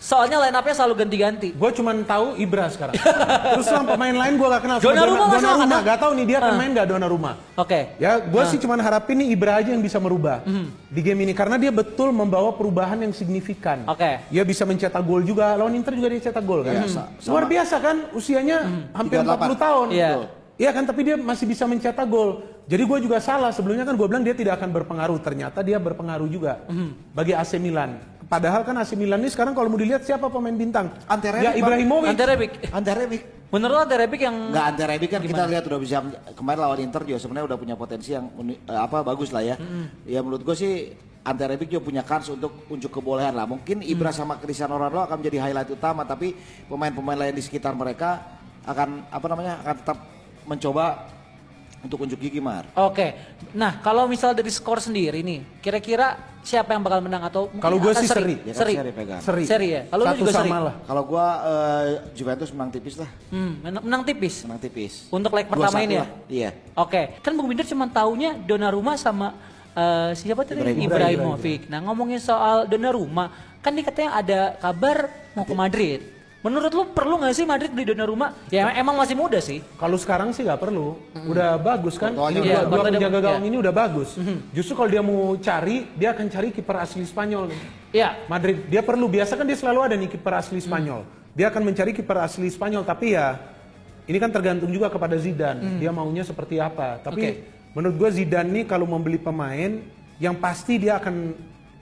Soalnya 0.00 0.40
line 0.40 0.56
up-nya 0.56 0.72
selalu 0.72 0.94
ganti-ganti. 0.96 1.48
Gue 1.52 1.70
cuma 1.76 1.92
tahu 1.92 2.32
Ibra 2.34 2.72
sekarang. 2.72 2.96
Terus 2.96 3.68
yang 3.68 3.84
pemain 3.84 4.16
lain 4.16 4.34
gue 4.34 4.48
gak 4.48 4.62
kenal. 4.64 4.76
Masa 4.76 4.82
nggak 4.82 4.96
Donnarumma. 4.96 5.26
kenal? 5.60 5.80
Gak 5.84 5.98
tahu 6.00 6.12
nih 6.16 6.24
dia 6.24 6.36
akan 6.40 6.48
Ah. 6.48 6.56
main 6.56 6.70
gak 6.72 6.86
Donnarumma. 6.88 7.32
Oke. 7.54 7.80
Ya, 8.00 8.12
gue 8.16 8.42
sih 8.48 8.56
cuma 8.56 8.74
harapin 8.74 9.20
nih 9.20 9.28
Ibra 9.30 9.60
aja 9.60 9.70
yang 9.70 9.80
bisa 9.80 10.00
merubah 10.00 10.40
Hmm. 10.42 10.72
di 10.88 11.00
game 11.00 11.20
ini 11.22 11.32
karena 11.32 11.54
dia 11.54 11.68
betul 11.68 12.10
membawa 12.10 12.48
perubahan 12.50 12.96
yang 12.98 13.12
signifikan. 13.12 13.84
Oke. 13.84 14.24
Dia 14.26 14.42
bisa 14.42 14.64
mencetak 14.64 15.04
gol 15.04 15.20
juga. 15.20 15.52
Lawan 15.54 15.76
Inter 15.76 15.92
juga 15.92 16.08
dia 16.08 16.20
cetak 16.22 16.42
gol 16.42 16.64
kan. 16.64 16.80
Biasa. 16.80 17.02
Luar 17.28 17.44
biasa 17.44 17.76
kan 17.76 17.96
usianya 18.10 18.58
hampir 18.90 19.20
38. 19.20 19.36
40 19.36 19.56
tahun. 19.58 19.86
Iya. 19.92 20.10
Iya 20.56 20.70
kan 20.72 20.84
tapi 20.84 21.00
dia 21.02 21.16
masih 21.16 21.44
bisa 21.44 21.64
mencetak 21.64 22.04
gol. 22.04 22.40
Jadi 22.64 22.82
gue 22.84 22.98
juga 23.02 23.16
salah 23.18 23.48
sebelumnya 23.50 23.84
kan 23.84 23.92
gue 23.92 24.06
bilang 24.06 24.20
dia 24.20 24.32
tidak 24.32 24.56
akan 24.56 24.72
berpengaruh. 24.72 25.18
Ternyata 25.18 25.60
dia 25.60 25.76
berpengaruh 25.76 26.24
juga 26.24 26.64
Hmm. 26.66 26.96
bagi 27.12 27.32
AC 27.32 27.56
Milan. 27.56 28.00
Padahal 28.30 28.62
kan 28.62 28.78
AC 28.78 28.94
Milan 28.94 29.18
ini 29.18 29.26
sekarang 29.26 29.58
kalau 29.58 29.66
mau 29.66 29.74
dilihat 29.74 30.06
siapa 30.06 30.30
pemain 30.30 30.54
bintang? 30.54 30.86
Ante 31.10 31.34
ya 31.34 31.34
Rebic, 31.34 31.50
Bang. 31.50 31.58
Ibrahimovic. 31.58 32.08
Ante 32.14 32.24
Rebic. 32.24 32.52
Ante 32.70 32.92
Rebic. 32.94 33.22
Menurut 33.50 33.74
lo 33.74 33.80
Ante 33.82 33.96
Rebic 33.98 34.20
yang 34.22 34.36
Enggak 34.54 34.66
Ante 34.70 34.84
Rebic 34.86 35.10
kan 35.10 35.20
kita 35.20 35.34
Gimana? 35.34 35.50
lihat 35.50 35.64
udah 35.66 35.80
bisa 35.82 35.96
kemarin 36.38 36.60
lawan 36.62 36.78
Inter 36.78 37.02
juga 37.02 37.18
sebenarnya 37.18 37.46
udah 37.50 37.58
punya 37.58 37.74
potensi 37.74 38.14
yang 38.14 38.30
uni- 38.38 38.62
eh, 38.62 38.78
apa 38.78 39.02
bagus 39.02 39.34
lah 39.34 39.42
ya. 39.42 39.58
Ya 40.06 40.22
menurut 40.22 40.46
gue 40.46 40.54
sih 40.54 40.94
Ante 41.20 41.42
Rebic 41.42 41.68
juga 41.68 41.82
punya 41.82 42.06
kans 42.06 42.30
untuk 42.30 42.70
unjuk 42.70 42.94
kebolehan 42.94 43.34
lah. 43.34 43.50
Mungkin 43.50 43.82
Ibra 43.82 44.14
sama 44.14 44.38
Cristiano 44.38 44.78
Ronaldo 44.78 45.10
akan 45.10 45.16
menjadi 45.18 45.50
highlight 45.50 45.74
utama 45.74 46.06
tapi 46.06 46.30
pemain-pemain 46.70 47.18
lain 47.18 47.34
di 47.34 47.42
sekitar 47.42 47.74
mereka 47.74 48.38
akan 48.62 49.10
apa 49.10 49.26
namanya 49.26 49.58
akan 49.60 49.74
tetap 49.74 49.98
mencoba 50.46 50.84
untuk 51.80 52.04
unjuk 52.04 52.20
gigi 52.20 52.38
Mar. 52.38 52.68
Oke. 52.76 53.16
Nah, 53.52 53.80
kalau 53.80 54.04
misal 54.04 54.32
dari 54.32 54.48
skor 54.48 54.78
sendiri 54.78 55.20
nih, 55.20 55.40
kira-kira 55.58 56.14
siapa 56.40 56.72
yang 56.72 56.80
bakal 56.80 57.00
menang 57.00 57.20
atau 57.22 57.48
mungkin 57.48 57.60
Kalau 57.60 57.76
gua 57.76 57.92
akan 57.92 58.00
sih 58.00 58.08
seri. 58.08 58.34
Ya 58.38 58.52
kan 58.52 58.60
Seri. 58.60 58.74
seri 58.74 58.90
pegang. 58.92 59.20
Seri. 59.20 59.42
Seri 59.44 59.68
ya? 59.70 59.82
Kalau 59.88 60.02
lu 60.02 60.14
juga 60.14 60.32
sama 60.32 60.44
seri? 60.46 60.66
lah. 60.66 60.74
Kalau 60.84 61.02
gua 61.04 61.26
eh, 61.40 61.86
Juventus 62.12 62.48
menang 62.52 62.70
tipis 62.70 62.94
lah, 62.96 63.10
Hmm, 63.28 63.52
menang, 63.60 63.82
menang 63.82 64.02
tipis. 64.04 64.34
menang 64.44 64.60
tipis. 64.60 64.92
Untuk 65.08 65.32
leg 65.32 65.46
pertama 65.46 65.76
2-1 65.76 65.84
ini 65.84 65.94
ya? 65.94 66.06
Iya. 66.28 66.50
Oke, 66.74 67.02
kan 67.20 67.32
Bung 67.32 67.48
Binder 67.48 67.64
cuma 67.64 67.88
taunya 67.88 68.36
Donnarumma 68.36 68.96
sama 68.96 69.36
eh, 69.70 70.12
siapa 70.12 70.44
tadi? 70.44 70.60
Ibrahimovic. 70.60 70.84
Ibrahimovic. 70.86 71.60
Nah 71.66 71.80
ngomongin 71.82 72.18
soal 72.18 72.64
Donnarumma, 72.64 73.32
kan 73.58 73.72
nih 73.72 73.84
katanya 73.84 74.10
ada 74.14 74.40
kabar 74.58 75.08
mau 75.32 75.44
ke 75.44 75.54
Madrid. 75.54 76.00
Menurut 76.40 76.72
lu 76.72 76.88
perlu 76.96 77.20
nggak 77.20 77.34
sih 77.36 77.44
Madrid 77.44 77.68
beli 77.68 77.92
Donnarumma? 77.92 78.32
Ya 78.48 78.72
emang 78.72 78.96
masih 78.96 79.12
muda 79.12 79.36
sih. 79.44 79.60
Kalau 79.76 80.00
sekarang 80.00 80.32
sih 80.32 80.40
nggak 80.40 80.56
perlu, 80.56 80.96
udah 81.28 81.60
bagus 81.60 82.00
kan? 82.00 82.16
Ini 82.16 82.40
dua, 82.40 82.60
dua 82.64 82.82
penjaga 82.88 83.18
gawang 83.20 83.44
ya. 83.44 83.48
ini 83.52 83.56
udah 83.60 83.74
bagus. 83.76 84.16
Justru 84.56 84.72
kalau 84.72 84.88
dia 84.88 85.02
mau 85.04 85.36
cari, 85.36 85.84
dia 86.00 86.16
akan 86.16 86.26
cari 86.32 86.48
kiper 86.48 86.76
asli 86.80 87.04
Spanyol. 87.04 87.52
Iya. 87.92 88.24
Madrid 88.24 88.64
dia 88.72 88.80
perlu 88.80 89.04
biasa 89.04 89.36
kan 89.36 89.44
dia 89.44 89.58
selalu 89.60 89.80
ada 89.84 89.94
nih 90.00 90.08
kiper 90.08 90.32
asli 90.32 90.64
Spanyol. 90.64 91.04
Dia 91.36 91.52
akan 91.52 91.60
mencari 91.60 91.92
kiper 91.92 92.16
asli 92.24 92.48
Spanyol 92.48 92.88
tapi 92.88 93.12
ya 93.12 93.36
ini 94.08 94.16
kan 94.16 94.32
tergantung 94.32 94.72
juga 94.72 94.88
kepada 94.88 95.20
Zidane. 95.20 95.76
Dia 95.76 95.92
maunya 95.92 96.24
seperti 96.24 96.56
apa. 96.56 97.04
Tapi 97.04 97.44
menurut 97.76 98.00
gua 98.00 98.08
Zidane 98.08 98.48
nih 98.48 98.64
kalau 98.64 98.88
membeli 98.88 99.20
pemain 99.20 99.76
yang 100.16 100.40
pasti 100.40 100.80
dia 100.80 100.96
akan 100.96 101.36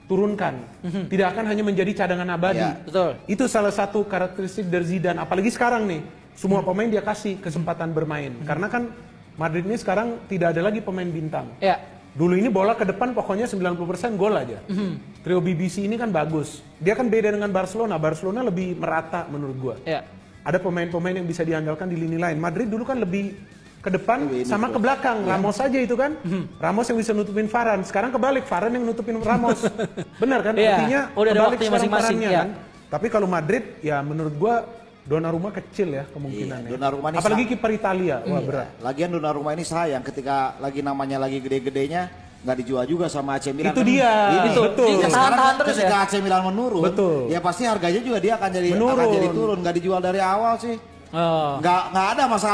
turunkan. 0.09 0.65
Tidak 0.81 1.27
akan 1.29 1.45
hanya 1.45 1.61
menjadi 1.61 2.03
cadangan 2.03 2.25
abadi. 2.33 2.65
Ya, 2.65 2.81
betul. 2.81 3.13
Itu 3.29 3.45
salah 3.45 3.69
satu 3.69 4.01
karakteristik 4.01 4.65
dari 4.65 4.97
Zidane 4.97 5.21
apalagi 5.21 5.53
sekarang 5.53 5.85
nih. 5.85 6.01
Semua 6.33 6.65
pemain 6.65 6.89
dia 6.89 7.05
kasih 7.05 7.37
kesempatan 7.37 7.93
bermain. 7.93 8.33
Karena 8.41 8.65
kan 8.65 8.89
Madrid 9.37 9.69
ini 9.69 9.77
sekarang 9.77 10.17
tidak 10.25 10.57
ada 10.57 10.65
lagi 10.65 10.81
pemain 10.81 11.05
bintang. 11.05 11.45
Ya. 11.61 11.77
Dulu 12.09 12.33
ini 12.33 12.49
bola 12.49 12.73
ke 12.73 12.89
depan 12.89 13.13
pokoknya 13.13 13.45
90% 13.45 14.17
gol 14.17 14.33
aja. 14.33 14.57
Trio 15.21 15.39
BBC 15.43 15.85
ini 15.85 15.93
kan 15.93 16.09
bagus. 16.09 16.65
Dia 16.81 16.97
kan 16.97 17.05
beda 17.05 17.29
dengan 17.29 17.53
Barcelona. 17.53 18.01
Barcelona 18.01 18.41
lebih 18.41 18.81
merata 18.81 19.29
menurut 19.29 19.57
gua. 19.61 19.75
Ya. 19.85 20.01
Ada 20.41 20.57
pemain-pemain 20.57 21.21
yang 21.21 21.27
bisa 21.27 21.45
diandalkan 21.45 21.91
di 21.91 21.99
lini 21.99 22.17
lain. 22.17 22.39
Madrid 22.39 22.65
dulu 22.71 22.87
kan 22.87 22.97
lebih 22.97 23.35
ke 23.79 23.89
depan 23.95 24.27
sama 24.43 24.67
ke 24.67 24.79
belakang. 24.79 25.23
Ramos 25.23 25.57
aja 25.59 25.79
itu 25.79 25.95
kan. 25.95 26.11
Ramos 26.59 26.85
yang 26.91 26.97
bisa 26.99 27.11
nutupin 27.15 27.47
Varane. 27.47 27.83
Sekarang 27.87 28.11
kebalik, 28.11 28.43
Varane 28.43 28.75
yang 28.75 28.85
nutupin 28.85 29.15
Ramos. 29.23 29.63
Benar 30.21 30.39
kan? 30.43 30.53
Iya, 30.59 30.75
Artinya 30.75 31.01
udah 31.15 31.31
ada 31.31 31.39
kebalik 31.47 31.59
masing-masing, 31.71 32.17
iya. 32.19 32.31
kan. 32.43 32.47
Tapi 32.89 33.07
kalau 33.07 33.27
Madrid 33.29 33.79
ya 33.79 34.03
menurut 34.03 34.35
gua 34.35 34.55
Donnarumma 35.09 35.49
kecil 35.49 35.89
ya 35.89 36.03
kemungkinannya. 36.13 36.69
Iya, 36.69 36.73
Donnarumma 36.77 37.07
ini 37.09 37.17
Apalagi 37.17 37.43
kiper 37.49 37.71
Italia. 37.73 38.21
Wah 38.29 38.41
berat. 38.45 38.69
Lagian 38.77 39.09
Donnarumma 39.09 39.57
ini 39.57 39.65
sayang 39.65 40.05
ketika 40.05 40.53
lagi 40.61 40.85
namanya 40.85 41.17
lagi 41.17 41.41
gede-gedenya 41.41 42.13
nggak 42.39 42.57
dijual 42.61 42.85
juga 42.85 43.05
sama 43.09 43.35
AC 43.41 43.49
Milan. 43.51 43.73
Itu 43.73 43.81
kan. 43.83 43.89
dia, 43.89 44.11
Ini. 44.31 44.49
itu. 44.53 44.63
Dia 44.63 44.85
Ya, 44.85 44.95
ketahan-tahan 45.09 45.09
sekarang 45.09 45.57
terus 45.59 45.75
ketika 45.75 45.97
ya? 45.97 46.05
AC 46.07 46.13
Milan 46.23 46.41
menurun, 46.45 46.83
Betul. 46.87 47.19
ya 47.27 47.39
pasti 47.43 47.63
harganya 47.67 48.01
juga 48.05 48.17
dia 48.23 48.33
akan 48.39 48.49
jadi 48.53 48.69
Menurun. 48.77 48.95
akan 48.95 49.07
jadi 49.11 49.27
turun, 49.33 49.57
nggak 49.59 49.75
dijual 49.75 49.99
dari 49.99 50.19
awal 50.23 50.53
sih. 50.55 50.75
Oh. 51.09 51.57
Nggak 51.57 51.81
nggak 51.89 52.07
ada 52.13 52.23
masa 52.25 52.51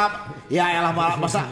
ya 0.47 0.65
elah 0.71 0.91
ma- 0.91 1.17
masa 1.17 1.43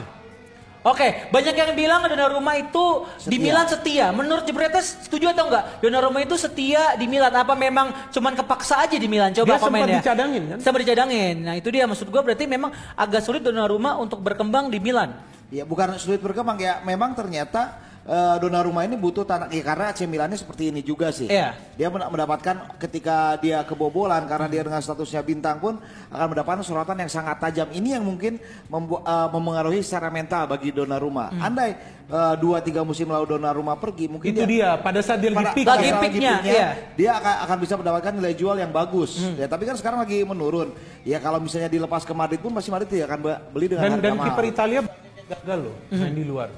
Oke, 0.83 1.31
banyak 1.31 1.55
yang 1.55 1.71
bilang 1.73 2.03
Donnarumma 2.03 2.59
itu 2.59 3.07
di 3.23 3.39
Setia. 3.39 3.39
Milan 3.39 3.65
setia. 3.71 4.05
Menurut 4.11 4.43
Jebretes 4.43 4.99
setuju 4.99 5.31
atau 5.31 5.47
enggak? 5.47 5.79
Donnarumma 5.79 6.19
itu 6.19 6.35
setia 6.35 6.99
di 6.99 7.07
Milan. 7.07 7.31
Apa 7.31 7.55
memang 7.55 8.11
cuman 8.11 8.35
kepaksa 8.35 8.83
aja 8.83 8.99
di 8.99 9.07
Milan? 9.07 9.31
Coba 9.31 9.55
Dia 9.55 9.63
komen 9.63 9.79
sempat 9.79 9.87
ya. 9.87 9.99
dicadangin, 10.03 10.43
kan? 10.43 10.57
Sempat 10.59 10.79
dicadangin. 10.83 11.35
Nah 11.39 11.55
itu 11.55 11.71
dia 11.71 11.87
maksud 11.87 12.11
gua 12.11 12.19
berarti 12.19 12.43
memang 12.45 12.67
agak 12.93 13.23
sulit 13.23 13.39
Donnarumma 13.39 13.95
untuk 13.95 14.19
berkembang 14.19 14.67
di 14.67 14.83
Milan. 14.83 15.15
ya 15.47 15.63
bukan 15.63 15.95
sulit 15.95 16.19
berkembang 16.19 16.57
ya 16.57 16.83
memang 16.83 17.15
ternyata 17.15 17.79
eh, 18.05 18.35
Donnarumma 18.37 18.83
ini 18.83 18.93
butuh 18.93 19.23
tanah 19.23 19.47
ya 19.47 19.61
karena 19.61 19.85
AC 19.89 20.03
Milannya 20.03 20.35
seperti 20.35 20.69
ini 20.69 20.79
juga 20.79 21.09
sih. 21.09 21.25
Iya. 21.25 21.55
Dia 21.73 21.87
men- 21.87 22.05
mendapatkan 22.05 22.55
ketika 22.77 23.17
dia 23.37 23.61
kebobolan 23.61 24.23
karena 24.23 24.45
dia 24.45 24.61
dengan 24.61 24.77
statusnya 24.77 25.21
bintang 25.21 25.57
pun 25.57 25.79
akan 26.07 26.27
mendapatkan 26.29 26.61
sorotan 26.61 26.97
yang 26.97 27.07
sangat 27.07 27.39
tajam. 27.39 27.67
Ini 27.69 27.97
yang 27.97 28.03
mungkin 28.03 28.37
membu- 28.67 28.99
eh, 28.99 29.27
mempengaruhi 29.29 29.79
secara 29.79 30.07
mental 30.07 30.45
bagi 30.45 30.69
Donnarumma. 30.69 31.29
Hmm. 31.29 31.41
Andai 31.43 31.71
eh, 32.03 32.35
dua 32.37 32.59
tiga 32.59 32.81
musim 32.81 33.07
lalu 33.07 33.25
Donnarumma 33.29 33.75
pergi 33.75 34.05
mungkin 34.07 34.29
Itu 34.29 34.43
dia. 34.43 34.75
Pada 34.77 34.99
saat 34.99 35.17
dia 35.17 35.29
lagi 35.29 35.39
pada- 35.39 35.55
peak. 35.55 35.65
Lagi 35.65 35.85
ya. 35.85 35.97
peaknya, 35.97 36.33
iya. 36.43 36.67
dia 36.93 37.11
akan, 37.15 37.35
akan 37.47 37.57
bisa 37.57 37.73
mendapatkan 37.75 38.11
nilai 38.13 38.33
jual 38.33 38.55
yang 38.55 38.69
bagus. 38.69 39.17
Hmm. 39.17 39.35
Ya, 39.35 39.47
tapi 39.47 39.63
kan 39.63 39.73
sekarang 39.73 39.99
lagi 39.99 40.21
menurun. 40.21 40.75
Ya 41.01 41.17
kalau 41.17 41.39
misalnya 41.39 41.67
dilepas 41.67 42.03
ke 42.03 42.11
Madrid 42.11 42.39
pun 42.39 42.51
pasti 42.51 42.67
Madrid 42.67 42.89
tidak 42.89 43.07
akan 43.07 43.19
be- 43.21 43.41
beli 43.49 43.67
dengan 43.69 43.81
Dan 43.81 43.91
harga 43.93 44.03
dan 44.03 44.13
mahal. 44.13 44.27
kiper 44.29 44.45
Italia 44.45 44.79
gagal 45.23 45.59
loh 45.63 45.75
main 45.89 46.11
di 46.11 46.23
luar. 46.23 46.49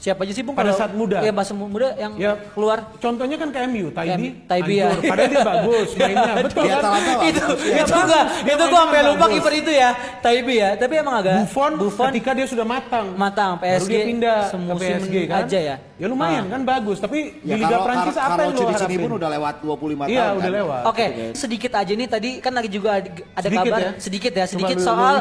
Siapa 0.00 0.24
aja 0.24 0.32
sih 0.32 0.40
Bung? 0.40 0.56
Pada 0.56 0.72
kalau- 0.72 0.80
saat 0.80 0.92
muda. 0.96 1.20
Iya, 1.20 1.28
masa 1.30 1.52
muda 1.52 1.92
yang 1.94 2.16
Ya 2.16 2.32
keluar. 2.56 2.88
Contohnya 2.96 3.36
kan 3.36 3.52
ke 3.52 3.58
MU, 3.68 3.92
Taibi, 3.92 4.28
Taibi 4.48 4.74
ya. 4.74 4.88
Padahal 4.96 5.28
dia 5.28 5.40
bagus 5.44 5.88
mainnya, 6.00 6.32
betul 6.40 6.62
kan? 6.64 6.78
Atalanta 6.80 7.12
bagus. 7.12 7.28
itu 7.28 7.44
Iya, 7.62 7.82
itu 7.84 7.92
gua 7.92 8.22
itu 8.40 8.64
gua 8.64 8.80
sampai 8.80 9.00
lupa 9.04 9.26
kiper 9.28 9.52
itu 9.54 9.72
ya. 9.76 9.90
Taibi 10.18 10.54
ya. 10.56 10.68
Tapi 10.74 10.94
emang 10.96 11.14
agak 11.20 11.34
Buffon, 11.44 11.72
Buffon 11.76 12.06
ketika 12.08 12.30
dia 12.32 12.46
sudah 12.48 12.64
matang, 12.64 13.12
matang 13.14 13.50
baru 13.54 13.76
PSG 13.76 13.90
dia 13.90 14.04
pindah 14.06 14.40
ke 14.48 14.74
PSG 14.74 15.14
kan. 15.28 15.44
aja 15.44 15.58
ya. 15.60 15.76
Ya 16.00 16.06
lumayan 16.08 16.48
Ah. 16.48 16.56
kan 16.56 16.60
bagus, 16.64 16.96
tapi 16.96 17.36
Ya, 17.44 17.52
di 17.52 17.60
Liga 17.60 17.68
kalau- 17.70 17.84
Prancis 17.84 18.00
kalau- 18.10 18.24
apa 18.24 18.32
kalau 18.32 18.40
yang 18.40 18.48
lo 18.48 18.56
di 18.56 18.64
sini 18.64 18.72
harapin? 18.80 18.98
pun 19.04 19.12
udah 19.20 19.28
lewat 19.30 19.54
25 19.60 20.04
Iya, 20.08 20.16
tahun 20.18 20.32
udah 20.32 20.40
kan. 20.42 20.56
lewat. 20.56 20.82
Oke, 20.88 21.06
sedikit 21.34 21.72
aja 21.76 21.92
nih 21.92 22.08
tadi 22.08 22.30
kan 22.38 22.52
lagi 22.52 22.70
juga 22.70 22.90
ada 23.30 23.48
kabar 23.52 23.78
ya? 23.78 23.90
sedikit 24.00 24.32
ya, 24.32 24.44
sedikit 24.48 24.76
lu- 24.76 24.80
lu 24.80 24.88
soal 24.88 25.14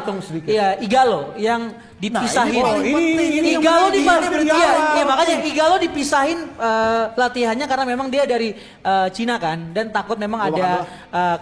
iya 0.47 0.67
Igalo 0.79 1.35
yang 1.35 1.61
dipisahin. 1.99 2.63
Nah, 2.63 2.79
ini 2.79 2.91
ini- 2.95 3.27
ini 3.43 3.49
yang 3.53 3.61
Igalo 3.61 3.87
di 3.91 3.99
ini 3.99 4.47
iya, 4.47 4.71
iya, 4.95 5.03
makanya 5.03 5.35
Igalo 5.43 5.75
dipisahin 5.77 6.39
eh, 6.55 7.03
latihannya 7.13 7.65
karena 7.67 7.85
memang 7.85 8.07
dia 8.07 8.23
dari 8.23 8.55
eh, 8.57 9.07
Cina 9.11 9.35
kan 9.35 9.75
dan 9.75 9.91
takut 9.91 10.15
memang 10.15 10.39
Gua 10.39 10.55
ada 10.55 10.69
eh, 11.11 11.37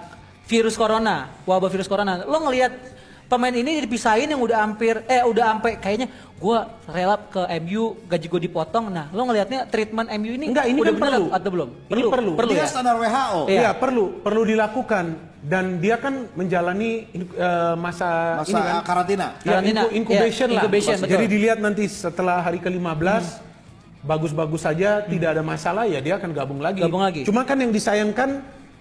virus 0.50 0.74
corona, 0.74 1.30
wabah 1.46 1.70
virus 1.70 1.86
corona. 1.86 2.26
Lo 2.26 2.42
ngelihat 2.42 2.97
pemain 3.28 3.52
ini 3.52 3.84
dipisahin 3.84 4.32
yang 4.32 4.42
udah 4.42 4.58
hampir 4.64 5.04
eh 5.06 5.22
udah 5.22 5.56
sampai 5.56 5.76
kayaknya 5.78 6.08
gua 6.40 6.72
rela 6.88 7.20
ke 7.20 7.42
MU 7.62 7.98
gaji 8.08 8.26
gue 8.26 8.42
dipotong. 8.48 8.88
Nah, 8.88 9.12
lo 9.12 9.28
ngelihatnya 9.28 9.68
treatment 9.68 10.08
MU 10.16 10.32
ini 10.38 10.46
Enggak, 10.54 10.66
ini 10.72 10.80
udah 10.80 10.94
kan 10.96 11.02
perlu. 11.04 11.26
atau 11.34 11.50
belum? 11.52 11.70
Ini 11.92 12.02
perlu. 12.08 12.32
Perlu 12.40 12.52
Dia 12.56 12.64
ya. 12.64 12.68
standar 12.70 12.96
WHO. 12.96 13.40
Iya. 13.50 13.60
Iya 13.60 13.72
perlu 13.76 14.04
perlu 14.24 14.42
dilakukan 14.48 15.06
dan 15.44 15.66
dia 15.78 15.96
kan 16.00 16.28
menjalani 16.34 16.92
eh, 17.14 17.76
masa, 17.78 18.42
Masa 18.42 18.50
ini 18.50 18.62
kan 18.64 18.76
karantina. 18.84 19.28
Ya, 19.44 19.52
Karantina, 19.60 19.82
incu- 19.86 19.94
incubation 19.94 20.48
iya, 20.48 20.56
lah. 20.56 20.62
incubation, 20.64 20.96
Jadi 21.04 21.26
dilihat 21.28 21.60
nanti 21.62 21.84
setelah 21.86 22.42
hari 22.42 22.60
ke-15 22.64 23.24
bagus-bagus 24.08 24.62
saja 24.64 25.04
tidak 25.04 25.36
ada 25.36 25.44
masalah 25.44 25.84
ya 25.84 26.00
dia 26.00 26.16
akan 26.16 26.32
gabung 26.32 26.62
lagi. 26.64 26.80
Gabung 26.80 27.04
lagi. 27.04 27.22
Cuma 27.28 27.44
kan 27.44 27.60
yang 27.60 27.74
disayangkan 27.74 28.40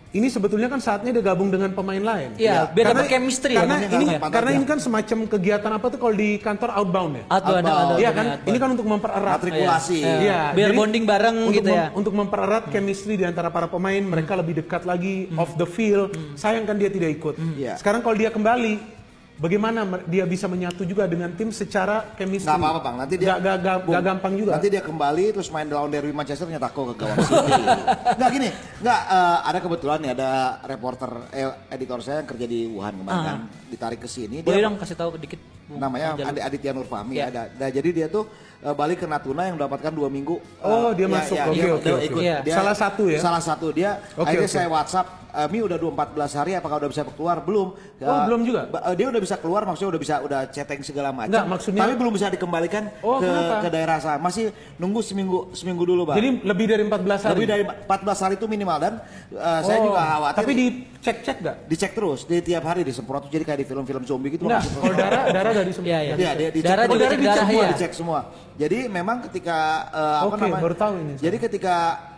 ini 0.09 0.31
sebetulnya 0.31 0.66
kan 0.66 0.79
saatnya 0.79 1.11
dia 1.11 1.21
gabung 1.21 1.51
dengan 1.51 1.69
pemain 1.71 1.99
lain. 1.99 2.31
Iya, 2.37 2.71
biar 2.71 2.87
Karena- 2.88 3.03
dapat 3.03 3.07
chemistry 3.11 3.53
ya, 3.53 3.61
Karena 3.61 3.75
maksudnya 3.77 3.99
ini 3.99 4.07
ya? 4.07 4.19
karena 4.31 4.51
ini 4.53 4.64
kan 4.64 4.79
semacam 4.79 5.19
kegiatan 5.27 5.71
apa 5.73 5.87
tuh 5.88 5.99
kalau 5.99 6.14
di 6.14 6.31
kantor 6.38 6.71
outbound 6.73 7.12
ya. 7.12 7.25
Outbound, 7.27 7.37
Outbound. 7.37 7.66
outbound, 7.66 7.99
Iya 7.99 8.11
kan? 8.11 8.25
outbound. 8.27 8.49
Ini 8.49 8.57
kan 8.57 8.69
untuk 8.71 8.87
mempererat 8.87 9.37
Matrikulasi. 9.37 9.99
Iya. 9.99 10.16
Iya, 10.16 10.40
Biar 10.55 10.69
jadi 10.69 10.79
bonding 10.79 11.05
bareng 11.05 11.37
untuk 11.37 11.55
gitu 11.55 11.69
mem- 11.69 11.77
ya. 11.77 11.87
Untuk 11.92 12.12
mempererat 12.14 12.64
chemistry 12.71 13.14
di 13.14 13.25
antara 13.25 13.49
para 13.49 13.66
pemain, 13.66 14.01
mereka 14.01 14.33
lebih 14.35 14.55
dekat 14.57 14.83
lagi 14.83 15.29
off 15.35 15.53
the 15.55 15.66
field. 15.66 16.09
Sayang 16.35 16.64
kan 16.64 16.77
dia 16.77 16.88
tidak 16.88 17.11
ikut. 17.12 17.35
Iya. 17.55 17.77
Sekarang 17.77 18.01
kalau 18.01 18.14
dia 18.14 18.31
kembali, 18.31 18.95
bagaimana 19.37 19.79
dia 20.05 20.25
bisa 20.25 20.46
menyatu 20.46 20.83
juga 20.83 21.05
dengan 21.05 21.29
tim 21.33 21.49
secara 21.51 22.12
chemistry? 22.16 22.49
Nggak 22.49 22.59
apa-apa 22.59 22.81
bang, 22.81 22.96
nanti 22.96 23.14
dia 23.16 23.29
Gak, 23.29 23.38
gak, 23.38 23.57
gak- 23.61 23.83
gak 23.87 24.03
gampang 24.05 24.33
juga. 24.35 24.53
Nanti 24.57 24.68
dia 24.68 24.83
kembali 24.83 25.25
terus 25.31 25.49
main 25.49 25.66
lawan 25.66 25.88
Derby 25.88 26.12
Manchester 26.12 26.46
nyetak 26.46 26.72
gol 26.72 26.92
ke 26.92 26.94
gawang 26.99 27.18
City. 27.20 27.53
Nggak 28.18 28.31
gini, 28.33 28.49
nggak 28.81 29.01
eh, 29.07 29.38
ada 29.44 29.59
kebetulan 29.59 29.99
nih 30.01 30.11
ada 30.12 30.31
reporter 30.64 31.11
eh, 31.31 31.49
editor 31.70 31.99
saya 32.01 32.25
yang 32.25 32.29
kerja 32.29 32.46
di 32.46 32.61
Wuhan 32.66 32.94
kemarin 32.96 33.22
kan, 33.22 33.38
ditarik 33.68 34.01
ke 34.01 34.09
sini. 34.09 34.40
Boleh 34.40 34.57
Dia 34.57 34.66
dong 34.66 34.77
kasih 34.81 34.96
tahu 34.96 35.11
dikit. 35.16 35.40
Bung, 35.66 35.83
namanya. 35.83 36.14
Adi 36.14 36.38
Aditya 36.38 36.70
Nurfahmi 36.70 37.18
Iya. 37.18 37.27
ada. 37.27 37.42
Nah, 37.51 37.66
jadi 37.66 37.88
dia 37.90 38.07
tuh 38.07 38.31
eh, 38.62 38.70
balik 38.70 39.03
ke 39.03 39.07
Natuna 39.11 39.51
yang 39.51 39.59
mendapatkan 39.59 39.90
dua 39.90 40.07
minggu. 40.07 40.38
Oh, 40.62 40.94
Eh, 40.94 41.03
dia 41.03 41.07
masuk. 41.11 41.35
Oke, 41.35 41.59
dia- 41.59 41.75
oke, 41.75 41.90
oke. 41.90 42.07
ikut. 42.07 42.22
Iya. 42.22 42.37
Dia- 42.46 42.55
Salah 42.55 42.77
satu 42.79 43.03
ya? 43.11 43.18
Salah 43.18 43.42
satu 43.42 43.66
dia. 43.75 43.99
Oke, 44.14 44.31
akhirnya 44.31 44.46
oke. 44.46 44.55
saya 44.55 44.68
WhatsApp, 44.70 45.07
eh, 45.35 45.46
Mi 45.51 45.59
udah 45.59 45.75
14 45.75 46.33
hari 46.33 46.55
apakah 46.55 46.79
udah 46.79 46.90
bisa 46.94 47.03
keluar? 47.03 47.42
Belum. 47.42 47.75
Oh, 47.75 47.99
Eh, 47.99 48.20
belum 48.31 48.40
juga? 48.46 48.70
dia 48.94 49.07
udah 49.11 49.18
bisa 49.26 49.36
keluar 49.36 49.62
maksudnya 49.62 49.90
udah 49.90 50.00
bisa 50.00 50.14
udah 50.20 50.40
chatting 50.48 50.80
segala 50.80 51.10
macam. 51.10 51.28
Enggak, 51.28 51.46
maksudnya- 51.48 51.82
Tapi 51.82 51.94
belum 51.94 52.12
bisa 52.14 52.26
dikembalikan 52.28 52.84
Oh, 53.00 53.18
ke 53.18 53.26
kenapa? 53.26 53.54
ke 53.60 53.68
daerah 53.68 53.96
sana. 53.98 54.16
Masih 54.16 54.48
nunggu 54.76 55.02
seminggu 55.02 55.50
seminggu 55.52 55.82
dulu, 55.82 56.06
Bang. 56.06 56.16
Jadi 56.16 56.40
lebih 56.40 56.66
dari 56.66 56.82
14 56.82 57.20
hari. 57.20 57.32
lebih 57.34 57.46
dari 57.46 57.62
14 57.66 58.18
hari 58.20 58.34
itu 58.34 58.46
minimal 58.46 58.78
dan 58.78 58.94
eh, 59.28 59.60
saya 59.60 59.78
Oh, 59.78 59.84
juga 59.84 60.00
khawatir. 60.00 60.38
Tapi 60.38 60.52
dicek-cek 60.54 61.36
gak? 61.40 61.56
dicek 61.66 61.92
terus, 61.92 62.20
di 62.22 62.36
tiap 62.40 62.64
hari 62.64 62.80
disemprot 62.80 63.26
jadi 63.26 63.42
kayak 63.42 63.60
di 63.60 63.66
film-film 63.66 64.02
zombie 64.02 64.30
gitu. 64.30 64.46
Enggak, 64.46 64.62
kalau 64.64 64.94
darah 64.94 65.24
darah 65.28 65.52
dari 65.52 65.70
semua. 65.70 65.88
Iya, 65.88 65.98
iya. 66.00 66.14
Iya, 66.16 66.30
dia 66.32 66.48
dicek 66.50 66.68
Darah 66.68 66.84
dicek 66.86 67.18
darah, 67.18 67.36
semua, 67.36 67.58
iya. 67.58 67.68
dicek 67.74 67.92
semua. 67.92 68.20
Jadi 68.54 68.78
memang 68.86 69.16
ketika 69.26 69.58
eh, 69.88 70.16
apa 70.22 70.26
Oke, 70.30 70.42
namanya? 70.42 70.62
baru 70.62 70.74
tahu 70.74 70.92
ini. 70.98 71.14
Jadi 71.16 71.36
ketika 71.36 71.76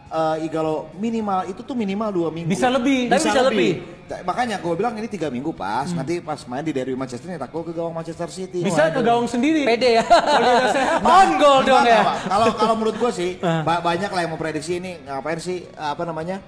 eh, 0.09 0.45
Igalo 0.45 0.89
minimal 0.95 1.47
itu 1.47 1.61
tuh 1.61 1.73
minimal 1.73 2.09
dua 2.11 2.29
minggu. 2.29 2.49
Bisa 2.49 2.69
lebih. 2.69 3.07
Tapi 3.07 3.21
bisa 3.23 3.41
lebih. 3.43 3.71
Ta- 4.05 4.23
Makanya 4.23 4.57
gue 4.57 4.73
bilang 4.73 4.95
ini 4.95 5.05
tiga 5.05 5.29
minggu 5.29 5.53
pas. 5.53 5.89
Nanti 5.91 6.19
pas 6.19 6.41
main 6.45 6.61
di 6.61 6.73
Derby 6.73 6.93
Manchester 6.93 7.29
nyetak 7.29 7.49
gol 7.49 7.63
ke 7.63 7.73
gawang 7.73 7.93
Manchester 7.93 8.27
City. 8.27 8.61
Bisa 8.61 8.89
ke 8.89 9.01
gawang 9.01 9.25
sendiri. 9.25 9.65
Pede 9.65 10.01
ya. 10.01 10.05
Kalau 10.35 10.69
sehat. 10.71 11.01
On 11.03 11.29
goal 11.37 11.61
dong 11.63 11.85
ya. 11.85 12.01
Kalau 12.25 12.49
kalau 12.53 12.75
menurut 12.75 12.97
gue 12.97 13.11
sih 13.11 13.31
ba- 13.69 13.81
banyak 13.81 14.09
lah 14.09 14.21
yang 14.21 14.33
memprediksi 14.33 14.77
ini 14.77 14.97
ngapain 15.03 15.37
sih 15.39 15.69
apa 15.75 16.03
namanya 16.03 16.41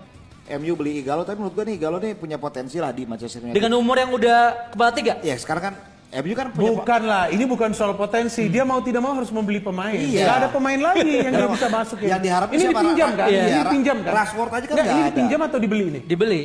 MU 0.51 0.75
beli 0.75 0.99
Igalo 0.99 1.23
tapi 1.23 1.39
menurut 1.39 1.55
gue 1.55 1.65
nih 1.65 1.77
Igalo 1.77 1.97
nih 1.97 2.13
punya 2.13 2.35
potensi 2.35 2.77
lah 2.77 2.91
di 2.91 3.05
Manchester 3.05 3.39
United. 3.41 3.55
Dengan 3.55 3.77
umur 3.77 3.95
yang 3.95 4.11
udah 4.11 4.73
kepala 4.73 4.91
tiga. 4.91 5.21
ya 5.21 5.37
sekarang 5.37 5.63
kan 5.63 5.75
MU 6.11 6.35
kan 6.35 6.51
punya 6.51 6.75
Bukan 6.75 7.01
lah, 7.07 7.31
ini 7.31 7.47
bukan 7.47 7.71
soal 7.71 7.95
potensi. 7.95 8.51
Dia 8.51 8.67
mau 8.67 8.83
tidak 8.83 8.99
mau 8.99 9.15
harus 9.15 9.31
membeli 9.31 9.63
pemain. 9.63 9.95
Iya. 9.95 10.27
Gak 10.27 10.37
ada 10.43 10.49
pemain 10.51 10.75
lagi 10.75 11.07
yang 11.23 11.31
dia 11.31 11.47
bisa 11.47 11.69
masukin. 11.71 12.07
yang 12.11 12.19
diharapin 12.21 12.57
ini 12.59 12.65
siapa? 12.67 12.81
dipinjam 12.83 13.09
kan? 13.15 13.27
Iya. 13.31 13.41
Ini 13.41 13.59
dipinjam 13.63 13.97
kan? 14.03 14.11
Rashford 14.11 14.51
aja 14.51 14.65
kan 14.67 14.75
Nggak, 14.75 14.87
ini 14.87 14.99
ada. 14.99 15.09
dipinjam 15.09 15.41
atau 15.47 15.59
dibeli 15.63 15.85
ini? 15.87 16.01
Dibeli. 16.03 16.43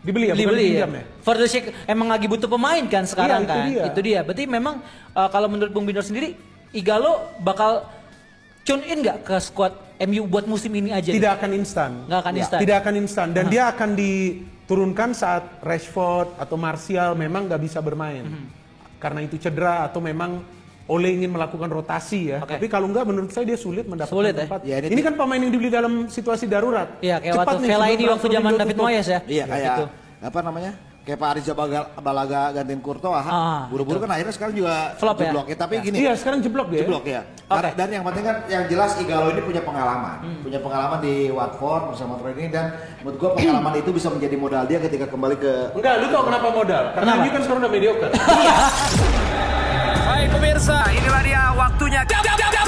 Dibeli 0.00 0.26
ya, 0.30 0.34
dibeli 0.38 0.46
ya. 0.62 0.66
dipinjam 0.86 0.90
ya? 0.94 1.02
Van 1.20 1.34
der 1.36 1.48
Schaik 1.50 1.64
emang 1.84 2.08
lagi 2.08 2.26
butuh 2.30 2.48
pemain 2.48 2.84
kan 2.86 3.04
sekarang 3.04 3.42
Iya, 3.42 3.44
itu 3.44 3.50
kan. 3.52 3.66
dia. 3.66 3.82
Itu 3.90 4.00
dia. 4.00 4.20
Berarti 4.22 4.44
memang 4.46 4.74
uh, 5.12 5.28
kalau 5.28 5.48
menurut 5.50 5.74
Bung 5.74 5.84
Binder 5.84 6.00
sendiri 6.00 6.38
Igalo 6.70 7.34
bakal 7.42 7.82
tune 8.62 8.86
in 8.86 9.02
nggak 9.02 9.26
ke 9.26 9.36
squad 9.42 9.74
MU 10.00 10.22
buat 10.24 10.46
musim 10.46 10.70
ini 10.70 10.94
aja? 10.94 11.10
Tidak 11.10 11.32
akan 11.34 11.50
instan. 11.52 12.06
Nggak 12.06 12.20
akan 12.22 12.32
Ya, 12.32 12.40
instan. 12.40 12.58
Tidak 12.62 12.76
akan 12.78 12.94
instan 12.96 13.26
dan 13.34 13.44
dia 13.50 13.66
akan 13.66 13.90
diturunkan 13.92 15.10
saat 15.12 15.58
Rashford 15.60 16.30
atau 16.38 16.54
Martial 16.54 17.12
memang 17.12 17.50
nggak 17.50 17.58
bisa 17.58 17.82
bermain. 17.82 18.22
Mhm. 18.22 18.59
Karena 19.00 19.24
itu 19.24 19.40
cedera 19.40 19.88
atau 19.88 19.98
memang 20.04 20.44
Ole 20.90 21.14
ingin 21.14 21.30
melakukan 21.30 21.70
rotasi 21.70 22.34
ya. 22.34 22.38
Oke. 22.42 22.58
Tapi 22.58 22.66
kalau 22.66 22.90
nggak 22.90 23.06
menurut 23.06 23.30
saya 23.30 23.46
dia 23.46 23.54
sulit 23.54 23.86
mendapatkan 23.86 24.10
Sulit 24.10 24.34
ya? 24.34 24.42
tempat. 24.42 24.60
Ya, 24.66 24.76
ini 24.82 24.90
ini, 24.90 25.02
kan 25.06 25.14
pemain 25.14 25.38
yang 25.38 25.52
dibeli 25.54 25.70
dalam 25.70 26.10
situasi 26.10 26.50
darurat. 26.50 26.98
Iya, 26.98 27.22
kayak 27.22 27.34
Cepat 27.38 27.46
waktu 27.46 27.62
nih, 27.62 27.68
Vela 27.70 27.86
ini 27.94 28.04
waktu 28.10 28.26
zaman 28.26 28.52
David. 28.58 28.76
Moyes 28.76 29.06
ya. 29.06 29.20
Iya 29.22 29.38
Ya, 29.38 29.44
kayak 29.46 29.64
gitu. 29.70 29.84
apa 30.20 30.38
namanya? 30.42 30.72
kayak 31.00 31.18
Pak 31.18 31.28
Aris 31.32 31.44
Balaga, 31.56 31.80
Balaga 31.98 32.40
gantiin 32.52 32.80
Kurtoa 32.84 33.20
ah, 33.24 33.64
buru-buru 33.72 33.96
gitu. 33.96 34.04
kan 34.04 34.10
akhirnya 34.14 34.34
sekarang 34.36 34.54
juga 34.54 34.74
Flop 35.00 35.16
ya? 35.16 35.22
jeblok. 35.32 35.46
Ya? 35.48 35.52
ya 35.52 35.56
tapi 35.56 35.74
ya. 35.74 35.80
gini. 35.80 35.96
Iya, 36.04 36.12
sekarang 36.16 36.38
jeblok 36.44 36.68
dia. 36.68 36.80
Jeblok 36.84 37.04
ya. 37.08 37.20
Okay. 37.24 37.60
Nah, 37.66 37.72
dan 37.74 37.88
yang 37.88 38.04
penting 38.04 38.24
kan 38.24 38.36
yang 38.46 38.64
jelas 38.68 38.90
Igalo 39.00 39.28
ini 39.32 39.42
punya 39.42 39.62
pengalaman. 39.64 40.16
Hmm. 40.20 40.40
Punya 40.44 40.60
pengalaman 40.60 40.98
di 41.00 41.14
Watford 41.32 41.82
bersama 41.96 42.12
Troy 42.20 42.32
ini 42.36 42.48
dan 42.52 42.76
menurut 43.00 43.16
gua 43.16 43.30
pengalaman 43.34 43.72
itu 43.80 43.90
bisa 43.96 44.08
menjadi 44.12 44.36
modal 44.36 44.62
dia 44.68 44.78
ketika 44.78 45.06
kembali 45.08 45.36
ke 45.40 45.52
Enggak, 45.74 45.94
lu 46.04 46.06
tau 46.12 46.24
kenapa 46.28 46.46
modal? 46.52 46.84
Karena 46.92 47.12
dia 47.24 47.30
kan 47.32 47.40
sekarang 47.42 47.60
udah 47.64 47.72
mediocre. 47.72 48.10
Hai 50.10 50.28
pemirsa, 50.28 50.78
inilah 50.92 51.22
dia 51.24 51.42
waktunya. 51.56 52.00
Jump, 52.04 52.24
jump, 52.28 52.38
jump. 52.38 52.59